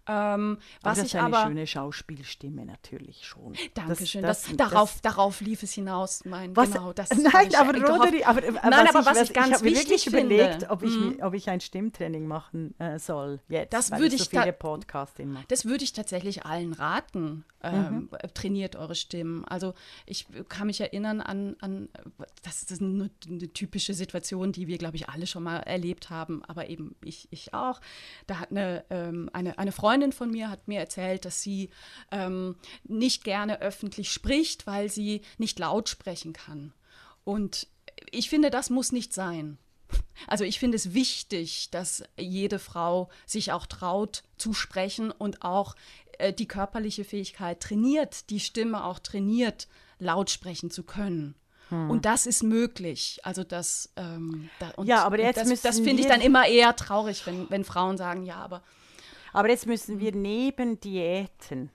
Ähm, 0.07 0.57
was 0.81 0.97
das 0.97 1.07
ich 1.07 1.13
ist 1.13 1.19
eine 1.19 1.35
aber, 1.35 1.47
schöne 1.47 1.67
Schauspielstimme 1.67 2.65
natürlich 2.65 3.25
schon. 3.25 3.53
Dankeschön. 3.73 4.21
Das, 4.21 4.43
das, 4.43 4.55
das, 4.55 4.57
darauf, 4.57 5.01
darauf 5.01 5.41
lief 5.41 5.63
es 5.63 5.73
hinaus. 5.73 6.23
Mein, 6.25 6.55
was, 6.55 6.71
genau, 6.71 6.93
das 6.93 7.09
nein, 7.09 7.53
aber, 7.55 7.73
Roderi, 7.73 8.23
aber, 8.23 8.41
aber, 8.47 8.69
nein, 8.69 8.87
aber 8.87 9.05
was 9.05 9.17
ich, 9.17 9.29
ich 9.29 9.33
ganz 9.33 9.57
ich 9.57 9.63
wichtig 9.63 9.89
wirklich 9.89 10.03
finde, 10.03 10.35
überlegt, 10.35 10.69
ob 10.69 10.83
ich, 10.83 10.95
mm. 10.95 11.21
ob 11.21 11.33
ich 11.33 11.49
ein 11.49 11.59
Stimmtraining 11.59 12.27
machen 12.27 12.73
äh, 12.79 12.99
soll 12.99 13.39
jetzt, 13.49 13.73
das 13.73 13.91
würde 13.91 14.15
ich, 14.15 14.23
so 14.23 14.29
viele 14.29 14.53
Podcasts 14.53 15.19
mache. 15.23 15.45
Das 15.47 15.65
würde 15.65 15.83
ich 15.83 15.93
tatsächlich 15.93 16.45
allen 16.45 16.73
raten. 16.73 17.43
Ähm, 17.63 18.09
mhm. 18.11 18.33
Trainiert 18.35 18.75
eure 18.75 18.93
Stimmen. 18.93 19.43
Also 19.45 19.73
ich 20.05 20.27
kann 20.47 20.67
mich 20.67 20.79
erinnern 20.79 21.21
an, 21.21 21.55
an 21.59 21.89
das 22.43 22.63
ist 22.63 22.81
eine, 22.81 23.09
eine 23.27 23.51
typische 23.51 23.95
Situation, 23.95 24.51
die 24.51 24.67
wir, 24.67 24.77
glaube 24.77 24.95
ich, 24.95 25.09
alle 25.09 25.25
schon 25.25 25.43
mal 25.43 25.57
erlebt 25.61 26.11
haben, 26.11 26.43
aber 26.45 26.69
eben 26.69 26.95
ich, 27.03 27.27
ich 27.31 27.55
auch. 27.55 27.81
Da 28.27 28.39
hat 28.39 28.51
eine, 28.51 28.85
ähm, 28.91 29.29
eine, 29.33 29.57
eine 29.57 29.71
Freundin 29.71 29.96
Freundin 29.97 30.11
von 30.11 30.29
mir 30.29 30.51
hat 30.51 30.67
mir 30.67 30.79
erzählt, 30.79 31.25
dass 31.25 31.41
sie 31.41 31.71
ähm, 32.11 32.55
nicht 32.83 33.23
gerne 33.23 33.61
öffentlich 33.61 34.11
spricht, 34.11 34.67
weil 34.67 34.91
sie 34.91 35.21
nicht 35.39 35.57
laut 35.57 35.89
sprechen 35.89 36.33
kann. 36.33 36.71
Und 37.23 37.67
ich 38.11 38.29
finde, 38.29 38.51
das 38.51 38.69
muss 38.69 38.91
nicht 38.91 39.11
sein. 39.11 39.57
Also 40.27 40.43
ich 40.43 40.59
finde 40.59 40.75
es 40.75 40.93
wichtig, 40.93 41.71
dass 41.71 42.03
jede 42.15 42.59
Frau 42.59 43.09
sich 43.25 43.53
auch 43.53 43.65
traut 43.65 44.21
zu 44.37 44.53
sprechen 44.53 45.09
und 45.09 45.41
auch 45.41 45.75
äh, 46.19 46.31
die 46.31 46.47
körperliche 46.47 47.03
Fähigkeit 47.03 47.59
trainiert, 47.59 48.29
die 48.29 48.39
Stimme 48.39 48.83
auch 48.83 48.99
trainiert, 48.99 49.67
laut 49.97 50.29
sprechen 50.29 50.69
zu 50.69 50.83
können. 50.83 51.33
Hm. 51.69 51.89
Und 51.89 52.05
das 52.05 52.27
ist 52.27 52.43
möglich. 52.43 53.19
Also 53.23 53.43
das, 53.43 53.89
ähm, 53.95 54.51
da, 54.59 54.73
ja, 54.83 55.03
aber 55.03 55.19
jetzt 55.19 55.37
das, 55.37 55.61
das 55.61 55.79
finde 55.79 56.03
ich 56.03 56.07
dann 56.07 56.21
immer 56.21 56.47
eher 56.47 56.75
traurig, 56.75 57.25
wenn, 57.25 57.49
wenn 57.49 57.63
Frauen 57.63 57.97
sagen, 57.97 58.25
ja, 58.25 58.35
aber. 58.35 58.61
Aber 59.37 59.49
jetzt 59.49 59.67
müssen 59.67 59.99
wir 59.99 60.15
neben 60.15 60.79
Diäten, 60.79 61.69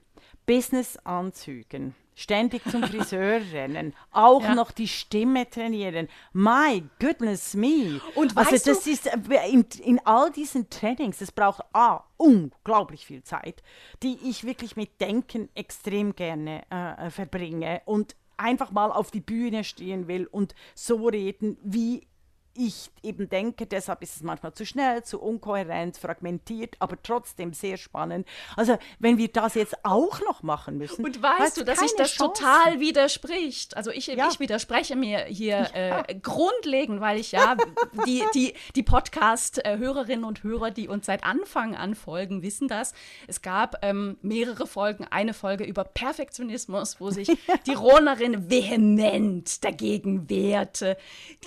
Businessanzügen, 0.46 1.94
ständig 2.16 2.64
zum 2.68 2.82
Friseur 2.82 3.40
rennen, 3.52 3.94
auch 4.10 4.42
ja. 4.42 4.56
noch 4.56 4.72
die 4.72 4.88
Stimme 4.88 5.48
trainieren. 5.48 6.08
My 6.32 6.82
goodness 6.98 7.54
me. 7.54 8.00
Und 8.16 8.36
also 8.36 8.50
das 8.50 8.82
du? 8.82 8.90
ist 8.90 9.06
äh, 9.06 9.48
in, 9.48 9.64
in, 9.84 10.00
all 10.04 10.32
diesen 10.32 10.70
Trainings, 10.70 11.20
es 11.20 11.30
braucht 11.30 11.62
A, 11.72 12.02
unglaublich 12.16 13.06
viel 13.06 13.22
Zeit, 13.22 13.62
die 14.02 14.18
ich 14.24 14.42
wirklich 14.42 14.74
mit 14.74 15.00
Denken 15.00 15.48
extrem 15.54 16.16
gerne 16.16 16.64
äh, 16.68 17.10
verbringe 17.10 17.80
und 17.84 18.16
einfach 18.38 18.72
mal 18.72 18.90
auf 18.90 19.12
die 19.12 19.20
Bühne 19.20 19.62
stehen 19.62 20.08
will 20.08 20.26
und 20.26 20.56
so 20.74 21.06
reden, 21.06 21.58
wie 21.62 22.08
ich 22.54 22.90
eben 23.02 23.28
denke, 23.28 23.66
deshalb 23.66 24.02
ist 24.02 24.16
es 24.16 24.22
manchmal 24.22 24.52
zu 24.52 24.66
schnell, 24.66 25.02
zu 25.04 25.20
unkohärent, 25.20 25.96
fragmentiert, 25.96 26.76
aber 26.80 27.00
trotzdem 27.02 27.52
sehr 27.52 27.76
spannend. 27.76 28.26
Also 28.56 28.78
wenn 28.98 29.16
wir 29.18 29.28
das 29.28 29.54
jetzt 29.54 29.76
auch 29.84 30.20
noch 30.20 30.42
machen 30.42 30.76
müssen. 30.78 31.04
Und 31.04 31.22
weißt 31.22 31.56
du, 31.56 31.64
dass 31.64 31.78
sich 31.78 31.94
das 31.96 32.12
Chance. 32.12 32.42
total 32.42 32.80
widerspricht? 32.80 33.76
Also 33.76 33.90
ich, 33.90 34.08
ja. 34.08 34.28
ich 34.30 34.40
widerspreche 34.40 34.96
mir 34.96 35.20
hier 35.24 35.70
ja. 35.74 36.00
äh, 36.00 36.14
grundlegend, 36.14 37.00
weil 37.00 37.18
ich 37.18 37.32
ja 37.32 37.56
die, 38.06 38.22
die, 38.34 38.54
die 38.74 38.82
Podcast-Hörerinnen 38.82 40.24
und 40.24 40.42
Hörer, 40.42 40.70
die 40.70 40.88
uns 40.88 41.06
seit 41.06 41.24
Anfang 41.24 41.74
an 41.74 41.94
folgen, 41.94 42.42
wissen 42.42 42.68
das. 42.68 42.92
Es 43.26 43.42
gab 43.42 43.76
ähm, 43.82 44.18
mehrere 44.20 44.66
Folgen, 44.66 45.06
eine 45.10 45.32
Folge 45.32 45.64
über 45.64 45.84
Perfektionismus, 45.84 47.00
wo 47.00 47.10
sich 47.10 47.28
die 47.66 47.74
Ronerin 47.74 48.50
vehement 48.50 49.64
dagegen 49.64 50.28
wehrte, 50.28 50.96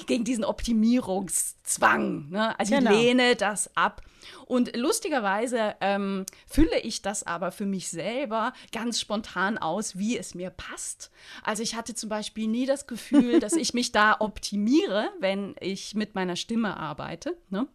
gegen 0.07 0.23
diesen 0.23 0.43
Optimismus 0.43 0.94
Optimierungszwang. 0.99 2.29
Ne? 2.29 2.60
Also 2.60 2.75
genau. 2.75 2.91
ich 2.91 2.97
lehne 2.97 3.36
das 3.36 3.69
ab. 3.75 4.01
Und 4.45 4.75
lustigerweise 4.75 5.75
ähm, 5.81 6.25
fülle 6.47 6.79
ich 6.79 7.01
das 7.01 7.23
aber 7.23 7.51
für 7.51 7.65
mich 7.65 7.89
selber 7.89 8.53
ganz 8.71 8.99
spontan 8.99 9.57
aus, 9.57 9.97
wie 9.97 10.17
es 10.17 10.35
mir 10.35 10.49
passt. 10.49 11.11
Also 11.43 11.63
ich 11.63 11.75
hatte 11.75 11.95
zum 11.95 12.09
Beispiel 12.09 12.47
nie 12.47 12.65
das 12.65 12.88
Gefühl, 12.88 13.39
dass 13.39 13.53
ich 13.53 13.73
mich 13.73 13.91
da 13.91 14.17
optimiere, 14.19 15.09
wenn 15.19 15.55
ich 15.59 15.95
mit 15.95 16.15
meiner 16.15 16.35
Stimme 16.35 16.77
arbeite, 16.77 17.38
ne? 17.49 17.67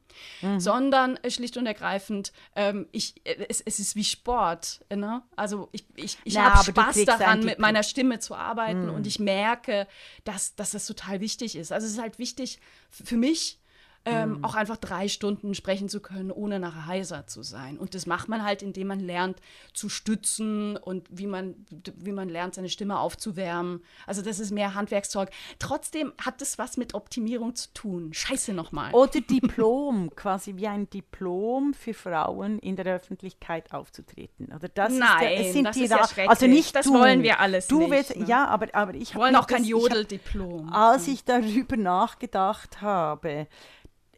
mhm. 0.42 0.60
sondern 0.60 1.18
schlicht 1.28 1.56
und 1.56 1.66
ergreifend, 1.66 2.32
ähm, 2.56 2.88
ich, 2.92 3.14
es, 3.24 3.60
es, 3.60 3.78
ist 3.78 3.96
wie 3.96 4.04
Sport. 4.04 4.84
Ne? 4.94 5.22
Also 5.36 5.68
ich, 5.72 5.84
ich, 5.94 6.18
ich 6.24 6.38
habe 6.38 6.64
Spaß 6.64 7.04
daran, 7.04 7.44
mit 7.44 7.58
meiner 7.58 7.82
Stimme 7.82 8.18
zu 8.18 8.34
arbeiten 8.34 8.86
mhm. 8.86 8.94
und 8.94 9.06
ich 9.06 9.18
merke, 9.18 9.86
dass, 10.24 10.54
dass 10.54 10.70
das 10.70 10.86
total 10.86 11.20
wichtig 11.20 11.56
ist. 11.56 11.72
Also 11.72 11.86
es 11.86 11.94
ist 11.94 12.00
halt 12.00 12.18
wichtig 12.18 12.60
für 12.90 13.16
mich, 13.16 13.59
ähm, 14.06 14.38
mhm. 14.38 14.44
auch 14.44 14.54
einfach 14.54 14.78
drei 14.78 15.08
Stunden 15.08 15.54
sprechen 15.54 15.90
zu 15.90 16.00
können, 16.00 16.30
ohne 16.30 16.58
nachher 16.58 16.86
heiser 16.86 17.26
zu 17.26 17.42
sein. 17.42 17.78
Und 17.78 17.94
das 17.94 18.06
macht 18.06 18.28
man 18.28 18.42
halt, 18.42 18.62
indem 18.62 18.86
man 18.86 19.00
lernt 19.00 19.40
zu 19.74 19.90
stützen 19.90 20.78
und 20.78 21.06
wie 21.10 21.26
man, 21.26 21.54
wie 21.96 22.12
man 22.12 22.30
lernt, 22.30 22.54
seine 22.54 22.70
Stimme 22.70 22.98
aufzuwärmen. 22.98 23.82
Also 24.06 24.22
das 24.22 24.40
ist 24.40 24.52
mehr 24.52 24.74
Handwerkszeug. 24.74 25.28
Trotzdem 25.58 26.14
hat 26.24 26.40
das 26.40 26.56
was 26.56 26.78
mit 26.78 26.94
Optimierung 26.94 27.54
zu 27.54 27.72
tun. 27.74 28.14
Scheiße 28.14 28.54
nochmal. 28.54 28.92
Oder 28.94 29.20
Diplom, 29.20 30.10
quasi 30.16 30.56
wie 30.56 30.66
ein 30.66 30.88
Diplom 30.88 31.74
für 31.74 31.92
Frauen 31.92 32.58
in 32.58 32.76
der 32.76 32.86
Öffentlichkeit 32.86 33.72
aufzutreten. 33.74 34.50
Oder 34.54 34.68
das 34.68 34.94
Nein, 34.94 35.34
ist, 35.34 35.46
es 35.48 35.52
sind 35.52 35.64
das 35.64 35.76
die 35.76 35.84
ist 35.84 35.90
ja 35.90 36.06
schrecklich. 36.06 36.30
Also 36.30 36.46
nicht 36.46 36.74
das 36.74 36.86
du. 36.86 36.94
wollen 36.94 37.22
wir 37.22 37.38
alles 37.40 37.66
du 37.66 37.80
nicht. 37.80 37.90
Willst, 37.90 38.16
ne? 38.16 38.26
Ja, 38.26 38.46
aber, 38.46 38.68
aber 38.72 38.94
ich 38.94 39.14
wollen 39.14 39.36
auch 39.36 39.46
kein 39.46 39.64
Jodeldiplom. 39.64 40.72
Als 40.72 41.06
ich 41.06 41.24
darüber 41.24 41.76
nachgedacht 41.76 42.80
habe, 42.80 43.46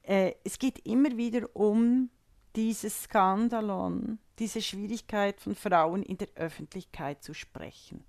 äh, 0.03 0.35
es 0.45 0.59
geht 0.59 0.87
immer 0.87 1.17
wieder 1.17 1.49
um 1.55 2.11
dieses 2.57 3.05
Skandalon, 3.05 4.19
diese 4.38 4.61
Schwierigkeit 4.61 5.41
von 5.41 5.55
Frauen 5.55 6.03
in 6.03 6.19
der 6.19 6.29
Öffentlichkeit 6.35 7.23
zu 7.23 7.35
sprechen. 7.35 8.05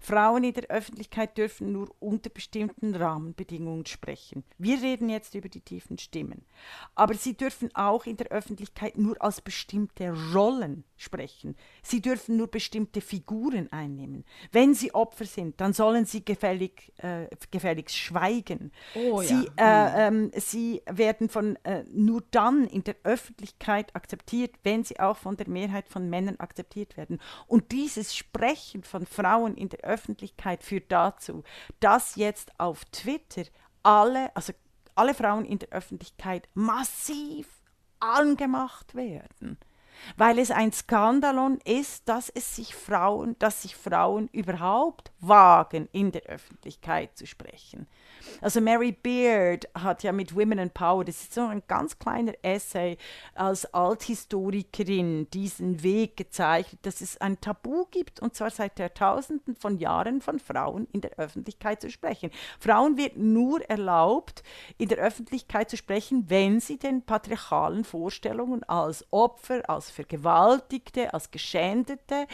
Frauen 0.00 0.44
in 0.44 0.54
der 0.54 0.70
Öffentlichkeit 0.70 1.36
dürfen 1.36 1.72
nur 1.72 1.94
unter 2.00 2.30
bestimmten 2.30 2.94
Rahmenbedingungen 2.94 3.86
sprechen. 3.86 4.44
Wir 4.58 4.80
reden 4.82 5.08
jetzt 5.08 5.34
über 5.34 5.48
die 5.48 5.60
tiefen 5.60 5.98
Stimmen. 5.98 6.44
Aber 6.94 7.14
sie 7.14 7.36
dürfen 7.36 7.70
auch 7.74 8.06
in 8.06 8.16
der 8.16 8.28
Öffentlichkeit 8.28 8.96
nur 8.96 9.20
als 9.22 9.40
bestimmte 9.40 10.12
Rollen 10.32 10.84
sprechen. 10.96 11.56
Sie 11.82 12.00
dürfen 12.00 12.36
nur 12.36 12.48
bestimmte 12.48 13.00
Figuren 13.00 13.70
einnehmen. 13.72 14.24
Wenn 14.52 14.74
sie 14.74 14.94
Opfer 14.94 15.24
sind, 15.24 15.60
dann 15.60 15.72
sollen 15.72 16.06
sie 16.06 16.24
gefällig, 16.24 16.92
äh, 16.98 17.26
gefälligst 17.50 17.96
schweigen. 17.96 18.72
Oh, 18.94 19.22
sie, 19.22 19.48
ja. 19.58 19.88
äh, 19.88 20.08
hm. 20.08 20.30
ähm, 20.32 20.40
sie 20.40 20.82
werden 20.86 21.28
von, 21.28 21.56
äh, 21.64 21.84
nur 21.92 22.22
dann 22.30 22.66
in 22.66 22.84
der 22.84 22.96
Öffentlichkeit 23.04 23.94
akzeptiert, 23.94 24.56
wenn 24.62 24.84
sie 24.84 25.00
auch 25.00 25.16
von 25.16 25.36
der 25.36 25.48
Mehrheit 25.48 25.88
von 25.88 26.08
Männern 26.08 26.36
akzeptiert 26.38 26.96
werden. 26.96 27.20
Und 27.46 27.72
dieses 27.72 28.14
Sprechen 28.14 28.82
von 28.82 29.06
Frauen 29.06 29.56
in 29.56 29.63
der 29.68 29.80
Öffentlichkeit 29.80 30.62
führt 30.62 30.90
dazu, 30.90 31.42
dass 31.80 32.16
jetzt 32.16 32.52
auf 32.58 32.84
Twitter 32.86 33.44
alle, 33.82 34.34
also 34.36 34.52
alle 34.94 35.14
Frauen 35.14 35.44
in 35.44 35.58
der 35.58 35.70
Öffentlichkeit 35.70 36.48
massiv 36.54 37.48
angemacht 38.00 38.94
werden 38.94 39.58
weil 40.16 40.38
es 40.38 40.50
ein 40.50 40.72
Skandalon 40.72 41.58
ist, 41.64 42.08
dass 42.08 42.28
es 42.30 42.56
sich 42.56 42.74
Frauen, 42.74 43.36
dass 43.38 43.62
sich 43.62 43.76
Frauen 43.76 44.28
überhaupt 44.32 45.12
wagen, 45.20 45.88
in 45.92 46.12
der 46.12 46.22
Öffentlichkeit 46.22 47.16
zu 47.16 47.26
sprechen. 47.26 47.86
Also 48.40 48.60
Mary 48.60 48.92
Beard 48.92 49.68
hat 49.74 50.02
ja 50.02 50.12
mit 50.12 50.34
Women 50.34 50.58
and 50.58 50.74
Power, 50.74 51.04
das 51.04 51.22
ist 51.22 51.34
so 51.34 51.46
ein 51.46 51.62
ganz 51.66 51.98
kleiner 51.98 52.32
Essay 52.42 52.96
als 53.34 53.66
Althistorikerin, 53.72 55.28
diesen 55.30 55.82
Weg 55.82 56.16
gezeichnet, 56.16 56.80
dass 56.82 57.00
es 57.00 57.20
ein 57.20 57.40
Tabu 57.40 57.86
gibt, 57.90 58.20
und 58.20 58.34
zwar 58.34 58.50
seit 58.50 58.78
Jahrtausenden 58.78 59.56
von 59.56 59.78
Jahren 59.78 60.20
von 60.20 60.38
Frauen 60.38 60.86
in 60.92 61.00
der 61.00 61.12
Öffentlichkeit 61.18 61.80
zu 61.80 61.90
sprechen. 61.90 62.30
Frauen 62.58 62.96
wird 62.96 63.16
nur 63.16 63.62
erlaubt, 63.68 64.42
in 64.78 64.88
der 64.88 64.98
Öffentlichkeit 64.98 65.70
zu 65.70 65.76
sprechen, 65.76 66.28
wenn 66.28 66.60
sie 66.60 66.78
den 66.78 67.02
patriarchalen 67.02 67.84
Vorstellungen 67.84 68.64
als 68.64 69.06
Opfer, 69.10 69.68
als 69.68 69.83
Vergewaltigte, 69.90 71.12
als 71.12 71.30
Geschändete 71.30 72.26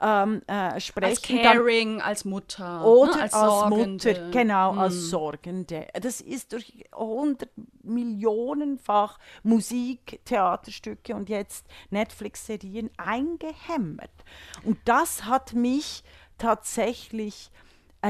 ähm, 0.00 0.42
äh, 0.46 0.80
sprechen. 0.80 1.10
Als 1.10 1.22
Caring, 1.22 1.98
dann, 1.98 2.06
als 2.06 2.24
Mutter. 2.24 2.84
Oder 2.84 3.16
ne, 3.16 3.22
als, 3.22 3.34
als 3.34 3.70
Mutter, 3.70 4.30
genau, 4.30 4.72
hm. 4.72 4.78
als 4.78 4.94
Sorgende. 4.94 5.86
Das 6.00 6.20
ist 6.20 6.52
durch 6.52 6.84
100 6.92 7.50
Millionenfach 7.82 9.18
Musik, 9.42 10.20
Theaterstücke 10.24 11.14
und 11.14 11.28
jetzt 11.28 11.66
Netflix-Serien 11.90 12.90
eingehämmert. 12.96 14.10
Und 14.64 14.78
das 14.84 15.24
hat 15.24 15.52
mich 15.52 16.02
tatsächlich 16.38 17.50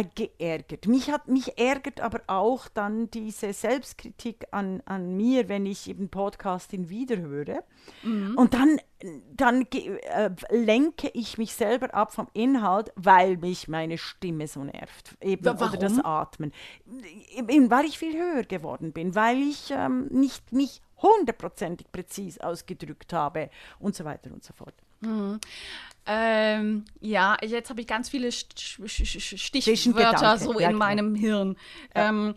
äh, 0.00 0.04
geärgert. 0.14 0.86
Mich, 0.86 1.10
hat, 1.10 1.28
mich 1.28 1.58
ärgert 1.58 2.00
aber 2.00 2.20
auch 2.26 2.68
dann 2.68 3.10
diese 3.10 3.52
Selbstkritik 3.52 4.46
an, 4.50 4.82
an 4.86 5.16
mir, 5.16 5.48
wenn 5.48 5.66
ich 5.66 5.88
eben 5.88 6.08
Podcasting 6.08 6.88
wiederhöre. 6.88 7.64
Mhm. 8.02 8.36
Und 8.36 8.54
dann, 8.54 8.80
dann 9.34 9.66
äh, 9.72 10.30
lenke 10.50 11.10
ich 11.14 11.38
mich 11.38 11.54
selber 11.54 11.94
ab 11.94 12.12
vom 12.12 12.28
Inhalt, 12.32 12.92
weil 12.96 13.36
mich 13.36 13.68
meine 13.68 13.98
Stimme 13.98 14.46
so 14.48 14.64
nervt. 14.64 15.16
Eben, 15.20 15.44
Warum? 15.44 15.68
Oder 15.68 15.78
das 15.78 15.98
Atmen. 16.04 16.52
Eben, 17.36 17.70
weil 17.70 17.84
ich 17.86 17.98
viel 17.98 18.16
höher 18.16 18.44
geworden 18.44 18.92
bin, 18.92 19.14
weil 19.14 19.38
ich 19.38 19.70
ähm, 19.70 20.06
nicht 20.10 20.52
mich 20.52 20.80
hundertprozentig 21.02 21.90
präzise 21.92 22.42
ausgedrückt 22.42 23.12
habe 23.12 23.50
und 23.78 23.94
so 23.94 24.04
weiter 24.04 24.32
und 24.32 24.42
so 24.42 24.52
fort. 24.52 24.74
Mhm. 25.00 25.40
Ähm, 26.08 26.84
ja, 27.00 27.36
jetzt 27.42 27.68
habe 27.68 27.80
ich 27.80 27.86
ganz 27.86 28.08
viele 28.08 28.30
Stichwörter 28.30 30.38
so 30.38 30.60
ja, 30.60 30.70
in 30.70 30.76
meinem 30.76 31.16
Hirn. 31.16 31.56
Ja. 31.94 32.08
Ähm, 32.08 32.34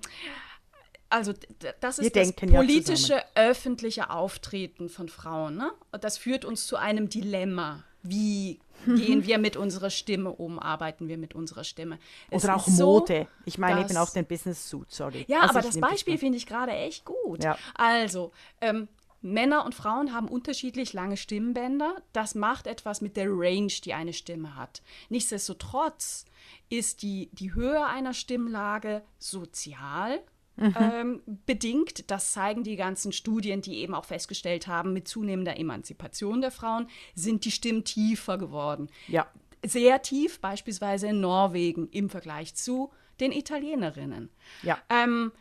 also 1.10 1.34
das 1.80 2.00
ist 2.00 2.15
Wir 2.15 2.24
das 2.24 2.34
politische, 2.34 3.13
ja 3.13 3.24
öffentliche 3.36 4.10
Auftreten 4.10 4.89
von 4.89 5.10
Frauen. 5.10 5.58
Ne? 5.58 5.72
Das 6.02 6.17
führt 6.17 6.45
uns 6.45 6.67
zu 6.67 6.78
einem 6.78 7.10
Dilemma. 7.10 7.84
Wie 8.02 8.60
gehen 8.86 9.26
wir 9.26 9.38
mit 9.38 9.58
unserer 9.58 9.89
Stimme 9.89 10.32
um, 10.32 10.60
arbeiten 10.60 11.08
wir 11.08 11.17
mit 11.17 11.36
unserer 11.36 11.63
Stimme. 11.63 12.00
Es 12.30 12.43
Oder 12.43 12.56
auch 12.56 12.67
Mode. 12.67 13.22
So, 13.22 13.28
ich 13.45 13.58
meine 13.58 13.82
eben 13.82 13.98
auch 13.98 14.12
den 14.12 14.26
Business 14.26 14.69
Suit, 14.69 14.91
sorry. 14.91 15.26
Ja, 15.28 15.41
also 15.41 15.52
aber 15.52 15.62
das 15.62 15.80
Beispiel 15.80 16.17
finde 16.17 16.38
ich 16.38 16.45
gerade 16.45 16.72
echt 16.72 17.06
gut. 17.06 17.43
Ja. 17.43 17.58
Also, 17.76 18.32
ähm, 18.62 18.88
Männer 19.21 19.65
und 19.65 19.75
Frauen 19.75 20.13
haben 20.13 20.27
unterschiedlich 20.27 20.93
lange 20.93 21.17
Stimmbänder. 21.17 22.01
Das 22.13 22.36
macht 22.36 22.67
etwas 22.67 23.01
mit 23.01 23.17
der 23.17 23.27
Range, 23.29 23.73
die 23.84 23.93
eine 23.93 24.13
Stimme 24.13 24.55
hat. 24.55 24.82
Nichtsdestotrotz 25.10 26.25
ist 26.69 27.01
die, 27.01 27.29
die 27.34 27.53
Höhe 27.53 27.86
einer 27.86 28.13
Stimmlage 28.13 29.03
sozial 29.17 30.21
mhm. 30.55 30.75
ähm, 30.79 31.21
bedingt. 31.45 32.10
Das 32.10 32.32
zeigen 32.32 32.63
die 32.63 32.75
ganzen 32.75 33.12
Studien, 33.12 33.62
die 33.62 33.77
eben 33.77 33.93
auch 33.93 34.05
festgestellt 34.05 34.67
haben, 34.67 34.93
mit 34.93 35.08
zunehmender 35.08 35.58
Emanzipation 35.58 36.41
der 36.41 36.51
Frauen 36.51 36.88
sind 37.15 37.45
die 37.45 37.51
Stimmen 37.51 37.84
tiefer 37.84 38.38
geworden. 38.38 38.89
Ja. 39.08 39.27
Sehr 39.65 40.01
tief, 40.01 40.39
beispielsweise 40.39 41.08
in 41.08 41.19
Norwegen 41.19 41.89
im 41.89 42.10
Vergleich 42.10 42.55
zu 42.55 42.91
den 43.19 43.34
Italienerinnen. 43.34 44.29
Ja. 44.63 44.77
Ähm, 44.89 45.34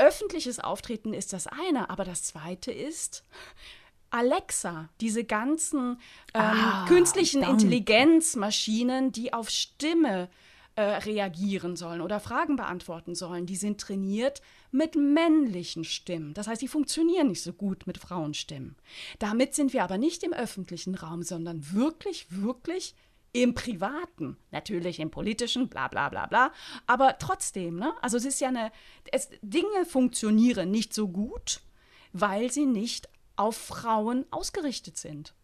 öffentliches 0.00 0.58
Auftreten 0.58 1.14
ist 1.14 1.32
das 1.32 1.46
eine, 1.46 1.90
aber 1.90 2.04
das 2.04 2.24
zweite 2.24 2.72
ist 2.72 3.24
Alexa, 4.10 4.88
diese 5.00 5.24
ganzen 5.24 5.98
ähm, 6.34 6.40
ah, 6.42 6.84
künstlichen 6.88 7.42
danke. 7.42 7.62
Intelligenzmaschinen, 7.62 9.12
die 9.12 9.32
auf 9.32 9.50
Stimme 9.50 10.28
äh, 10.74 10.82
reagieren 10.82 11.76
sollen 11.76 12.00
oder 12.00 12.20
Fragen 12.20 12.56
beantworten 12.56 13.14
sollen, 13.14 13.46
die 13.46 13.56
sind 13.56 13.80
trainiert 13.80 14.40
mit 14.72 14.96
männlichen 14.96 15.84
Stimmen. 15.84 16.34
Das 16.34 16.46
heißt, 16.48 16.62
die 16.62 16.68
funktionieren 16.68 17.28
nicht 17.28 17.42
so 17.42 17.52
gut 17.52 17.86
mit 17.86 17.98
Frauenstimmen. 17.98 18.76
Damit 19.18 19.54
sind 19.54 19.72
wir 19.72 19.84
aber 19.84 19.98
nicht 19.98 20.22
im 20.22 20.32
öffentlichen 20.32 20.94
Raum, 20.94 21.22
sondern 21.22 21.72
wirklich, 21.72 22.26
wirklich 22.30 22.94
im 23.32 23.54
Privaten, 23.54 24.36
natürlich 24.50 25.00
im 25.00 25.10
Politischen, 25.10 25.68
bla 25.68 25.88
bla 25.88 26.08
bla 26.08 26.26
bla, 26.26 26.52
aber 26.86 27.18
trotzdem, 27.18 27.76
ne? 27.76 27.92
Also 28.02 28.16
es 28.16 28.24
ist 28.24 28.40
ja 28.40 28.48
eine, 28.48 28.72
es, 29.12 29.28
Dinge 29.42 29.84
funktionieren 29.86 30.70
nicht 30.70 30.92
so 30.92 31.08
gut, 31.08 31.60
weil 32.12 32.50
sie 32.50 32.66
nicht 32.66 33.08
auf 33.36 33.56
Frauen 33.56 34.26
ausgerichtet 34.30 34.96
sind. 34.98 35.34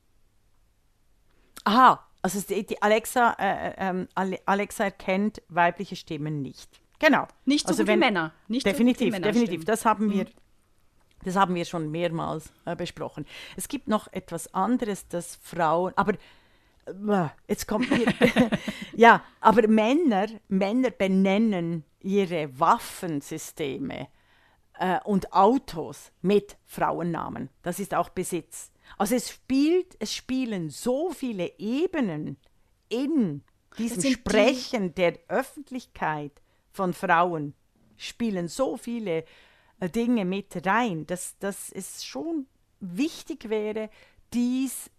Aha, 1.64 2.07
also 2.22 2.40
die 2.40 2.83
Alexa, 2.83 3.37
äh, 3.38 3.68
äh, 3.68 3.75
ähm, 3.79 4.09
Alexa 4.14 4.85
erkennt 4.85 5.42
weibliche 5.49 5.96
Stimmen 5.96 6.42
nicht. 6.42 6.81
Genau. 6.99 7.29
Nicht 7.44 7.66
so 7.66 7.72
also 7.72 7.87
wenn, 7.87 8.01
wie 8.01 8.05
Männer. 8.05 8.33
Nicht 8.49 8.66
definitiv, 8.66 9.14
so 9.14 9.20
definitiv. 9.20 9.64
Das 9.64 9.85
haben 9.85 10.11
wir. 10.11 10.25
Mhm. 10.25 10.31
Das 11.25 11.35
haben 11.35 11.55
wir 11.55 11.64
schon 11.64 11.90
mehrmals 11.90 12.53
äh, 12.66 12.77
besprochen. 12.77 13.27
Es 13.57 13.68
gibt 13.68 13.88
noch 13.88 14.12
etwas 14.12 14.55
anderes, 14.55 15.09
das 15.09 15.37
Frauen, 15.37 15.92
aber 15.96 16.12
jetzt 17.49 17.66
kommt 17.66 17.90
mir. 17.90 18.07
ja, 18.96 19.25
aber 19.40 19.66
Männer, 19.68 20.29
Männer 20.49 20.90
benennen 20.90 21.85
ihre 22.01 22.59
Waffensysteme 22.59 24.09
äh, 24.79 25.01
und 25.05 25.33
Autos 25.33 26.12
mit 26.22 26.57
Frauennamen. 26.64 27.51
Das 27.62 27.79
ist 27.79 27.94
auch 27.94 28.11
Besitz. 28.11 28.70
Also 28.99 29.14
es 29.16 29.31
spielt, 29.31 29.96
es 29.99 30.14
spielen 30.14 30.70
so 30.70 31.11
viele 31.11 31.59
Ebenen 31.59 32.37
in 32.88 33.42
diesem 33.79 34.12
Sprechen 34.12 34.88
die 34.88 35.03
der 35.03 35.18
Öffentlichkeit 35.29 36.33
von 36.70 36.92
Frauen, 36.92 37.55
spielen 37.96 38.49
so 38.49 38.77
viele 38.77 39.25
äh, 39.81 39.88
Dinge 39.88 40.25
mit 40.25 40.66
rein, 40.66 41.07
dass, 41.07 41.38
dass 41.38 41.70
es 41.72 42.05
schon 42.05 42.46
wichtig 42.81 43.49
wäre, 43.49 43.90
dies 44.33 44.90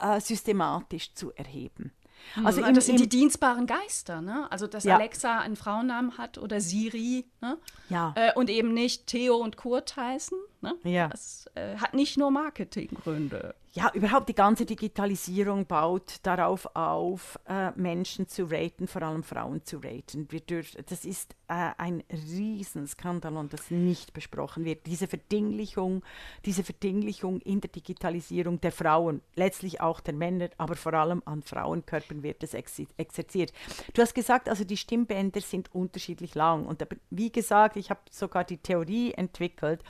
äh, 0.00 0.20
systematisch 0.20 1.14
zu 1.14 1.32
erheben. 1.32 1.92
Hm, 2.34 2.46
also 2.46 2.62
im, 2.62 2.74
das 2.74 2.86
sind 2.86 3.00
die 3.00 3.08
dienstbaren 3.08 3.66
Geister, 3.66 4.20
ne? 4.20 4.50
Also 4.50 4.66
dass 4.66 4.84
ja. 4.84 4.96
Alexa 4.96 5.38
einen 5.38 5.56
Frauennamen 5.56 6.18
hat 6.18 6.38
oder 6.38 6.60
Siri, 6.60 7.26
ne? 7.40 7.58
Ja. 7.88 8.12
Äh, 8.16 8.32
und 8.34 8.50
eben 8.50 8.74
nicht 8.74 9.06
Theo 9.06 9.36
und 9.36 9.56
Kurt 9.56 9.96
heißen. 9.96 10.38
Ne? 10.60 10.74
Ja. 10.84 11.08
Das 11.08 11.46
äh, 11.54 11.76
hat 11.76 11.94
nicht 11.94 12.18
nur 12.18 12.30
Marketinggründe 12.30 13.54
ja, 13.72 13.90
überhaupt 13.94 14.28
die 14.28 14.34
ganze 14.34 14.66
Digitalisierung 14.66 15.64
baut 15.66 16.16
darauf 16.24 16.74
auf, 16.74 17.38
äh, 17.48 17.70
Menschen 17.76 18.26
zu 18.26 18.50
raten, 18.50 18.88
vor 18.88 19.02
allem 19.02 19.22
Frauen 19.22 19.64
zu 19.64 19.78
raten. 19.78 20.26
Wir 20.30 20.40
dürfen, 20.40 20.82
das 20.88 21.04
ist 21.04 21.36
äh, 21.46 21.70
ein 21.78 22.02
Riesenskandal 22.10 23.36
und 23.36 23.52
das 23.52 23.70
nicht 23.70 24.12
besprochen 24.12 24.64
wird. 24.64 24.86
Diese 24.86 25.06
Verdinglichung, 25.06 26.02
diese 26.44 26.64
Verdinglichung 26.64 27.40
in 27.42 27.60
der 27.60 27.70
Digitalisierung 27.70 28.60
der 28.60 28.72
Frauen, 28.72 29.22
letztlich 29.36 29.80
auch 29.80 30.00
der 30.00 30.14
Männer, 30.14 30.48
aber 30.58 30.74
vor 30.74 30.94
allem 30.94 31.22
an 31.24 31.42
Frauenkörpern 31.42 32.24
wird 32.24 32.42
das 32.42 32.54
ex 32.54 32.82
exerziert. 32.96 33.52
Du 33.94 34.02
hast 34.02 34.14
gesagt, 34.14 34.48
also 34.48 34.64
die 34.64 34.76
Stimmbänder 34.76 35.40
sind 35.40 35.72
unterschiedlich 35.72 36.34
lang 36.34 36.66
und 36.66 36.84
wie 37.10 37.30
gesagt, 37.30 37.76
ich 37.76 37.90
habe 37.90 38.00
sogar 38.10 38.42
die 38.42 38.58
Theorie 38.58 39.12
entwickelt, 39.12 39.84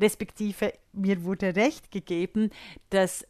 respektive 0.00 0.72
mir 0.92 1.24
wurde 1.24 1.56
recht 1.56 1.90
gegeben, 1.90 2.50
dass 2.90 3.26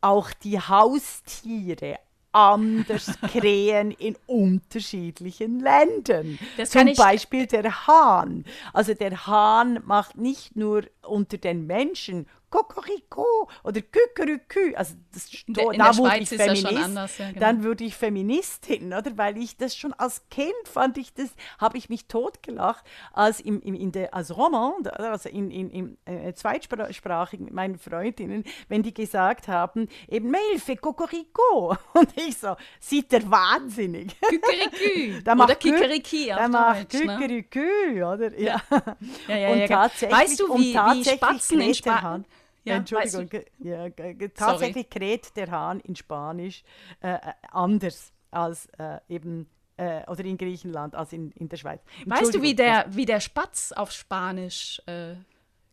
auch 0.00 0.32
die 0.32 0.58
Haustiere 0.58 1.98
anders 2.32 3.12
krähen 3.32 3.90
in 3.90 4.16
unterschiedlichen 4.26 5.60
Ländern. 5.60 6.38
Das 6.56 6.70
Zum 6.70 6.92
Beispiel 6.94 7.46
der 7.46 7.86
Hahn. 7.86 8.44
Also 8.72 8.94
der 8.94 9.26
Hahn 9.26 9.80
macht 9.84 10.16
nicht 10.16 10.56
nur 10.56 10.84
unter 11.02 11.38
den 11.38 11.66
Menschen 11.66 12.26
Kokoriko 12.50 13.48
oder 13.62 13.80
Kükerükü. 13.80 14.74
Also 14.74 14.94
das, 15.12 15.28
in 15.46 15.54
da, 15.54 15.62
da 15.72 15.96
wurde 15.96 16.18
ich 16.18 16.28
Feminist, 16.28 16.66
anders, 16.66 17.18
ja, 17.18 17.28
genau. 17.28 17.40
dann 17.40 17.62
würde 17.62 17.84
ich 17.84 17.94
Feministin, 17.94 18.92
oder? 18.92 19.16
Weil 19.16 19.38
ich 19.38 19.56
das 19.56 19.76
schon 19.76 19.92
als 19.94 20.28
Kind 20.30 20.52
fand 20.64 20.98
ich 20.98 21.14
das, 21.14 21.30
habe 21.58 21.78
ich 21.78 21.88
mich 21.88 22.06
totgelacht, 22.06 22.84
als 23.12 23.40
im, 23.40 23.60
im, 23.62 23.74
in 23.74 23.92
der 23.92 24.12
als 24.14 24.36
Romand, 24.36 24.92
also 24.98 25.28
in, 25.28 25.50
in, 25.50 25.70
in 25.70 25.98
äh, 26.04 26.34
zweitsprachig 26.34 27.40
mit 27.40 27.52
meinen 27.52 27.78
Freundinnen, 27.78 28.44
wenn 28.68 28.82
die 28.82 28.92
gesagt 28.92 29.48
haben, 29.48 29.88
eben 30.08 30.30
Melfe, 30.30 30.76
Kokoriko. 30.76 31.76
Und 31.94 32.08
ich 32.16 32.36
so, 32.36 32.56
sieht 32.80 33.12
der 33.12 33.30
wahnsinnig. 33.30 34.16
Kükerikü. 34.20 35.22
oder 35.30 35.54
Kikeriki 35.54 36.26
Der 36.26 36.48
macht 36.48 36.90
Kükerikü, 36.90 37.98
ja. 37.98 38.12
oder? 38.12 38.38
Ja. 38.38 38.60
ja. 38.70 38.96
ja, 39.28 39.36
ja, 39.36 39.48
Und 39.50 39.66
tatsächlich, 39.68 40.18
weißt 40.18 40.40
du, 40.40 40.58
wie, 40.58 40.74
wie 40.74 41.04
Spatzen 41.04 41.60
in 41.60 41.74
Spanien 41.74 42.24
ja, 42.64 42.76
Entschuldigung, 42.76 43.28
ja, 43.58 43.88
tatsächlich 43.90 44.38
Sorry. 44.38 44.84
kräht 44.84 45.36
der 45.36 45.50
Hahn 45.50 45.80
in 45.80 45.96
Spanisch 45.96 46.62
äh, 47.00 47.14
äh, 47.14 47.18
anders 47.50 48.12
als 48.30 48.66
äh, 48.78 49.00
eben 49.08 49.48
äh, 49.76 50.04
oder 50.08 50.24
in 50.24 50.36
Griechenland 50.36 50.94
als 50.94 51.12
in, 51.12 51.30
in 51.32 51.48
der 51.48 51.56
Schweiz. 51.56 51.80
Weißt 52.06 52.34
du, 52.34 52.42
wie 52.42 52.54
der, 52.54 52.86
wie 52.90 53.06
der 53.06 53.20
Spatz 53.20 53.72
auf 53.72 53.92
Spanisch 53.92 54.82
äh, 54.86 55.14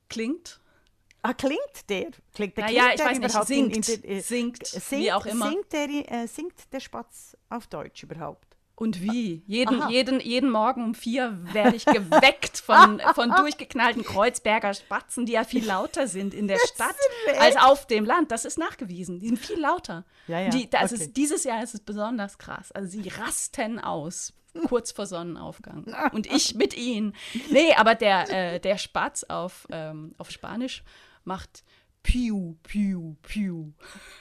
klingt? 0.10 0.60
Ah, 1.24 1.34
klingt 1.34 1.90
der? 1.90 2.12
Klingt 2.34 2.56
der, 2.56 2.66
naja, 2.66 2.92
ich 2.94 3.04
weiß 3.04 3.20
nicht, 3.20 3.44
singt, 3.46 3.76
in, 3.76 3.96
in 3.96 4.02
der, 4.02 4.12
äh, 4.12 4.20
singt, 4.22 4.66
singt, 4.66 5.02
wie 5.04 5.12
auch 5.12 5.26
immer. 5.26 5.50
Singt 5.50 5.74
der, 5.74 6.28
singt 6.28 6.72
der 6.72 6.80
Spatz 6.80 7.36
auf 7.50 7.68
Deutsch 7.68 8.04
überhaupt? 8.04 8.47
Und 8.80 9.02
wie? 9.02 9.42
Jeden, 9.48 9.90
jeden, 9.90 10.20
jeden 10.20 10.52
Morgen 10.52 10.84
um 10.84 10.94
vier 10.94 11.36
werde 11.52 11.76
ich 11.76 11.84
geweckt 11.84 12.60
von, 12.60 13.02
von 13.16 13.32
durchgeknallten 13.32 14.04
Kreuzberger 14.04 14.76
Spatzen, 14.76 15.26
die 15.26 15.32
ja 15.32 15.46
viel 15.46 15.66
lauter 15.66 16.08
sind 16.08 16.36
in 16.36 16.48
der 16.48 16.60
Stadt 16.60 16.96
als 17.40 17.58
auf 17.58 17.88
dem 17.88 18.06
Land. 18.06 18.30
Das 18.30 18.46
ist 18.46 18.60
nachgewiesen. 18.60 19.20
Die 19.20 19.30
sind 19.30 19.40
viel 19.40 19.60
lauter. 19.60 20.06
Ja, 20.28 20.42
ja. 20.42 20.50
Die, 20.50 20.70
das 20.70 20.94
okay. 20.94 21.02
ist, 21.02 21.18
dieses 21.18 21.44
Jahr 21.44 21.64
ist 21.64 21.74
es 21.74 21.80
besonders 21.80 22.38
krass. 22.38 22.72
Also 22.72 22.88
sie 22.88 23.10
rasten 23.10 23.80
aus 23.80 24.34
kurz 24.68 24.92
vor 24.92 25.08
Sonnenaufgang. 25.08 25.86
Und 26.12 26.28
ich 26.28 26.54
mit 26.54 26.78
ihnen. 26.78 27.16
Nee, 27.50 27.74
aber 27.74 27.96
der, 27.96 28.30
äh, 28.30 28.60
der 28.60 28.78
Spatz 28.78 29.24
auf, 29.24 29.68
ähm, 29.72 30.14
auf 30.20 30.30
Spanisch 30.30 30.84
macht 31.24 31.64
Piu, 32.08 32.56
piu, 32.64 33.18
piu. 33.22 33.74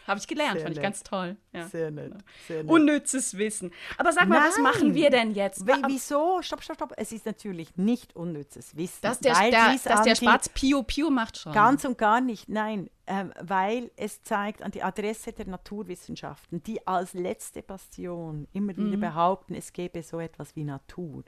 Habe 0.09 0.19
ich 0.19 0.27
gelernt, 0.27 0.55
sehr 0.55 0.63
fand 0.63 0.75
nett. 0.75 0.79
ich 0.79 0.83
ganz 0.83 1.05
toll. 1.05 1.37
Ja. 1.53 1.69
Sehr 1.69 1.93
nett. 1.93 2.15
Sehr 2.49 2.65
nett. 2.65 2.73
Unnützes 2.73 3.39
Wissen. 3.39 3.71
Aber 3.97 4.13
sag 4.13 4.27
mal, 4.27 4.41
Nein. 4.41 4.49
was 4.49 4.59
machen 4.59 4.95
wir 4.95 5.09
denn 5.09 5.31
jetzt? 5.31 5.69
W 5.69 5.73
wieso? 5.87 6.43
Stopp, 6.43 6.65
stopp, 6.65 6.77
stopp. 6.79 6.95
Es 6.97 7.13
ist 7.13 7.27
natürlich 7.27 7.77
nicht 7.77 8.17
unnützes 8.17 8.77
Wissen. 8.77 8.99
Dass 9.03 9.21
der, 9.21 9.35
der, 9.51 9.77
dass 9.85 10.03
der 10.03 10.17
Spatz 10.17 10.49
Piu, 10.49 10.83
piu 10.83 11.11
macht 11.11 11.39
schon. 11.39 11.53
Ganz 11.53 11.85
und 11.85 11.97
gar 11.97 12.21
nicht. 12.21 12.49
Nein, 12.49 12.91
ähm, 13.07 13.33
weil 13.41 13.93
es 13.95 14.21
zeigt 14.23 14.63
an 14.63 14.73
die 14.73 14.83
Adresse 14.83 15.33
der 15.33 15.47
Naturwissenschaften, 15.47 16.65
die 16.65 16.85
als 16.89 17.15
letzte 17.15 17.63
Bastion 17.63 18.49
immer 18.53 18.77
wieder 18.77 18.97
mhm. 18.97 19.01
behaupten, 19.01 19.55
es 19.55 19.73
gäbe 19.73 20.03
so 20.03 20.19
etwas 20.19 20.57
wie 20.57 20.65
Natur. 20.65 21.23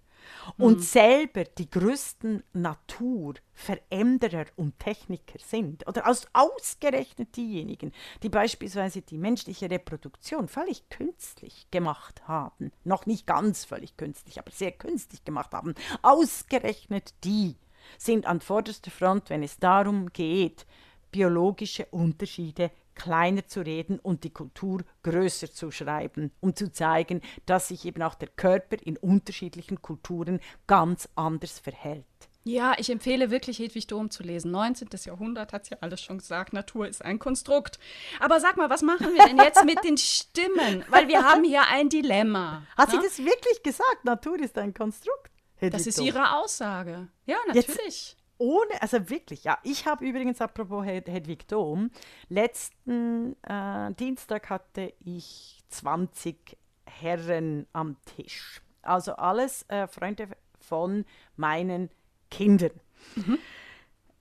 Und 0.57 0.79
mhm. 0.79 0.83
selber 0.83 1.45
die 1.45 1.69
größten 1.71 2.43
Naturveränderer 2.53 4.47
und 4.57 4.79
Techniker 4.79 5.39
sind, 5.39 5.87
oder 5.87 6.09
aus, 6.09 6.27
ausgerechnet 6.33 7.37
diejenigen, 7.37 7.93
die 8.23 8.29
beispielsweise 8.29 9.03
die 9.03 9.19
menschliche 9.19 9.71
Reproduktion 9.71 10.49
völlig 10.49 10.89
künstlich 10.89 11.67
gemacht 11.71 12.27
haben, 12.27 12.73
noch 12.85 13.07
nicht 13.07 13.27
ganz 13.27 13.65
völlig 13.65 13.97
künstlich, 13.97 14.39
aber 14.39 14.51
sehr 14.51 14.73
künstlich 14.73 15.25
gemacht 15.25 15.53
haben, 15.53 15.75
ausgerechnet 16.03 17.15
die 17.25 17.57
sind 17.97 18.27
an 18.27 18.41
vorderster 18.41 18.91
Front, 18.91 19.31
wenn 19.31 19.43
es 19.43 19.59
darum 19.59 20.13
geht, 20.13 20.67
biologische 21.11 21.87
Unterschiede 21.87 22.71
kleiner 22.99 23.47
zu 23.47 23.61
reden 23.61 23.99
und 23.99 24.25
die 24.25 24.31
Kultur 24.31 24.83
größer 25.03 25.51
zu 25.51 25.71
schreiben, 25.71 26.33
um 26.41 26.55
zu 26.55 26.71
zeigen, 26.71 27.23
dass 27.47 27.69
sich 27.69 27.87
eben 27.87 28.03
auch 28.03 28.15
der 28.15 28.29
Körper 28.29 28.77
in 28.85 28.97
unterschiedlichen 28.99 29.81
Kulturen 29.81 30.41
ganz 30.67 31.09
anders 31.15 31.59
verhält. 31.59 32.05
Ja, 32.45 32.75
ich 32.79 32.89
empfehle 32.89 33.31
wirklich 33.31 33.59
Hedwig 33.59 33.87
Dom 33.87 34.11
zu 34.11 34.23
lesen. 34.23 34.51
19. 34.51 34.89
Jahrhundert 35.05 35.53
hat 35.53 35.65
es 35.65 35.71
ja 35.71 35.77
alles 35.81 36.01
schon 36.01 36.19
gesagt, 36.19 36.53
Natur 36.53 36.89
ist 36.89 37.05
ein 37.05 37.19
Konstrukt. 37.19 37.79
Aber 38.21 38.41
sag 38.41 38.57
mal, 38.57 38.71
was 38.71 38.83
machen 38.83 39.13
wir 39.15 39.25
denn 39.27 39.37
jetzt 39.37 39.65
mit 39.65 39.85
den 39.85 39.99
Stimmen? 39.99 40.85
Weil 40.89 41.09
wir 41.09 41.25
haben 41.25 41.45
hier 41.45 41.63
ein 41.71 41.91
Dilemma. 41.91 42.63
Hat 42.77 42.93
ne? 42.93 43.01
sie 43.01 43.07
das 43.07 43.19
wirklich 43.19 43.63
gesagt? 43.63 44.05
Natur 44.05 44.41
ist 44.41 44.57
ein 44.57 44.73
Konstrukt? 44.73 45.31
Hedwig 45.57 45.73
das 45.73 45.87
ist 45.87 45.99
Dom. 45.99 46.07
ihre 46.07 46.37
Aussage. 46.37 47.09
Ja, 47.27 47.37
natürlich. 47.47 47.77
Jetzt 47.77 48.17
ohne, 48.39 48.81
also 48.81 49.11
wirklich, 49.11 49.45
ja. 49.45 49.59
Ich 49.63 49.87
habe 49.87 50.07
übrigens, 50.07 50.41
apropos 50.41 50.85
Hed 50.85 51.09
Hedwig 51.09 51.47
Dom, 51.49 51.91
letzten 52.29 53.37
äh, 53.43 53.93
Dienstag 53.95 54.49
hatte 54.49 54.93
ich 55.05 55.61
20 55.69 56.57
Herren 56.87 57.67
am 57.73 57.97
Tisch. 58.17 58.63
Also 58.83 59.13
alles 59.15 59.65
äh, 59.69 59.87
Freunde 59.87 60.29
von 60.61 61.05
meinen 61.37 61.91
Kindern. 62.31 62.73
Mhm. 63.17 63.39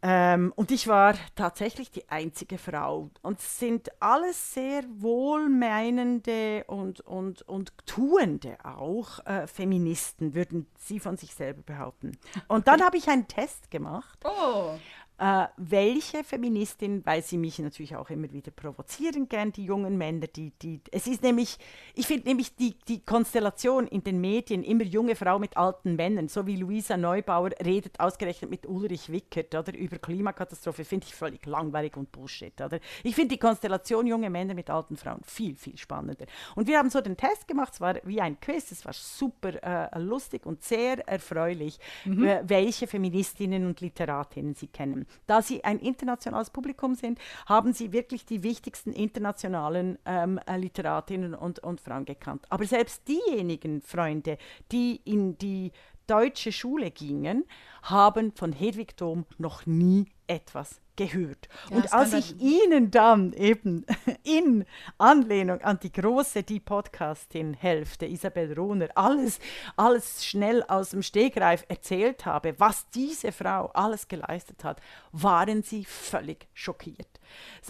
Ähm, 0.02 0.54
und 0.56 0.72
ich 0.72 0.88
war 0.88 1.16
tatsächlich 1.36 1.90
die 1.90 2.08
einzige 2.10 2.58
Frau. 2.58 3.10
Und 3.22 3.40
es 3.40 3.60
sind 3.60 3.90
alles 4.00 4.54
sehr 4.54 4.84
wohlmeinende 4.90 6.66
und, 6.68 7.02
und, 7.02 7.42
und 7.44 7.74
tuende 7.86 8.58
auch 8.64 9.26
äh, 9.26 9.48
Feministen, 9.48 10.36
würden 10.36 10.68
sie 10.78 11.00
von 11.00 11.18
sich 11.18 11.34
selber 11.34 11.64
behaupten. 11.64 12.18
Und 12.48 12.68
dann 12.68 12.84
habe 12.84 12.98
ich 12.98 13.08
einen 13.10 13.28
Test 13.28 13.72
gemacht. 13.72 14.20
Oh 14.24 14.78
äh, 15.20 15.48
welche 15.58 16.24
Feministin, 16.24 17.04
weil 17.06 17.24
sie 17.24 17.38
mich 17.38 17.58
natürlich 17.60 17.96
auch 17.96 18.10
immer 18.10 18.32
wieder 18.32 18.52
provozieren 18.52 19.28
gern, 19.28 19.52
die 19.52 19.66
jungen 19.66 19.98
Männer, 19.98 20.28
die, 20.28 20.52
die, 20.62 20.80
es 20.92 21.08
ist 21.08 21.24
nämlich, 21.24 21.58
ich 21.96 22.06
finde 22.06 22.28
nämlich 22.28 22.56
die, 22.56 22.76
die 22.88 23.00
Konstellation 23.04 23.88
in 23.88 24.04
den 24.04 24.22
Medien, 24.22 24.64
immer 24.64 24.84
junge 24.84 25.16
Frau 25.16 25.40
mit 25.40 25.58
alten 25.58 25.96
Männern, 25.96 26.28
so 26.28 26.46
wie 26.46 26.56
Luisa 26.56 26.98
Neubauer 26.98 27.50
redet 27.66 28.00
ausgerechnet 28.00 28.52
mit 28.52 28.68
Ulrich 28.68 29.12
Wickert 29.12 29.56
oder 29.56 29.76
über 29.76 29.98
Klimakatastrophe, 29.98 30.86
finde 30.86 31.08
ich 31.08 31.16
völlig 31.16 31.46
langweilig 31.48 31.98
und 31.98 32.12
Bullshit, 32.12 32.60
oder? 32.62 32.80
Ich 33.04 33.16
finde 33.16 33.30
die 33.30 33.40
Konstellation 33.40 34.06
junge 34.06 34.30
Männer 34.30 34.54
mit 34.54 34.70
alten 34.70 34.98
Frauen 34.98 35.22
viel, 35.24 35.56
viel 35.56 35.78
spannender. 35.78 36.26
Und 36.56 36.68
wir 36.68 36.78
haben 36.78 36.92
so 36.92 37.02
den 37.02 37.18
Test 37.18 37.48
gemacht, 37.48 37.74
es 37.74 37.82
war 37.82 37.96
wie 38.04 38.22
ein 38.22 38.40
Quiz, 38.40 38.72
es 38.72 38.86
war 38.86 38.94
super 38.94 39.64
äh, 39.64 40.00
lustig 40.00 40.46
und 40.46 40.64
sehr 40.64 41.08
erfreulich, 41.08 41.80
mhm. 42.06 42.24
äh, 42.24 42.44
welche 42.48 42.86
Feministinnen 42.86 43.66
und 43.66 43.82
Literatinnen 43.82 44.54
sie 44.54 44.68
kennen. 44.68 45.07
Da 45.26 45.42
sie 45.42 45.64
ein 45.64 45.80
internationales 45.80 46.50
Publikum 46.50 46.96
sind, 46.96 47.20
haben 47.46 47.74
sie 47.74 47.92
wirklich 47.92 48.26
die 48.26 48.44
wichtigsten 48.44 48.94
internationalen 48.94 49.98
ähm, 50.06 50.40
äh, 50.46 50.58
Literatinnen 50.58 51.34
und, 51.34 51.60
und 51.60 51.82
Frauen 51.82 52.06
gekannt. 52.06 52.46
Aber 52.50 52.66
selbst 52.66 53.08
diejenigen 53.08 53.82
Freunde, 53.82 54.38
die 54.72 55.02
in 55.04 55.38
die 55.38 55.72
deutsche 56.08 56.52
Schule 56.52 56.92
gingen, 56.92 57.44
haben 57.84 58.32
von 58.32 58.54
Hedwig 58.54 58.96
Dom 58.98 59.26
noch 59.38 59.66
nie 59.66 60.08
etwas 60.28 60.82
gehört. 60.98 61.48
Ja, 61.70 61.78
und 61.78 61.94
als 61.94 62.14
ich 62.14 62.42
Ihnen 62.42 62.92
dann 62.92 63.32
eben 63.34 63.86
in 64.24 64.66
Anlehnung 64.98 65.62
an 65.62 65.80
die 65.82 65.92
große, 65.92 66.44
die 66.44 66.60
Podcastin 66.60 67.54
Hälfte, 67.54 68.06
Isabel 68.06 68.54
Rohner, 68.54 68.90
alles, 68.96 69.40
alles 69.78 70.26
schnell 70.26 70.64
aus 70.64 70.90
dem 70.90 71.04
Stegreif 71.04 71.64
erzählt 71.70 72.26
habe, 72.26 72.60
was 72.60 72.90
diese 72.90 73.32
Frau 73.32 73.68
alles 73.68 74.08
geleistet 74.08 74.64
hat, 74.64 74.82
waren 75.12 75.64
sie 75.64 75.86
völlig 75.86 76.48
schockiert. 76.54 77.08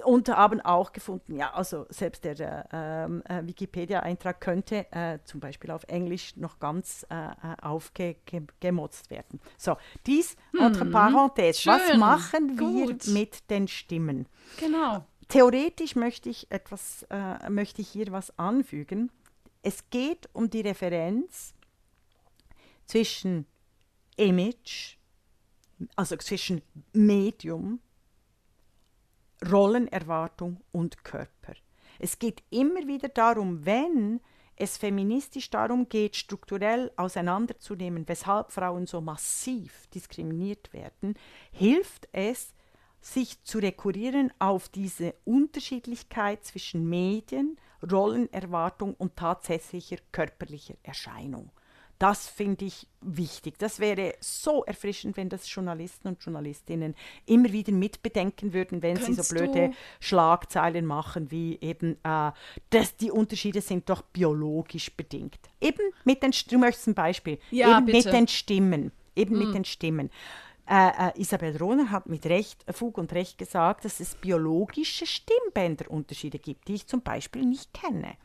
Und 0.03 0.29
haben 0.29 0.61
auch 0.61 0.93
gefunden, 0.93 1.35
ja, 1.35 1.53
also 1.53 1.85
selbst 1.89 2.23
der 2.23 2.67
ähm, 2.71 3.23
äh, 3.27 3.45
Wikipedia-Eintrag 3.45 4.39
könnte 4.39 4.85
äh, 4.91 5.19
zum 5.25 5.39
Beispiel 5.39 5.71
auf 5.71 5.83
Englisch 5.87 6.37
noch 6.37 6.59
ganz 6.59 7.05
äh, 7.09 7.15
äh 7.15 7.31
aufgemotzt 7.61 9.09
werden. 9.09 9.39
So, 9.57 9.75
dies 10.05 10.35
hm, 10.51 10.61
entre 10.61 10.85
parenthèses. 10.85 11.65
Was 11.65 11.97
machen 11.97 12.59
wir 12.59 12.85
Gut. 12.85 13.07
mit 13.07 13.16
den 13.25 13.67
Stimmen? 13.67 14.27
Genau. 14.59 15.05
Theoretisch 15.27 15.95
möchte 15.95 16.29
ich 16.29 16.49
etwas, 16.51 17.05
äh, 17.09 17.49
möchte 17.49 17.81
ich 17.81 17.89
hier 17.89 18.11
was 18.11 18.37
anfügen. 18.39 19.11
Es 19.61 19.89
geht 19.89 20.29
um 20.33 20.49
die 20.49 20.61
Referenz 20.61 21.53
zwischen 22.85 23.45
Image, 24.15 24.97
also 25.95 26.15
zwischen 26.17 26.61
Medium, 26.93 27.79
Rollenerwartung 29.51 30.61
und 30.71 31.03
Körper. 31.03 31.53
Es 31.99 32.17
geht 32.17 32.43
immer 32.49 32.87
wieder 32.87 33.09
darum, 33.09 33.65
wenn 33.65 34.21
es 34.55 34.77
feministisch 34.77 35.49
darum 35.49 35.87
geht, 35.87 36.15
strukturell 36.15 36.91
auseinanderzunehmen, 36.95 38.07
weshalb 38.07 38.51
Frauen 38.51 38.87
so 38.87 39.01
massiv 39.01 39.87
diskriminiert 39.87 40.73
werden, 40.73 41.15
hilft 41.51 42.07
es, 42.11 42.53
sich 43.01 43.41
zu 43.43 43.59
rekurrieren 43.59 44.31
auf 44.39 44.69
diese 44.69 45.13
Unterschiedlichkeit 45.25 46.43
zwischen 46.43 46.89
Medien, 46.89 47.57
Rollenerwartung 47.89 48.95
und 48.95 49.15
tatsächlicher 49.15 49.97
körperlicher 50.11 50.75
Erscheinung. 50.83 51.51
Das 51.99 52.27
finde 52.27 52.65
ich 52.65 52.87
wichtig. 53.01 53.57
Das 53.57 53.79
wäre 53.79 54.13
so 54.19 54.63
erfrischend, 54.65 55.17
wenn 55.17 55.29
das 55.29 55.51
Journalisten 55.51 56.09
und 56.09 56.23
Journalistinnen 56.23 56.95
immer 57.25 57.51
wieder 57.51 57.73
mitbedenken 57.73 58.53
würden, 58.53 58.83
wenn 58.83 58.97
Kannst 58.97 59.07
sie 59.07 59.13
so 59.15 59.33
blöde 59.33 59.71
Schlagzeilen 59.99 60.85
machen, 60.85 61.31
wie 61.31 61.57
eben, 61.59 61.97
äh, 62.03 62.31
dass 62.69 62.97
die 62.97 63.09
Unterschiede 63.09 63.61
sind 63.61 63.89
doch 63.89 64.03
biologisch 64.03 64.95
bedingt. 64.95 65.39
Eben 65.59 65.81
mit 66.03 66.21
den, 66.21 66.31
du 66.49 66.59
möchtest 66.59 66.87
ein 66.87 66.93
Beispiel, 66.93 67.39
ja, 67.49 67.77
eben 67.77 67.87
bitte. 67.87 67.97
mit 68.09 68.13
den 68.13 68.27
Stimmen, 68.27 68.91
eben 69.15 69.35
mm. 69.35 69.39
mit 69.39 69.55
den 69.55 69.65
Stimmen. 69.65 70.11
Äh, 70.69 71.09
äh, 71.09 71.21
Isabel 71.21 71.55
Rohner 71.55 71.91
hat 71.91 72.07
mit 72.07 72.25
Recht, 72.25 72.65
Fug 72.73 72.97
und 72.97 73.13
Recht 73.13 73.37
gesagt, 73.37 73.85
dass 73.85 73.99
es 73.99 74.15
biologische 74.15 75.05
Stimmbänderunterschiede 75.05 76.39
gibt, 76.39 76.67
die 76.67 76.75
ich 76.75 76.87
zum 76.87 77.01
Beispiel 77.01 77.45
nicht 77.45 77.73
kenne. 77.73 78.15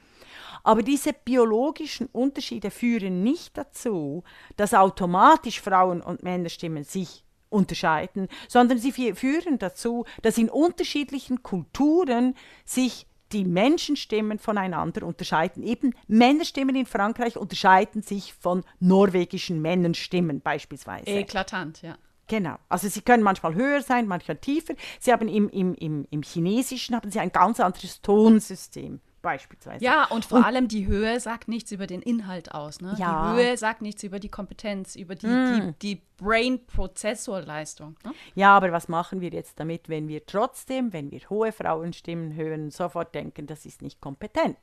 Aber 0.64 0.82
diese 0.82 1.12
biologischen 1.12 2.06
Unterschiede 2.06 2.70
führen 2.70 3.22
nicht 3.22 3.56
dazu, 3.56 4.24
dass 4.56 4.74
automatisch 4.74 5.60
Frauen- 5.60 6.02
und 6.02 6.22
Männerstimmen 6.22 6.84
sich 6.84 7.24
unterscheiden, 7.48 8.28
sondern 8.48 8.78
sie 8.78 8.92
führen 8.92 9.58
dazu, 9.58 10.04
dass 10.22 10.38
in 10.38 10.48
unterschiedlichen 10.48 11.42
Kulturen 11.42 12.34
sich 12.64 13.06
die 13.32 13.44
Menschenstimmen 13.44 14.38
voneinander 14.38 15.06
unterscheiden. 15.06 15.62
Eben 15.62 15.94
Männerstimmen 16.06 16.76
in 16.76 16.86
Frankreich 16.86 17.36
unterscheiden 17.36 18.02
sich 18.02 18.34
von 18.34 18.64
norwegischen 18.80 19.62
Männenstimmen 19.62 20.40
beispielsweise. 20.40 21.06
Eklatant, 21.06 21.82
ja. 21.82 21.96
Genau. 22.28 22.56
Also 22.68 22.88
sie 22.88 23.02
können 23.02 23.22
manchmal 23.22 23.54
höher 23.54 23.82
sein, 23.82 24.06
manchmal 24.06 24.36
tiefer. 24.38 24.74
Sie 25.00 25.12
haben 25.12 25.28
im, 25.28 25.48
im, 25.48 25.74
im, 25.74 26.06
im 26.10 26.22
Chinesischen 26.22 26.96
haben 26.96 27.10
sie 27.10 27.20
ein 27.20 27.32
ganz 27.32 27.60
anderes 27.60 28.00
Tonsystem 28.00 29.00
beispielsweise. 29.22 29.82
Ja, 29.82 30.04
und 30.06 30.24
vor 30.24 30.38
und, 30.38 30.44
allem 30.44 30.68
die 30.68 30.86
Höhe 30.86 31.18
sagt 31.20 31.48
nichts 31.48 31.72
über 31.72 31.86
den 31.86 32.02
Inhalt 32.02 32.52
aus. 32.52 32.80
Ne? 32.80 32.94
Ja. 32.98 33.32
Die 33.32 33.38
Höhe 33.38 33.56
sagt 33.56 33.80
nichts 33.80 34.02
über 34.02 34.18
die 34.18 34.28
Kompetenz, 34.28 34.96
über 34.96 35.14
die, 35.14 35.26
mm. 35.26 35.74
die, 35.80 35.94
die 35.94 36.02
Brain-Prozessorleistung. 36.18 37.96
Ne? 38.04 38.12
Ja, 38.34 38.54
aber 38.56 38.72
was 38.72 38.88
machen 38.88 39.20
wir 39.20 39.30
jetzt 39.30 39.58
damit, 39.58 39.88
wenn 39.88 40.08
wir 40.08 40.26
trotzdem, 40.26 40.92
wenn 40.92 41.10
wir 41.10 41.20
hohe 41.30 41.52
Frauenstimmen 41.52 42.34
hören, 42.34 42.70
sofort 42.70 43.14
denken, 43.14 43.46
das 43.46 43.64
ist 43.64 43.80
nicht 43.80 44.00
kompetent? 44.00 44.58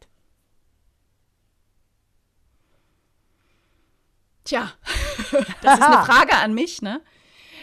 Tja, 4.43 4.72
das 5.62 5.80
ist 5.80 5.86
eine 5.86 6.05
Frage 6.05 6.36
an 6.36 6.53
mich, 6.53 6.82
ne? 6.82 7.01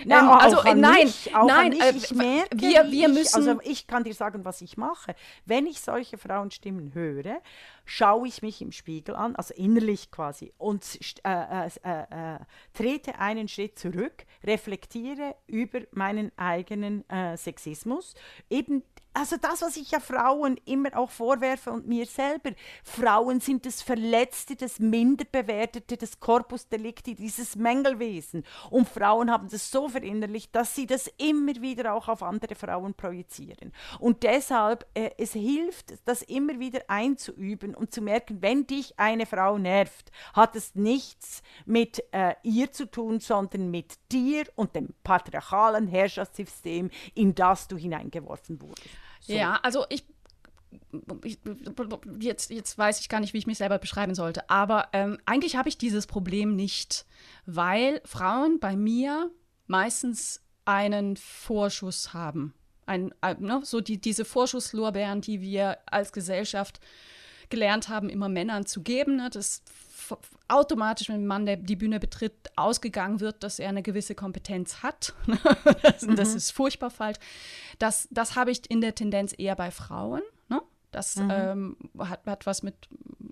Na, 0.05 0.20
ähm, 0.20 0.28
also 0.28 0.62
äh, 0.62 0.74
nein, 0.74 1.05
mich, 1.05 1.30
nein, 1.32 1.72
äh, 1.72 1.90
ich 1.97 2.14
merke, 2.14 2.59
wir, 2.59 2.90
wir 2.90 3.09
müssen. 3.09 3.42
Ich, 3.42 3.49
also 3.49 3.61
ich 3.62 3.86
kann 3.86 4.05
dir 4.05 4.14
sagen, 4.14 4.44
was 4.44 4.61
ich 4.61 4.76
mache. 4.76 5.14
Wenn 5.44 5.66
ich 5.66 5.80
solche 5.80 6.18
Frauenstimmen 6.18 6.94
höre, 6.94 7.40
schaue 7.84 8.28
ich 8.28 8.42
mich 8.42 8.61
im 8.61 8.72
Spiegel 8.72 9.14
an, 9.14 9.36
also 9.36 9.55
innerlich 9.55 10.11
quasi, 10.11 10.53
und 10.59 10.84
äh, 11.24 11.66
äh, 11.66 11.70
äh, 11.84 12.34
äh, 12.34 12.38
trete 12.74 13.18
einen 13.18 13.49
Schritt 13.49 13.78
zurück, 13.78 14.24
reflektiere 14.44 15.34
über 15.47 15.80
meinen 15.92 16.32
eigenen 16.36 17.05
Sexismus, 17.36 18.14
eben 18.51 18.82
also 19.17 19.37
das, 19.39 19.62
was 19.62 19.79
ich 19.79 19.93
ja 19.93 20.01
Frauen 20.01 20.61
immer 20.67 20.95
auch 20.95 21.11
vorwerfe 21.11 21.73
und 21.73 21.89
mir 21.89 22.05
selber, 22.05 22.51
Frauen 22.85 23.41
sind 23.41 23.64
das 23.64 23.81
Verletzte, 23.81 24.57
das 24.57 24.79
Minderbewertete, 24.79 25.97
das 25.97 26.21
Corpus 26.21 26.69
Delicti, 26.69 27.14
dieses 27.14 27.57
Mängelwesen. 27.57 28.45
Und 28.69 28.87
Frauen 28.87 29.31
haben 29.31 29.49
das 29.49 29.71
so 29.71 29.89
verinnerlicht, 29.89 30.55
dass 30.55 30.75
sie 30.75 30.87
das 30.87 31.11
immer 31.17 31.55
wieder 31.62 31.95
auch 31.95 32.09
auf 32.09 32.23
andere 32.23 32.55
Frauen 32.55 32.93
projizieren. 32.93 33.73
Und 34.01 34.23
deshalb, 34.23 34.87
äh, 34.93 35.12
es 35.17 35.33
hilft, 35.33 35.95
das 36.05 36.21
immer 36.21 36.61
wieder 36.61 36.83
einzuüben 36.89 37.75
und 37.75 37.95
zu 37.95 38.03
merken, 38.03 38.43
wenn 38.43 38.67
dich 38.67 38.99
eine 38.99 39.25
Frau 39.25 39.57
nervt, 39.57 40.11
hat 40.35 40.55
es 40.57 40.75
nichts 40.75 41.43
mit 41.64 42.05
äh, 42.12 42.35
ihr 42.43 42.71
zu 42.71 42.85
tun, 42.85 43.21
sondern 43.21 43.71
mit 43.71 43.95
dir 44.12 44.45
und 44.57 44.77
dem 44.77 44.91
patriarchalen 45.03 45.87
Herrschaftssystem, 45.87 46.91
in 47.14 47.35
das 47.35 47.67
du 47.67 47.79
hineingeworfen 47.79 48.61
wurdest. 48.61 49.06
So. 49.27 49.35
Ja, 49.35 49.59
also 49.62 49.85
ich, 49.89 50.05
ich, 51.24 51.39
jetzt, 52.20 52.51
jetzt 52.51 52.79
weiß 52.79 53.01
ich 53.01 53.09
gar 53.09 53.20
nicht, 53.20 53.33
wie 53.35 53.39
ich 53.39 53.47
mich 53.47 53.59
selber 53.59 53.79
beschreiben 53.79 54.14
sollte. 54.14 54.49
Aber 54.49 54.89
ähm, 54.93 55.18
eigentlich 55.27 55.57
habe 55.57 55.68
ich 55.68 55.79
dieses 55.79 56.07
Problem 56.07 56.55
nicht, 56.55 57.07
weil 57.45 58.01
Frauen 58.05 58.61
bei 58.61 58.77
mir 58.77 59.31
meistens 59.66 60.43
einen 60.64 61.16
Vorschuss 61.16 62.12
haben. 62.12 62.55
Ein, 62.87 63.12
ein, 63.20 63.41
ne, 63.41 63.61
so 63.64 63.81
die, 63.81 64.01
diese 64.01 64.24
Vorschusslorbeeren, 64.24 65.20
die 65.20 65.41
wir 65.41 65.79
als 65.87 66.12
Gesellschaft 66.12 66.81
gelernt 67.49 67.89
haben, 67.89 68.09
immer 68.09 68.29
Männern 68.29 68.66
zu 68.66 68.83
geben. 68.83 69.16
Ne? 69.16 69.31
Das 69.31 69.62
automatisch, 70.49 71.09
wenn 71.09 71.17
ein 71.17 71.27
Mann 71.27 71.47
der 71.47 71.57
die 71.57 71.77
Bühne 71.77 72.01
betritt, 72.01 72.51
ausgegangen 72.57 73.21
wird, 73.21 73.43
dass 73.43 73.59
er 73.59 73.69
eine 73.69 73.83
gewisse 73.83 74.15
Kompetenz 74.15 74.83
hat. 74.83 75.15
das, 75.83 76.03
mhm. 76.03 76.17
das, 76.17 76.35
ist 76.35 76.51
furchtbar 76.53 76.91
falsch. 76.91 77.19
Das, 77.79 78.09
das 78.11 78.37
habe 78.37 78.51
ich 78.51 78.71
in 78.71 78.81
der 78.81 78.95
Tendenz 78.95 79.35
eher 79.37 79.57
bei 79.57 79.71
Frauen. 79.71 80.23
Ne? 80.49 80.63
Das 80.91 81.17
mhm. 81.17 81.31
ähm, 81.31 81.77
hat, 81.99 82.27
hat 82.27 82.47
was 82.47 82.63
mit, 82.63 82.75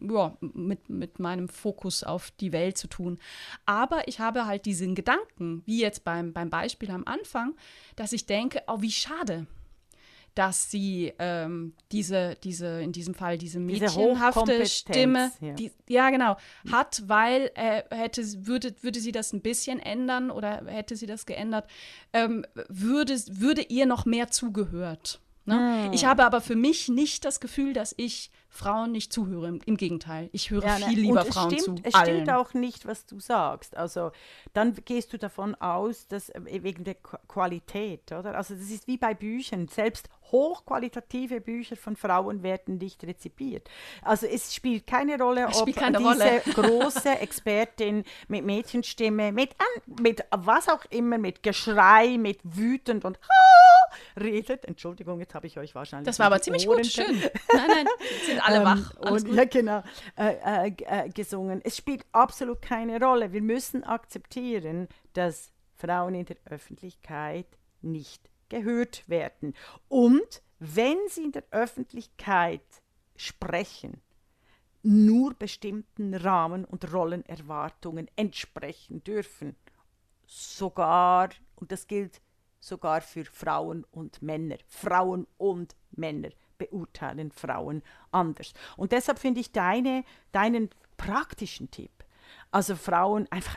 ja, 0.00 0.36
mit, 0.40 0.88
mit 0.88 1.18
meinem 1.18 1.48
Fokus 1.48 2.04
auf 2.04 2.30
die 2.32 2.52
Welt 2.52 2.76
zu 2.76 2.88
tun. 2.88 3.18
Aber 3.66 4.06
ich 4.08 4.20
habe 4.20 4.46
halt 4.46 4.66
diesen 4.66 4.94
Gedanken, 4.94 5.62
wie 5.66 5.80
jetzt 5.80 6.04
beim, 6.04 6.32
beim 6.32 6.50
Beispiel 6.50 6.90
am 6.90 7.04
Anfang, 7.06 7.54
dass 7.96 8.12
ich 8.12 8.26
denke, 8.26 8.62
oh, 8.66 8.80
wie 8.80 8.92
schade 8.92 9.46
dass 10.34 10.70
sie 10.70 11.12
ähm, 11.18 11.74
diese, 11.92 12.36
diese, 12.42 12.82
in 12.82 12.92
diesem 12.92 13.14
Fall 13.14 13.38
diese 13.38 13.60
mädchenhafte 13.60 14.66
Stimme, 14.66 15.30
ja. 15.40 15.54
Die, 15.54 15.72
ja 15.88 16.10
genau, 16.10 16.36
hat, 16.70 17.02
weil 17.06 17.50
äh, 17.54 17.82
hätte, 17.90 18.22
würde, 18.46 18.74
würde 18.82 19.00
sie 19.00 19.12
das 19.12 19.32
ein 19.32 19.42
bisschen 19.42 19.78
ändern 19.78 20.30
oder 20.30 20.64
hätte 20.66 20.96
sie 20.96 21.06
das 21.06 21.26
geändert, 21.26 21.68
ähm, 22.12 22.44
würde, 22.68 23.14
würde 23.28 23.62
ihr 23.62 23.86
noch 23.86 24.06
mehr 24.06 24.28
zugehört. 24.28 25.20
Ne? 25.46 25.84
Hm. 25.84 25.92
Ich 25.92 26.06
habe 26.06 26.24
aber 26.24 26.40
für 26.40 26.56
mich 26.56 26.88
nicht 26.88 27.24
das 27.24 27.38
Gefühl, 27.38 27.74
dass 27.74 27.94
ich 27.98 28.30
Frauen 28.48 28.92
nicht 28.92 29.12
zuhöre. 29.12 29.48
Im, 29.48 29.60
im 29.66 29.76
Gegenteil, 29.76 30.30
ich 30.32 30.50
höre 30.50 30.64
ja, 30.64 30.78
ne, 30.78 30.86
viel 30.86 31.00
lieber 31.00 31.24
Frauen 31.24 31.58
stimmt, 31.58 31.80
zu. 31.80 31.82
Es 31.82 31.94
allen. 31.94 32.06
stimmt 32.06 32.30
auch 32.30 32.54
nicht, 32.54 32.86
was 32.86 33.04
du 33.04 33.20
sagst. 33.20 33.76
Also 33.76 34.12
dann 34.54 34.74
gehst 34.84 35.12
du 35.12 35.18
davon 35.18 35.54
aus, 35.56 36.08
dass 36.08 36.30
äh, 36.30 36.40
wegen 36.62 36.84
der 36.84 36.94
Qualität, 36.94 38.10
oder? 38.12 38.36
Also 38.36 38.54
das 38.54 38.70
ist 38.70 38.86
wie 38.86 38.96
bei 38.96 39.12
Büchern. 39.12 39.68
Selbst 39.68 40.08
hochqualitative 40.30 41.40
Bücher 41.40 41.76
von 41.76 41.96
Frauen 41.96 42.42
werden 42.42 42.78
nicht 42.78 43.04
rezipiert. 43.04 43.68
Also 44.02 44.26
es 44.26 44.54
spielt 44.54 44.86
keine 44.86 45.18
Rolle, 45.18 45.48
ob 45.48 45.74
keine 45.74 45.98
diese 45.98 46.10
Rolle. 46.10 46.42
große 46.54 47.18
Expertin 47.18 48.04
mit 48.28 48.44
Mädchenstimme, 48.44 49.32
mit, 49.32 49.54
mit 50.00 50.24
was 50.30 50.68
auch 50.68 50.84
immer, 50.90 51.18
mit 51.18 51.42
Geschrei, 51.42 52.16
mit 52.18 52.40
wütend 52.42 53.04
und 53.04 53.18
redet. 54.18 54.64
Entschuldigung, 54.64 55.20
jetzt 55.20 55.34
habe 55.34 55.46
ich 55.46 55.58
euch 55.58 55.74
wahrscheinlich. 55.74 56.06
Das 56.06 56.18
war 56.18 56.26
aber 56.26 56.40
ziemlich 56.40 56.68
Ohren 56.68 56.82
gut, 56.82 56.86
schön. 56.86 57.20
Nein, 57.52 57.68
nein, 57.68 57.86
sind 58.26 58.46
alle 58.46 58.58
ähm, 58.58 58.64
wach. 58.64 59.10
und, 59.10 59.34
ja, 59.34 59.44
genau. 59.44 59.82
Äh, 60.16 60.68
äh, 60.68 60.72
äh, 60.86 61.08
gesungen. 61.10 61.60
Es 61.64 61.76
spielt 61.76 62.04
absolut 62.12 62.62
keine 62.62 63.00
Rolle. 63.00 63.32
Wir 63.32 63.42
müssen 63.42 63.84
akzeptieren, 63.84 64.88
dass 65.12 65.52
Frauen 65.74 66.14
in 66.14 66.24
der 66.24 66.36
Öffentlichkeit 66.46 67.46
nicht 67.82 68.30
gehört 68.48 69.08
werden. 69.08 69.54
Und 69.88 70.42
wenn 70.58 70.98
sie 71.08 71.24
in 71.24 71.32
der 71.32 71.44
Öffentlichkeit 71.50 72.62
sprechen, 73.16 74.00
nur 74.84 75.32
bestimmten 75.34 76.14
Rahmen 76.14 76.64
und 76.64 76.92
Rollenerwartungen 76.92 78.08
entsprechen 78.16 79.02
dürfen. 79.02 79.56
Sogar, 80.26 81.30
und 81.56 81.72
das 81.72 81.86
gilt 81.86 82.20
sogar 82.60 83.00
für 83.00 83.24
Frauen 83.24 83.84
und 83.90 84.20
Männer. 84.20 84.56
Frauen 84.66 85.26
und 85.38 85.74
Männer 85.92 86.30
beurteilen 86.58 87.30
Frauen 87.32 87.82
anders. 88.10 88.52
Und 88.76 88.92
deshalb 88.92 89.18
finde 89.18 89.40
ich 89.40 89.52
deine, 89.52 90.04
deinen 90.32 90.70
praktischen 90.96 91.70
Tipp, 91.70 92.04
also 92.50 92.76
Frauen 92.76 93.26
einfach 93.30 93.56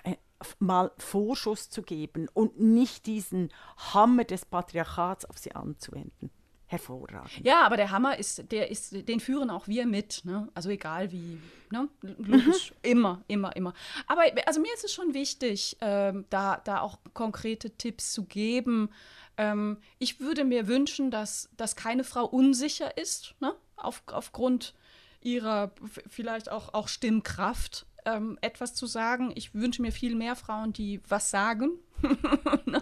mal 0.59 0.91
Vorschuss 0.97 1.69
zu 1.69 1.81
geben 1.81 2.27
und 2.33 2.59
nicht 2.59 3.05
diesen 3.05 3.51
Hammer 3.93 4.23
des 4.23 4.45
Patriarchats 4.45 5.25
auf 5.25 5.37
sie 5.37 5.53
anzuwenden. 5.53 6.31
Hervorragend. 6.69 7.45
Ja, 7.45 7.65
aber 7.65 7.77
der 7.77 7.91
Hammer 7.91 8.19
ist, 8.19 8.51
der 8.51 8.69
ist, 8.69 9.07
den 9.07 9.21
führen 9.21 9.49
auch 9.49 9.69
wir 9.69 9.85
mit, 9.85 10.25
ne? 10.25 10.49
Also 10.53 10.69
egal 10.69 11.13
wie, 11.13 11.39
ne? 11.71 11.87
Logisch, 12.01 12.71
mhm. 12.71 12.77
immer, 12.81 13.23
immer, 13.29 13.55
immer. 13.55 13.73
Aber 14.05 14.23
also 14.45 14.59
mir 14.59 14.73
ist 14.73 14.83
es 14.83 14.93
schon 14.93 15.13
wichtig, 15.13 15.77
ähm, 15.79 16.25
da, 16.29 16.59
da 16.65 16.81
auch 16.81 16.99
konkrete 17.13 17.69
Tipps 17.69 18.11
zu 18.11 18.25
geben. 18.25 18.89
Ähm, 19.37 19.77
ich 19.97 20.19
würde 20.19 20.43
mir 20.43 20.67
wünschen, 20.67 21.09
dass, 21.09 21.49
dass 21.55 21.77
keine 21.77 22.03
Frau 22.03 22.25
unsicher 22.25 22.97
ist, 22.97 23.35
ne? 23.39 23.55
Auf, 23.77 24.03
aufgrund 24.07 24.73
ihrer 25.21 25.71
vielleicht 26.09 26.51
auch, 26.51 26.73
auch 26.73 26.89
Stimmkraft 26.89 27.85
ähm, 28.07 28.37
etwas 28.41 28.73
zu 28.73 28.87
sagen. 28.87 29.31
Ich 29.35 29.53
wünsche 29.53 29.81
mir 29.81 29.91
viel 29.91 30.15
mehr 30.15 30.35
Frauen, 30.35 30.73
die 30.73 31.01
was 31.07 31.29
sagen. 31.29 31.71
Ne? 32.65 32.81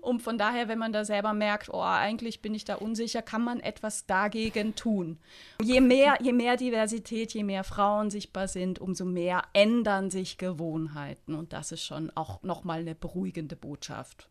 Und 0.00 0.22
von 0.22 0.38
daher, 0.38 0.68
wenn 0.68 0.78
man 0.78 0.92
da 0.92 1.04
selber 1.04 1.32
merkt, 1.32 1.68
oh, 1.68 1.82
eigentlich 1.82 2.40
bin 2.40 2.54
ich 2.54 2.64
da 2.64 2.76
unsicher, 2.76 3.22
kann 3.22 3.42
man 3.42 3.58
etwas 3.58 4.06
dagegen 4.06 4.76
tun. 4.76 5.18
Je 5.60 5.80
mehr, 5.80 6.18
je 6.20 6.32
mehr 6.32 6.56
Diversität, 6.56 7.34
je 7.34 7.42
mehr 7.42 7.64
Frauen 7.64 8.10
sichtbar 8.10 8.46
sind, 8.46 8.78
umso 8.78 9.04
mehr 9.04 9.42
ändern 9.52 10.10
sich 10.10 10.38
Gewohnheiten. 10.38 11.34
Und 11.34 11.52
das 11.52 11.72
ist 11.72 11.84
schon 11.84 12.10
auch 12.14 12.42
nochmal 12.44 12.80
eine 12.80 12.94
beruhigende 12.94 13.56
Botschaft. 13.56 14.28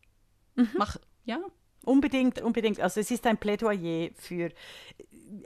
Mhm. 0.55 0.69
Mach, 0.77 0.95
ja? 1.25 1.39
Unbedingt, 1.83 2.41
unbedingt. 2.41 2.79
Also 2.79 3.01
es 3.01 3.11
ist 3.11 3.27
ein 3.27 3.37
Plädoyer 3.37 4.09
für, 4.15 4.51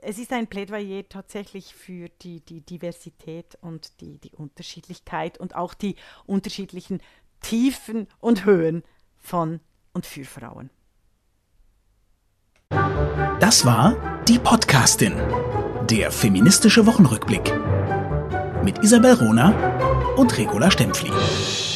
es 0.01 0.17
ist 0.17 0.33
ein 0.33 0.47
Plädoyer 0.47 1.07
tatsächlich 1.07 1.73
für 1.73 2.09
die, 2.21 2.41
die 2.41 2.61
Diversität 2.61 3.57
und 3.61 4.01
die, 4.01 4.19
die 4.19 4.31
Unterschiedlichkeit 4.31 5.37
und 5.37 5.55
auch 5.55 5.73
die 5.73 5.95
unterschiedlichen 6.25 7.01
Tiefen 7.41 8.07
und 8.19 8.45
Höhen 8.45 8.83
von 9.17 9.59
und 9.93 10.05
für 10.05 10.25
Frauen. 10.25 10.69
Das 13.39 13.65
war 13.65 14.23
die 14.25 14.39
Podcastin, 14.39 15.13
der 15.89 16.11
feministische 16.11 16.85
Wochenrückblick 16.85 17.53
mit 18.63 18.83
Isabel 18.83 19.13
Rona 19.13 20.15
und 20.15 20.37
Regula 20.37 20.69
Stempfli. 20.69 21.68